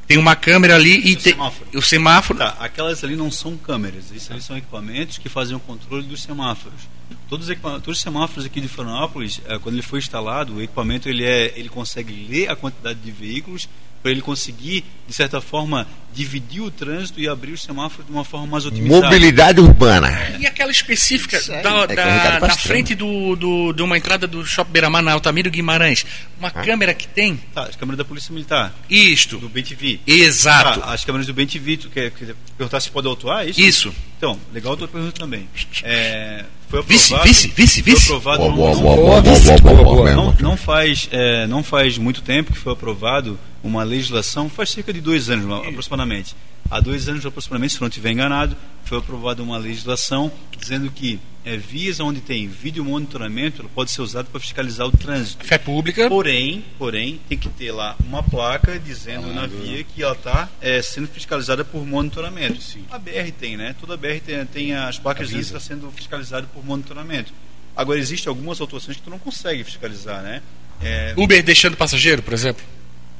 [0.07, 1.67] Tem uma câmera ali e tem semáforo.
[1.75, 2.39] o semáforo.
[2.39, 6.23] Tá, aquelas ali não são câmeras, isso ali são equipamentos que fazem o controle dos
[6.23, 6.79] semáforos.
[7.27, 10.61] Todos os, equipa- todos os semáforos aqui de Florianópolis, eh, quando ele foi instalado, o
[10.61, 13.67] equipamento ele, é, ele consegue ler a quantidade de veículos
[14.01, 18.23] para ele conseguir, de certa forma, dividir o trânsito e abrir os semáforos de uma
[18.23, 19.05] forma mais otimizada.
[19.07, 20.09] Mobilidade urbana.
[20.39, 22.55] E aquela específica da, É da- Pastrana.
[22.55, 26.05] frente do, do- de uma entrada do Shopping Beira-Mar, na Altamiro Guimarães.
[26.39, 29.37] Uma câmera que tem Tá, as câmeras da Polícia Militar, isto.
[29.37, 29.99] do BTV.
[30.07, 30.79] Exato.
[30.81, 33.59] Ah, as câmeras do BTV, tu quer, quer perguntar se pode autuar, é isso?
[33.61, 33.95] Isso.
[34.17, 35.47] Então, legal a tua pergunta também.
[35.83, 38.05] É, foi Vice, aprovado, vice, vice, foi vice.
[38.05, 43.39] aprovado Boa, boa, boa, Não, não faz, é, não faz muito tempo que foi aprovado
[43.63, 46.35] uma legislação, faz cerca de dois anos aproximadamente.
[46.69, 51.57] Há dois anos aproximadamente, se não estiver enganado, foi aprovada uma legislação dizendo que é,
[51.57, 55.43] vias onde tem vídeo monitoramento ela pode ser usado para fiscalizar o trânsito.
[55.45, 56.07] Fé pública.
[56.07, 60.47] Porém, porém, tem que ter lá uma placa dizendo na via que ela está
[60.83, 62.59] sendo fiscalizada por monitoramento.
[62.91, 63.75] A BR tem, né?
[63.79, 67.33] Toda BR tem, tem as placas dizendo que está sendo fiscalizada por monitoramento.
[67.75, 70.41] Agora, existem algumas autuações que tu não consegue fiscalizar, né?
[70.81, 72.63] É, Uber deixando passageiro, por exemplo.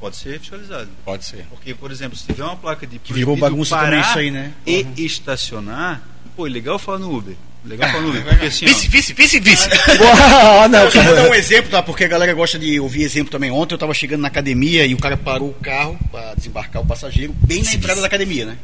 [0.00, 0.88] Pode ser fiscalizado.
[1.04, 1.44] Pode ser.
[1.50, 4.30] Porque, por exemplo, se tiver uma placa de Que virou bagunça parar também isso aí,
[4.30, 4.52] né?
[4.66, 6.02] E estacionar,
[6.34, 7.36] pô, legal falar no Uber.
[7.64, 8.24] Legal falar no Uber.
[8.24, 9.68] Porque assim, ó, Vice, vice, vice, vice.
[9.98, 11.82] Boa, não, Só vou dar um exemplo, tá?
[11.82, 13.50] Porque a galera gosta de ouvir exemplo também.
[13.50, 16.86] Ontem eu tava chegando na academia e o cara parou o carro para desembarcar o
[16.86, 18.56] passageiro bem na entrada da academia, né?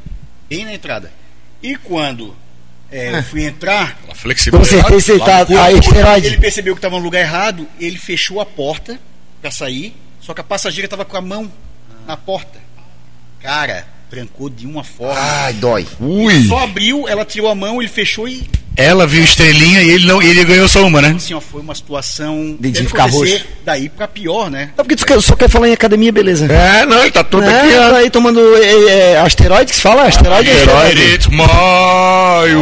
[0.48, 1.12] Bem na entrada.
[1.62, 2.34] E quando
[2.90, 4.70] é, eu fui entrar, Com flexibilidade.
[4.70, 8.98] certeza ele tá aí, ele percebeu que estava no lugar errado, ele fechou a porta
[9.40, 9.94] para sair,
[10.26, 11.50] só que a passageira estava com a mão
[12.04, 12.58] na porta.
[13.40, 15.20] Cara, trancou de uma forma.
[15.20, 15.86] Ai, dói.
[16.00, 16.48] Ui.
[16.48, 20.20] Só abriu, ela tirou a mão, ele fechou e Ela viu estrelinha e ele, não,
[20.20, 21.14] ele ganhou só uma, né?
[21.16, 23.40] assim, ó, foi uma situação De- de ficar roxo.
[23.64, 24.70] daí para pior, né?
[24.76, 26.44] É porque tu quer- só quer falar em academia, beleza.
[26.52, 29.82] É, não, ele tá todo Não, aqui, tá aí tomando é, é, asteroide que se
[29.82, 30.02] fala?
[30.02, 31.02] Asteroide é asteroide.
[31.02, 32.54] It my way.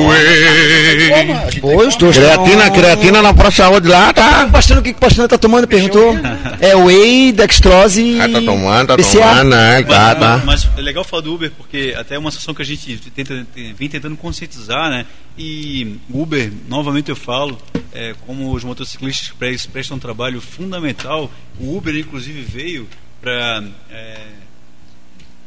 [1.10, 1.32] Como?
[1.32, 4.46] A gente Pô, os dois Creatina, creatina na Pro Saúde lá, tá?
[4.48, 5.66] O pastor, o que o pastor tá tomando?
[5.66, 6.14] Perguntou.
[6.60, 9.20] É whey, dextrose Ah, tá tomando, tá BCA.
[9.20, 9.82] tomando, né?
[9.82, 10.42] Tá, Mas, tá.
[10.44, 13.46] mas é legal falar do Uber, porque até é uma situação que a gente tenta,
[13.76, 15.04] vem tentando conscientizar, né?
[15.36, 17.59] E Uber, novamente eu falo,
[17.93, 22.89] é, como os motociclistas pres- prestam um trabalho fundamental, o Uber inclusive veio
[23.20, 23.64] para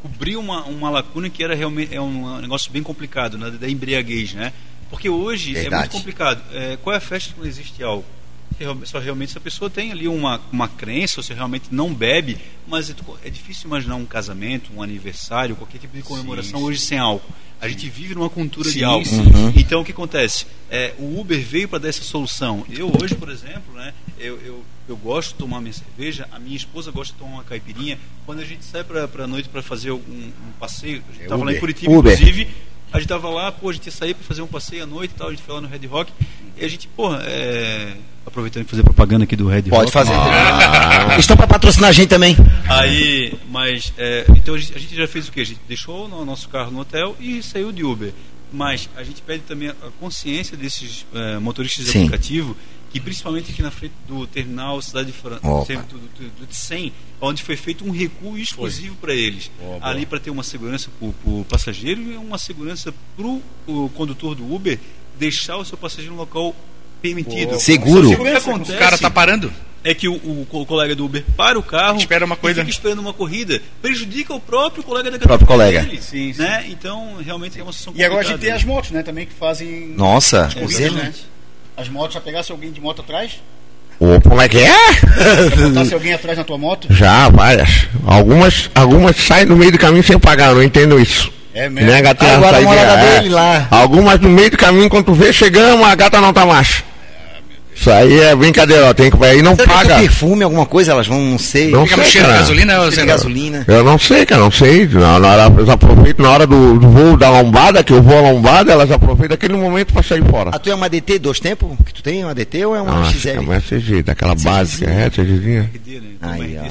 [0.02, 3.52] cobrir uma, uma lacuna que era realmente é um negócio bem complicado, né?
[3.52, 4.54] da embriaguez, né?
[4.90, 5.82] Porque hoje é Verdade.
[5.84, 6.42] muito complicado.
[6.54, 8.06] É, qual é a festa que não existe álcool?
[8.86, 12.38] Só realmente se a pessoa tem ali uma, uma crença, ou se realmente não bebe,
[12.66, 16.98] mas é, é difícil imaginar um casamento, um aniversário, qualquer tipo de comemoração hoje sem
[16.98, 17.30] álcool.
[17.60, 19.06] A gente vive numa cultura de álcool.
[19.06, 19.54] sim.
[19.56, 20.46] Então o que acontece?
[20.70, 22.66] É, o Uber veio para dar essa solução.
[22.70, 26.56] Eu hoje, por exemplo, né, eu, eu, eu gosto de tomar minha cerveja, a minha
[26.56, 27.98] esposa gosta de tomar uma caipirinha.
[28.26, 31.44] Quando a gente sai para a noite para fazer um, um passeio, a gente estava
[31.44, 31.60] lá em.
[31.60, 32.14] Curitiba, Uber.
[32.14, 32.48] inclusive,
[32.92, 35.12] a gente tava lá, pô, a gente ia sair para fazer um passeio à noite
[35.12, 36.12] e tal, a gente foi lá no Red Rock.
[36.58, 37.94] E a gente, porra, é,
[38.26, 39.92] aproveitando e fazer propaganda aqui do Red Pode Rock.
[39.92, 40.14] fazer.
[41.20, 42.36] Estão para patrocinar a gente também.
[42.68, 45.42] Aí, mas, é, então a gente, a gente já fez o quê?
[45.42, 48.14] A gente deixou o nosso carro no hotel e saiu de Uber.
[48.52, 52.56] Mas a gente pede também a consciência desses é, motoristas de aplicativo,
[52.99, 55.74] que principalmente aqui na frente do terminal Cidade de Fran- Opa.
[55.90, 56.91] do, do, do, do 100,
[57.22, 59.49] onde foi feito um recuo exclusivo para eles.
[59.82, 64.53] ali para ter uma segurança para o passageiro e uma segurança para o condutor do
[64.53, 64.80] Uber
[65.19, 66.56] deixar o seu passageiro no local
[67.02, 67.60] permitido.
[67.60, 68.11] Seguro.
[68.11, 69.52] O que acontece O cara tá parando?
[69.84, 72.60] é que o, o co- colega do Uber para o carro Espera uma e corrida.
[72.61, 75.82] fica esperando uma corrida prejudica o próprio colega da Próprio colega.
[75.82, 76.41] dele, Sim, sim.
[76.41, 79.02] né então realmente é uma situação E agora a gente tem as motos, né?
[79.03, 81.19] Também que fazem Nossa, as corridas, excelente.
[81.19, 81.26] né?
[81.78, 83.34] As motos, já pegasse alguém de moto atrás?
[83.99, 84.70] Ô, como é que é?
[85.56, 86.88] Já botasse alguém atrás na tua moto?
[86.90, 87.88] Já, várias.
[88.04, 91.32] Algumas, algumas saem no meio do caminho sem pagar, eu não entendo isso.
[91.54, 93.20] É Nem a gatinha Agora a morada é.
[93.20, 93.68] dele lá.
[93.70, 96.84] Algumas no meio do caminho, quando tu vê, chegamos, a gata não tá mais.
[97.80, 99.90] Isso aí é brincadeira, ó, tem que aí não Será que paga.
[99.95, 100.91] tem perfume, alguma coisa?
[100.94, 101.70] Elas vão, não sei.
[101.70, 102.38] Não Fica sei, mexendo cara.
[102.40, 103.06] gasolina, Fica Zé?
[103.06, 103.66] gasolina.
[103.68, 104.88] Eu não sei, cara, não sei.
[104.88, 108.18] Na, na hora, elas aproveitam na hora do, do voo da lombada, que eu vou
[108.18, 110.49] a lombada, elas aproveitam aquele momento pra sair fora.
[110.49, 112.24] A tua é uma DT dois tempos que tu tem?
[112.24, 113.30] Uma DT ou é uma Ah, que XL?
[113.30, 115.62] é uma CG, daquela básica, é, CGzinha.
[115.62, 115.70] Né?
[116.22, 116.66] Aí, ó.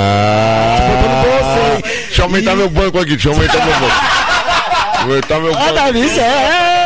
[0.00, 3.94] Ah, deixa eu aumentar meu banco aqui, deixa eu aumentar meu banco.
[5.00, 5.74] Aumentar meu Ah, banco.
[5.74, 6.77] Davi, isso é.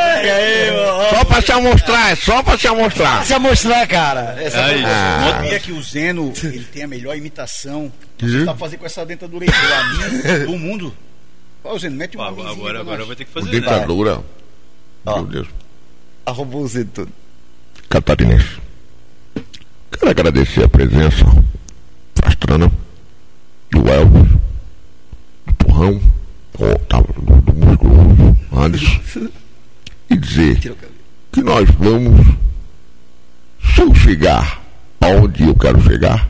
[1.10, 3.24] Só pra te amostrar, é só pra te amostrar.
[3.24, 4.36] Se mostrar, cara.
[4.42, 5.30] Essa Aí, Ah.
[5.32, 9.04] Sabia que o Zeno ele tem a melhor imitação que você tá fazendo com essa
[9.04, 10.94] dentadura aí do mundo.
[11.64, 13.60] Ó, Zeno, mete uma agora, agora, agora vai ter que fazer, né?
[13.60, 14.20] Ditadura.
[15.06, 15.16] Ó.
[15.16, 15.48] Meu Deus.
[16.26, 17.12] Arrombou o Zé tudo.
[17.88, 18.58] Catarinense.
[19.92, 21.24] Quero agradecer a presença
[22.20, 22.70] pastrana
[23.70, 24.30] do Elvis,
[25.46, 26.00] do Turrão,
[26.88, 29.00] tá, do, do Anderson,
[30.12, 30.76] e dizer
[31.32, 32.26] que nós vamos,
[33.74, 34.60] se eu chegar
[35.00, 36.28] aonde eu quero chegar,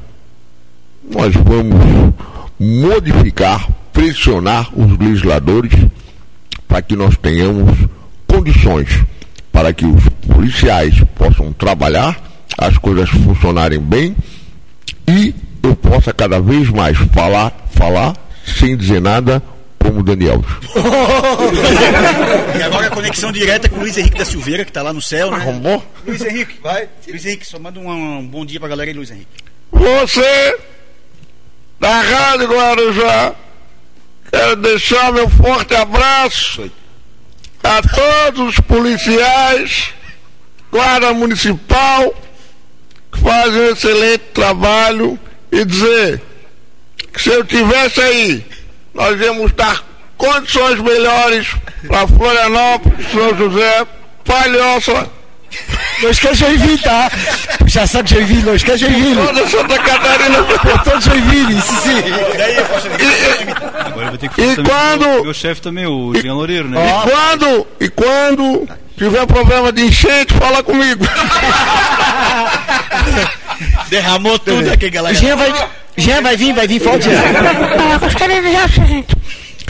[1.10, 2.14] nós vamos
[2.58, 5.72] modificar, pressionar os legisladores
[6.68, 7.76] para que nós tenhamos
[8.26, 9.04] condições
[9.50, 12.18] para que os policiais possam trabalhar,
[12.56, 14.16] as coisas funcionarem bem
[15.06, 19.42] e eu possa cada vez mais falar, falar sem dizer nada
[19.92, 20.42] como o Daniel.
[22.58, 25.02] E agora a conexão direta com o Luiz Henrique da Silveira, que tá lá no
[25.02, 25.36] céu, né?
[25.36, 25.84] Arrombou?
[26.06, 26.88] Luiz Henrique, vai.
[27.08, 29.42] Luiz Henrique, só manda um, um bom dia pra galera aí, Luiz Henrique.
[29.70, 30.58] Você
[31.80, 33.34] da Rádio Guarujá,
[34.30, 36.70] quero deixar meu forte abraço
[37.62, 39.92] a todos os policiais,
[40.70, 42.14] guarda municipal,
[43.10, 45.18] que fazem um excelente trabalho
[45.50, 46.22] e dizer
[47.12, 48.51] que se eu tivesse aí,
[48.94, 49.82] nós íamos dar
[50.16, 51.48] condições melhores
[51.88, 53.84] para Florianópolis, São José,
[54.24, 55.10] Palhoça,
[56.02, 57.10] Não esquece Joinville, tá?
[57.66, 59.16] Já sabe Joinville, não esquece Joinville.
[59.26, 60.42] toda Santa Catarina.
[60.84, 62.02] Todo Joinville, isso sim.
[63.84, 66.68] Agora vai ter que E fazer também quando- o meu chefe também, o Jean Loureiro,
[66.70, 66.78] né?
[66.80, 68.66] E quando, e quando
[68.96, 71.04] tiver problema de enchente, fala comigo.
[73.88, 75.14] Derramou tudo aqui, galera.
[75.14, 75.52] Jean vai,
[75.96, 77.08] Jean vai vir, vai vir forte.
[77.08, 77.92] Jean.
[77.92, 79.16] Eu gostaria de dizer o seguinte: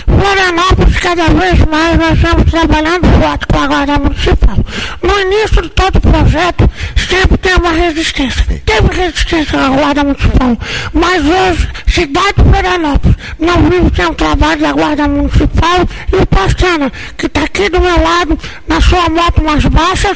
[0.06, 4.56] Florianópolis, cada vez mais, nós estamos trabalhando forte com a Guarda Municipal.
[5.02, 8.62] No início de todo o projeto, sempre tem uma resistência.
[8.64, 10.58] Teve resistência à Guarda Municipal.
[10.92, 16.26] Mas hoje, cidade de Florianópolis não vive sem o trabalho da Guarda Municipal e o
[16.26, 18.38] Pastana, que está aqui do meu lado,
[18.68, 20.08] na sua moto mais baixa.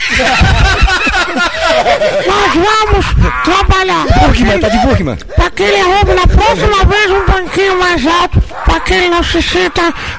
[2.26, 3.06] nós vamos
[3.44, 4.06] trabalhar.
[4.20, 5.16] Burkman, tá de Burkman.
[5.36, 9.22] Para que ele arrume na próxima vez um banquinho mais alto, para que ele não
[9.22, 9.75] se sinta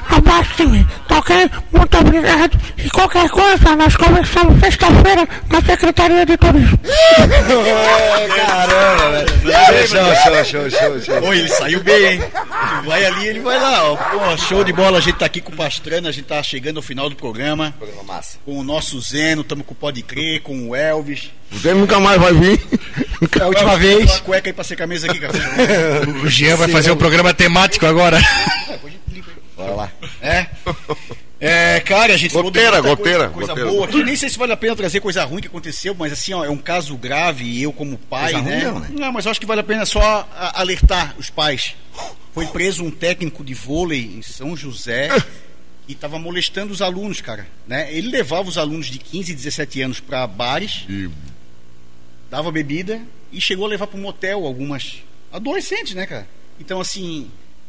[0.08, 0.86] abaixo de mim.
[1.06, 1.50] Tá ok?
[1.72, 2.58] Muito obrigado.
[2.76, 6.78] E qualquer coisa, nós conversamos sexta-feira na Secretaria de Turismo.
[8.36, 9.28] Caramba, velho.
[9.88, 11.28] Show, show, show, show, show.
[11.28, 12.20] Oi, ele saiu bem, hein?
[12.22, 13.96] Ele vai ali, ele vai lá, ó.
[13.96, 14.98] Pô, show de bola.
[14.98, 17.74] A gente tá aqui com o Pastrana, a gente tá chegando ao final do programa.
[17.78, 18.38] Programa massa.
[18.44, 21.30] Com o nosso Zeno, tamo com o Pode Crer, com o Elvis.
[21.50, 22.60] Você nunca mais vai vir.
[23.38, 24.10] É a última Elvis, vez.
[24.10, 25.38] Uma cueca aí pra secar a mesa aqui, cara.
[26.22, 28.20] O Jean vai fazer um programa temático agora.
[29.58, 29.92] Bora lá.
[30.22, 30.46] É?
[31.40, 33.70] É, cara, a gente falou de Goteira, muita goteira, coisa, coisa goteira.
[33.70, 34.04] boa aqui.
[34.04, 36.50] Nem sei se vale a pena trazer coisa ruim que aconteceu, mas assim, ó, é
[36.50, 38.64] um caso grave e eu como pai, Coisa ruim né?
[38.64, 39.10] não, né?
[39.12, 41.74] mas eu acho que vale a pena só alertar os pais.
[42.32, 45.08] Foi preso um técnico de vôlei em São José
[45.88, 47.92] e estava molestando os alunos, cara, né?
[47.92, 50.86] Ele levava os alunos de 15 e 17 anos para bares,
[52.30, 53.00] dava bebida
[53.32, 55.02] e chegou a levar para um motel algumas
[55.32, 56.28] adolescentes, né, cara?
[56.60, 57.28] Então, assim,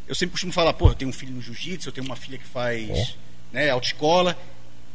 [0.10, 2.38] eu sempre costumo falar, pô, eu tenho um filho no jiu-jitsu, eu tenho uma filha
[2.38, 3.16] que faz
[3.54, 4.36] né, autoescola.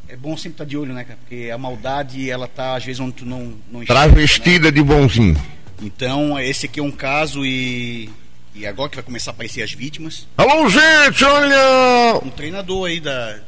[0.08, 1.18] é bom sempre estar de olho, né, cara?
[1.20, 5.34] Porque a maldade, ela tá às vezes onde tu não, não enxerga, Travestida de bonzinho.
[5.34, 5.46] né?
[5.80, 8.10] Então, esse aqui é um caso e.
[8.56, 12.20] E agora que vai começar a aparecer as vítimas, Alô, gente, olha!
[12.24, 13.40] um treinador aí da, de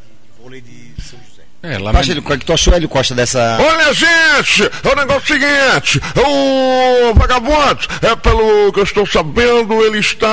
[0.42, 1.18] vôlei de São.
[1.62, 3.58] É, acha, Hélio, o que tu achou, Hélio Costa, dessa.
[3.60, 9.98] Olha, gente, é o negócio seguinte, o vagabundo, é pelo que eu estou sabendo, ele
[9.98, 10.28] está...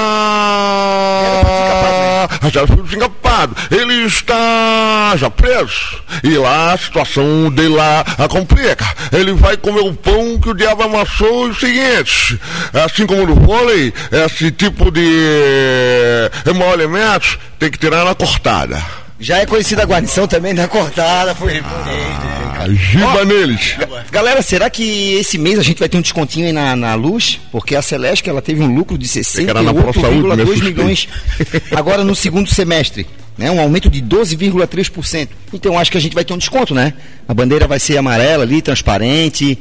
[2.52, 8.86] Já foi desencapado, ele está já preso, e lá a situação dele lá a complica,
[9.12, 12.40] ele vai comer o pão que o diabo amassou, e o seguinte,
[12.74, 19.03] assim como no vôlei, esse tipo de emolumento tem que tirar na cortada.
[19.20, 21.62] Já é conhecida a guarnição também da cortada, foi.
[21.62, 23.76] A giba neles.
[24.12, 27.40] Galera, será que esse mês a gente vai ter um descontinho aí na, na luz?
[27.52, 30.74] Porque a Celeste ela teve um lucro de que era na ProSaúde, me 68,2 assustei.
[30.74, 31.08] milhões
[31.76, 33.06] agora no segundo semestre.
[33.36, 35.28] Né, um aumento de 12,3%.
[35.52, 36.94] Então acho que a gente vai ter um desconto, né?
[37.28, 39.58] A bandeira vai ser amarela ali, transparente.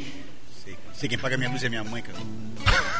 [1.03, 2.17] Sei, quem paga minha luz é minha mãe, cara.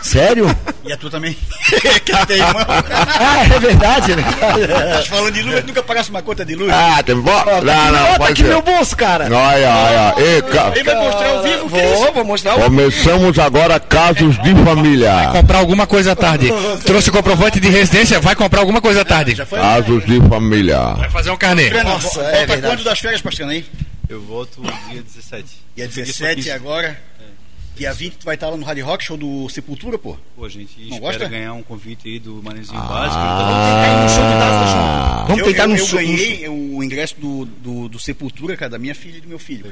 [0.03, 0.45] Sério?
[0.85, 1.35] E a tua também?
[2.05, 2.67] que tem irmão.
[2.69, 4.61] ah, é verdade, é verdade.
[4.97, 6.73] Mas falando de luz, eu nunca pagasse uma conta de luz.
[6.73, 7.31] Ah, tem bo...
[7.31, 8.49] Não, não, tá pode aqui ser.
[8.49, 9.27] meu bolso, cara.
[9.27, 10.15] Olha, olha.
[10.21, 12.03] Ei, ca- Ele vai mostrar ao vivo o que é isso?
[12.03, 15.29] Vou, vou mostrar o Começamos agora casos de família.
[15.31, 16.49] Comprar alguma coisa à tarde.
[16.85, 19.37] Trouxe o comprovante de residência, vai comprar alguma coisa à tarde.
[19.37, 19.61] Já foi?
[19.61, 20.81] Casos de família.
[20.95, 21.71] Vai fazer um carnê.
[21.85, 22.63] Nossa, vo- é volta verdade.
[22.63, 23.65] quando das férias, Pastrana, aí?
[24.09, 24.61] Eu volto
[24.91, 25.45] dia 17.
[25.77, 26.55] Dia Peguei 17 propício.
[26.55, 27.01] agora.
[27.75, 30.17] Dia 20 tu vai estar lá no Hard Rock Show do Sepultura, pô.
[30.37, 31.29] Pô, a gente Não espera gosta?
[31.29, 32.83] ganhar um convite aí do Manezinho Ah.
[32.87, 33.19] Básico.
[35.29, 38.71] Vamos eu, tentar eu, no eu show- ganhei o ingresso do, do, do Sepultura, cara,
[38.73, 39.65] da minha filha e do meu filho.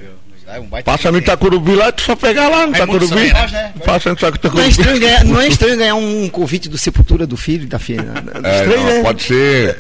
[0.47, 1.19] Ah, é um baita Passa no.
[1.19, 3.15] Itacurubi lá, tu só pegar lá no Itacurubi.
[3.15, 3.73] Né?
[3.85, 4.69] Passa no Não é, Itacurubi.
[4.71, 8.01] estranho ganhar, não é estranho ganhar um convite do Sepultura do filho e da filha.
[8.43, 9.03] É, estranho, não, né?
[9.03, 9.79] pode ser.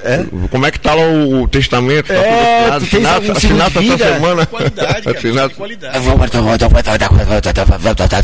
[0.50, 2.06] Como é que tá lá o, o testamento?
[2.08, 4.46] Tá É, tudo assinado, assinado, essa semana.
[4.46, 5.18] Qualidade, cara.
[5.18, 5.48] Assinado.
[5.48, 5.96] de qualidade.
[8.10, 8.20] Tá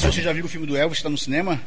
[0.00, 1.60] Se você já viu o filme do Elvis, tá no cinema?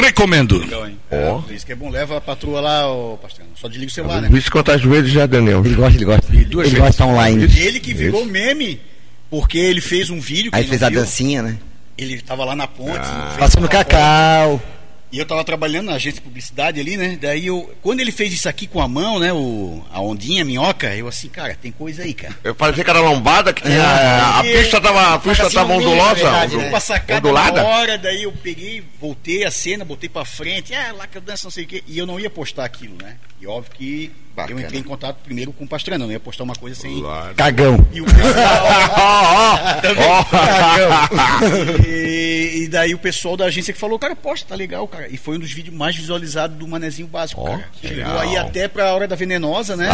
[0.00, 0.58] Recomendo.
[0.58, 0.98] Legal, hein?
[1.10, 1.40] Ó.
[1.40, 3.18] Por isso que é bom, leva a patroa lá, ô.
[3.56, 4.28] Só desliga o celular, né?
[4.30, 5.64] Visto quantas vezes já, Daniel?
[5.64, 6.26] Ele gosta, ele gosta.
[6.32, 7.44] Ele gosta de estar online.
[7.44, 8.80] Ele que virou meme,
[9.30, 10.50] porque ele fez um vídeo.
[10.54, 11.58] Aí fez a viu, dancinha, né?
[11.96, 12.92] Ele tava lá na ponte.
[12.92, 14.73] fez Passando uma foto.
[15.14, 17.16] E eu tava trabalhando na agência de publicidade ali, né?
[17.20, 17.72] Daí eu.
[17.80, 19.32] Quando ele fez isso aqui com a mão, né?
[19.32, 22.34] O, a ondinha, a minhoca, eu assim, cara, tem coisa aí, cara.
[22.42, 23.80] Eu parecia que era lombada, que tinha, É.
[23.80, 26.14] a, a pista tava, a pista Assim, tava ondulosa.
[26.16, 26.68] verdade, né?
[26.68, 27.62] Pra sacada ondulada.
[27.62, 31.22] na hora, daí eu peguei, voltei a cena, botei pra frente, ah, lá que eu
[31.22, 31.84] danço, não sei o quê.
[31.86, 33.14] E eu não ia postar aquilo, né?
[33.40, 34.60] E óbvio que Bacana.
[34.60, 37.04] eu entrei em contato primeiro com o Pastrana, eu não ia postar uma coisa sem.
[37.36, 37.86] Cagão.
[37.92, 38.24] E o pessoal.
[41.86, 45.03] E, e daí o pessoal da agência que falou, cara, posta, tá legal, cara.
[45.08, 47.68] E foi um dos vídeos mais visualizados do Manezinho Básico, cara.
[47.80, 49.88] Chegou aí até pra Hora da Venenosa, né?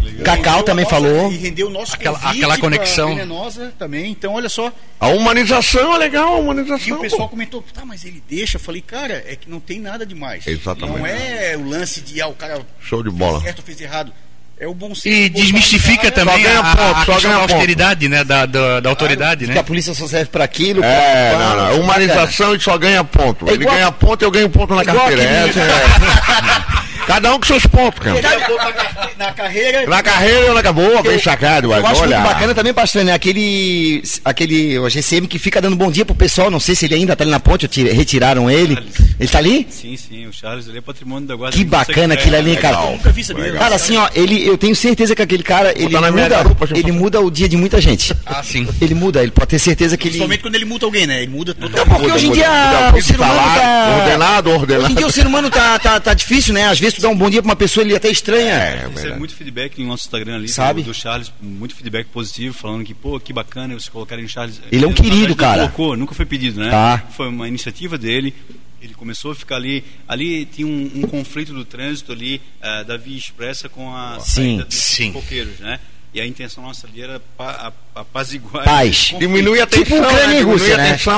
[0.00, 1.32] Rendeu Cacau também nossa- falou.
[1.32, 3.08] E rendeu o nosso Aquela- aquela conexão.
[3.10, 4.10] Venenosa também.
[4.10, 4.72] Então, olha só.
[5.00, 6.88] A humanização é legal, a humanização.
[6.88, 7.28] E o pessoal pô.
[7.30, 8.56] comentou, tá, mas ele deixa.
[8.56, 10.46] Eu falei, cara, é que não tem nada demais.
[10.46, 10.98] Exatamente.
[10.98, 13.32] Não é o lance de, ah, o cara Show de bola.
[13.34, 14.12] fez certo ou fez errado.
[14.58, 15.08] É o bom senso.
[15.08, 17.52] E desmistifica também ganha a, ponto, a só questão ganha da ponto.
[17.52, 18.22] austeridade, né?
[18.24, 19.58] Da, da, da autoridade, Que né?
[19.58, 20.84] a polícia só serve pra aquilo.
[20.84, 21.80] É, pra- não, não.
[21.80, 23.48] Humanização e só ganha ponto.
[23.48, 25.22] É Ele igual- ganha ponto, eu ganho ponto na igual carteira.
[25.22, 28.22] aquele- Essa é- Cada um com seus pontos, cara.
[28.22, 29.86] Na ca- Na carreira.
[29.88, 32.18] Na carreira eu acabou, bem sacado, mas Eu acho olha.
[32.20, 33.12] muito bacana também, pastor, né?
[33.12, 36.48] Aquele, aquele o GCM que fica dando bom dia pro pessoal.
[36.50, 38.78] Não sei se ele ainda tá ali na ponte, tira- retiraram ele.
[39.18, 39.66] Ele tá ali?
[39.68, 41.56] Sim, sim, o Charles ele é patrimônio da guarda.
[41.56, 42.76] Que bacana aquilo ali, cara.
[42.76, 43.52] Eu nunca vi, sabia?
[43.54, 46.92] Cara, assim, ó, ele, eu tenho certeza que aquele cara, ele muda, garupa, ele passar.
[46.94, 48.14] muda o dia de muita gente.
[48.24, 48.66] Ah, sim.
[48.80, 50.10] Ele muda, ele pode ter certeza que ele...
[50.12, 51.22] Principalmente quando ele multa alguém, né?
[51.22, 51.98] Ele muda Não, totalmente.
[51.98, 53.96] porque hoje em dia muda, o ser humano salário, tá...
[53.98, 54.84] ordenado, ordenado.
[54.84, 56.68] Hoje em dia o ser humano tá, tá, tá difícil, né?
[56.68, 58.52] Às vezes tu dá um bom dia pra uma pessoa, ele até estranha.
[58.52, 59.18] É, Recebe verdade.
[59.18, 60.82] muito feedback no nosso Instagram ali, Sabe?
[60.82, 64.60] Do, Charles, muito feedback positivo, falando que, pô, que bacana vocês colocarem o Charles.
[64.70, 65.68] Ele é um querido, cara.
[65.68, 66.70] Colocou, nunca foi pedido, né?
[66.70, 67.02] Tá.
[67.16, 68.34] Foi uma iniciativa dele.
[68.82, 69.84] Ele começou a ficar ali.
[70.08, 74.24] Ali tinha um, um conflito do trânsito ali, eh, da via expressa com a Sim,
[74.58, 75.12] saída dos sim.
[75.12, 75.78] coqueiros, né?
[76.14, 78.64] E a intenção nossa ali era pa, a- apaziguar.
[78.64, 79.14] Paz.
[79.18, 80.40] Diminui a Tipo tensão, Ucrânia né?
[80.40, 80.96] e Rússia, né?
[80.98, 81.10] Tipo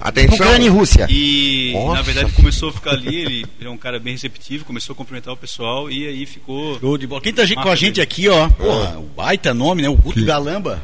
[0.00, 0.34] Atenção.
[0.46, 1.06] Ucrânia e Rússia.
[1.10, 1.94] E Nossa.
[1.96, 4.96] na verdade começou a ficar ali, ele, ele é um cara bem receptivo, começou a
[4.96, 6.78] cumprimentar o pessoal e aí ficou.
[6.80, 7.20] Show de bola.
[7.20, 9.90] Quem tá com a gente aqui, ó, porra, o baita nome, né?
[9.90, 10.82] O Guto Galamba.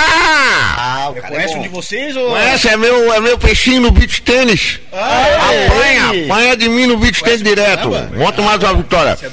[0.00, 1.62] Ah, cara é conhece um bom.
[1.62, 2.36] de vocês ou.
[2.36, 4.80] Esse é meu, é meu peixinho no beach tênis.
[4.92, 6.24] apanha, ei.
[6.24, 7.90] apanha de mim no beach tênis direto.
[8.20, 9.18] Ontem mais uma vitória.
[9.20, 9.30] É.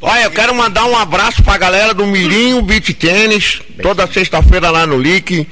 [0.00, 3.60] Olha, eu quero mandar um abraço pra galera do Mirinho Beach Tênis.
[3.82, 5.46] Toda sexta-feira lá no Lick.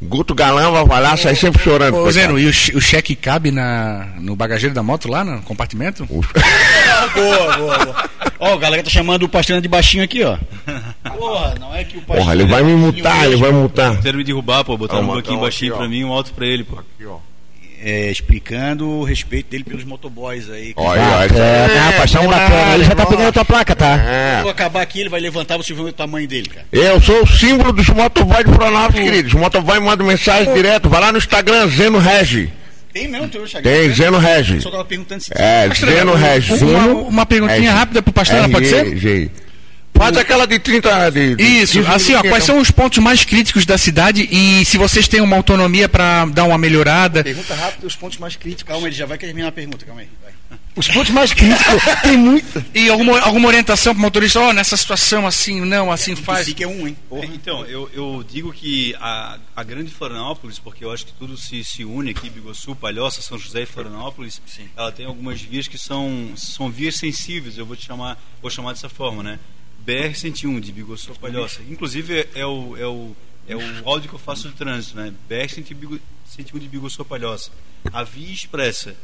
[0.00, 1.96] Guto Galamba vai lá, sai sempre chorando.
[1.96, 2.10] Ô.
[2.10, 6.06] Zeno, e o, che- o cheque cabe na, no bagageiro da moto lá, no compartimento?
[6.06, 8.10] boa, boa, boa.
[8.38, 10.38] Ó, a galera tá chamando o Pastrana de baixinho aqui, ó.
[11.16, 13.96] Porra, não é que o Porra, ele vai me multar, ele vai multar.
[13.96, 16.46] Quiseram me derrubar, pô, Toma, um banquinho baixinho aqui, pra mim e um alto pra
[16.46, 16.78] ele, pô.
[16.78, 17.16] Aqui, ó.
[17.80, 20.72] É, explicando o respeito dele pelos motoboys aí.
[20.76, 21.38] Olha, olha.
[21.38, 22.74] É, rapaz, tá um bacana.
[22.74, 23.92] Ele já tá pegando a tua placa, tá?
[24.36, 24.52] Eu vou É.
[24.52, 26.66] acabar aqui, ele vai levantar, você vai ver o tamanho dele, cara.
[26.72, 29.32] Eu sou o símbolo dos motoboys de Florianópolis, queridos.
[29.34, 30.88] Motoboy manda mensagem direto.
[30.88, 32.50] Vai lá no Instagram, Zeno Regi.
[32.92, 33.70] Tem mesmo, teu Instagram?
[33.70, 33.94] Tem, né?
[33.94, 34.54] Zeno Regi.
[34.56, 36.52] Eu só tava perguntando se É, Zeno Regi.
[36.64, 39.30] Uma, uma perguntinha rápida pro Pastrana, pode ser?
[39.98, 43.24] Faz aquela de 30 de, de Isso, 15 assim, ó, quais são os pontos mais
[43.24, 47.24] críticos da cidade e se vocês têm uma autonomia pra dar uma melhorada?
[47.24, 48.72] Pergunta rápida os pontos mais críticos.
[48.72, 50.08] Calma, ele já vai terminar a pergunta, calma aí.
[50.22, 50.32] Vai.
[50.76, 52.64] Os pontos mais críticos, tem muito.
[52.72, 56.42] E alguma, alguma orientação pro motorista, ó, nessa situação assim, não, assim faz.
[56.42, 56.96] Esse que é um, hein?
[57.10, 61.36] É, Então, eu, eu digo que a, a grande Florianópolis, porque eu acho que tudo
[61.36, 64.40] se, se une aqui, Biguaçu, Palhoça, São José e Florianópolis,
[64.76, 68.72] ela tem algumas vias que são, são vias sensíveis, eu vou te chamar, vou chamar
[68.72, 69.38] dessa forma, né?
[69.88, 71.62] BR-101 de Biguaçu a Palhoça.
[71.70, 73.16] Inclusive é o, é o,
[73.48, 75.14] é o áudio que eu faço do trânsito, né?
[75.30, 77.50] BR-101 de Biguaçu a Palhoça.
[77.90, 78.94] A via expressa,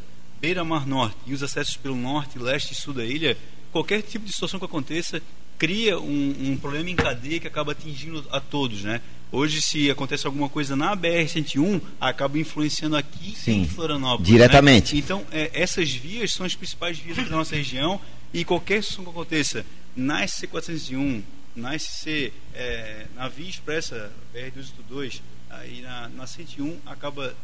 [0.43, 3.35] Beira-Mar Norte e os acessos pelo norte, leste e sul da ilha,
[3.73, 5.23] qualquer tipo de situação que aconteça
[5.57, 9.01] cria um, um problema em cadeia que acaba atingindo a todos, né?
[9.33, 14.31] Hoje, se acontece alguma coisa na BR-101, acaba influenciando aqui Sim, em Florianópolis.
[14.31, 14.95] diretamente.
[14.95, 15.01] Né?
[15.01, 17.99] Então, é, essas vias são as principais vias da nossa região
[18.35, 19.65] e qualquer situação que aconteça
[19.97, 21.23] na SC401,
[21.55, 27.35] na SC, é, na via expressa BR-282, aí na, na 101, acaba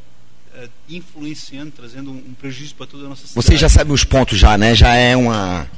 [0.54, 3.46] é, influenciando, trazendo um, um prejuízo para toda a nossa cidade.
[3.46, 4.74] Você já sabe os pontos já, né?
[4.74, 5.68] Já é uma...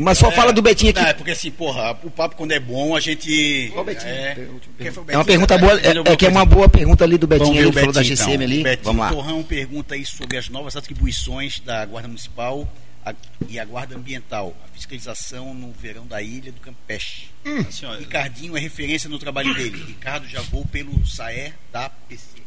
[0.00, 1.00] Mas só fala do Betinho aqui.
[1.00, 3.68] Não, é porque assim, porra, o papo quando é bom, a gente.
[3.72, 4.12] Qual Betinho?
[4.12, 5.24] É, Quem foi o É uma Betinho?
[5.24, 7.68] pergunta Tá boa, é, é que é uma boa pergunta ali do Vamos Betinho, ver
[7.68, 8.46] ele o falou da Betinho, GCM então.
[8.46, 8.62] ali.
[8.62, 9.10] Betinho Vamos lá.
[9.10, 12.72] Torrão pergunta aí sobre as novas atribuições da Guarda Municipal
[13.10, 13.14] a-
[13.48, 17.28] e a Guarda Ambiental, a fiscalização no verão da ilha do Campeche.
[17.86, 19.82] Ó, Ricardinho é referência no trabalho dele.
[19.86, 22.38] Ricardo já vou pelo SAER da PC.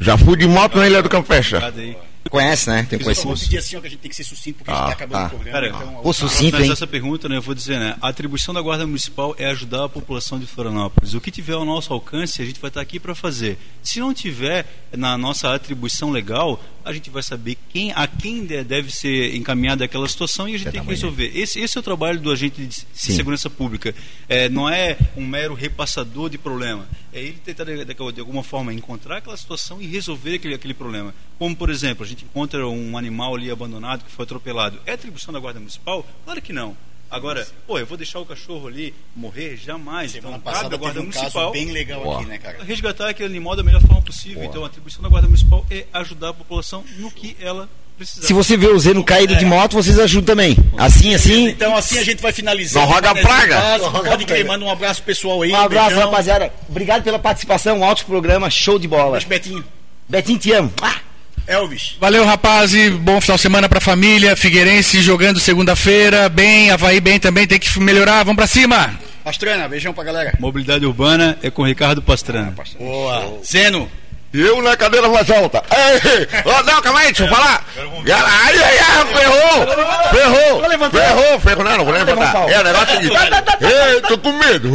[0.00, 1.56] Já fui de moto na Ilha do Campeche.
[1.56, 1.96] obrigado aí.
[2.30, 2.86] Conhece, né?
[2.88, 3.40] Tem Eu vou conhecimento.
[3.40, 5.04] pedir assim, ó, que a gente tem que ser sucinto, porque a gente Ah, está
[5.04, 5.26] acabando ah.
[5.26, 5.52] o programa.
[5.52, 6.72] Cara, então, Pô, sucinto, Para hein?
[6.72, 9.88] essa pergunta, né, eu vou dizer, né, a atribuição da Guarda Municipal é ajudar a
[9.88, 11.14] população de Florianópolis.
[11.14, 13.58] O que tiver ao nosso alcance, a gente vai estar aqui para fazer.
[13.82, 18.64] Se não tiver na nossa atribuição legal, a gente vai saber quem, a quem de-
[18.64, 21.30] deve ser encaminhada aquela situação e a gente tem que resolver.
[21.34, 23.14] Esse, esse é o trabalho do agente de Sim.
[23.14, 23.94] segurança pública.
[24.28, 26.86] É, não é um mero repassador de problema.
[27.12, 30.72] É ele tentar, de, de- de alguma forma, encontrar aquela situação e resolver aquele, aquele
[30.74, 31.14] problema.
[31.38, 34.78] Como, por exemplo, a gente encontra um animal ali abandonado que foi atropelado.
[34.86, 36.06] É atribuição da Guarda Municipal?
[36.24, 36.76] Claro que não.
[37.10, 39.56] Agora, pô, eu vou deixar o cachorro ali morrer?
[39.56, 40.12] Jamais.
[40.12, 42.62] Semana então, passada cabe à Guarda teve um Municipal caso bem legal aqui, né, cara?
[42.62, 44.44] resgatar aquele animal da melhor forma possível.
[44.44, 47.68] Então, a atribuição da Guarda Municipal é ajudar a população no que ela
[47.98, 48.26] precisar.
[48.26, 50.56] Se você vê o Zeno caído de moto, vocês ajudam também.
[50.76, 51.48] Assim, assim.
[51.48, 52.86] Então assim a gente vai finalizar.
[52.86, 53.78] Não roga praga.
[54.06, 55.50] Pode crer, manda um abraço pessoal aí.
[55.50, 56.10] Um abraço, beijão.
[56.10, 56.52] rapaziada.
[56.68, 57.80] Obrigado pela participação.
[57.80, 59.12] Um alto programa, show de bola.
[59.12, 59.64] Beijo, Betinho.
[60.08, 60.72] Betinho, te amo.
[60.80, 61.07] Ah!
[61.48, 61.96] Elvis.
[61.98, 64.36] Valeu, rapaz, e bom final de semana pra família.
[64.36, 68.94] Figueirense jogando segunda-feira, bem, Havaí bem também, tem que melhorar, vamos pra cima.
[69.24, 70.34] Pastrana, beijão pra galera.
[70.38, 72.54] Mobilidade Urbana é com Ricardo Pastrana.
[72.78, 73.40] Boa.
[73.44, 73.90] Zeno.
[74.32, 75.62] Eu na cadeira mais alta.
[75.70, 77.64] Ei, oh, não, calma aí, deixa eu falar.
[77.76, 79.66] Ai, ai, ai, ferrou.
[80.10, 80.90] Ferrou.
[80.90, 81.64] Ferrou, ferrou.
[81.64, 82.50] Não, não vou levantar.
[82.50, 83.16] É, o negócio é o seguinte.
[83.62, 84.70] Ei, tô com medo.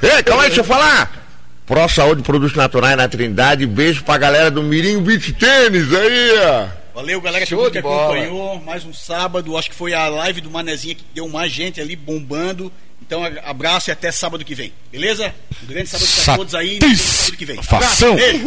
[0.00, 1.23] Ei, calma aí, deixa eu falar.
[1.66, 3.66] Pro Saúde Produtos Naturais na Trindade.
[3.66, 6.66] Beijo pra galera do Mirim Beach Tênis aí, ó.
[6.94, 8.04] Valeu, galera Show que de bola.
[8.04, 8.60] acompanhou.
[8.60, 9.56] Mais um sábado.
[9.56, 12.70] Acho que foi a live do Manezinha que deu mais gente ali bombando.
[13.00, 14.72] Então, abraço e até sábado que vem.
[14.92, 15.34] Beleza?
[15.62, 16.78] Um grande sábado pra todos aí.
[16.96, 17.58] Sábado que vem.
[17.58, 18.46] Abraço, beijo.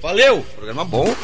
[0.00, 0.46] Valeu.
[0.56, 1.14] Programa bom.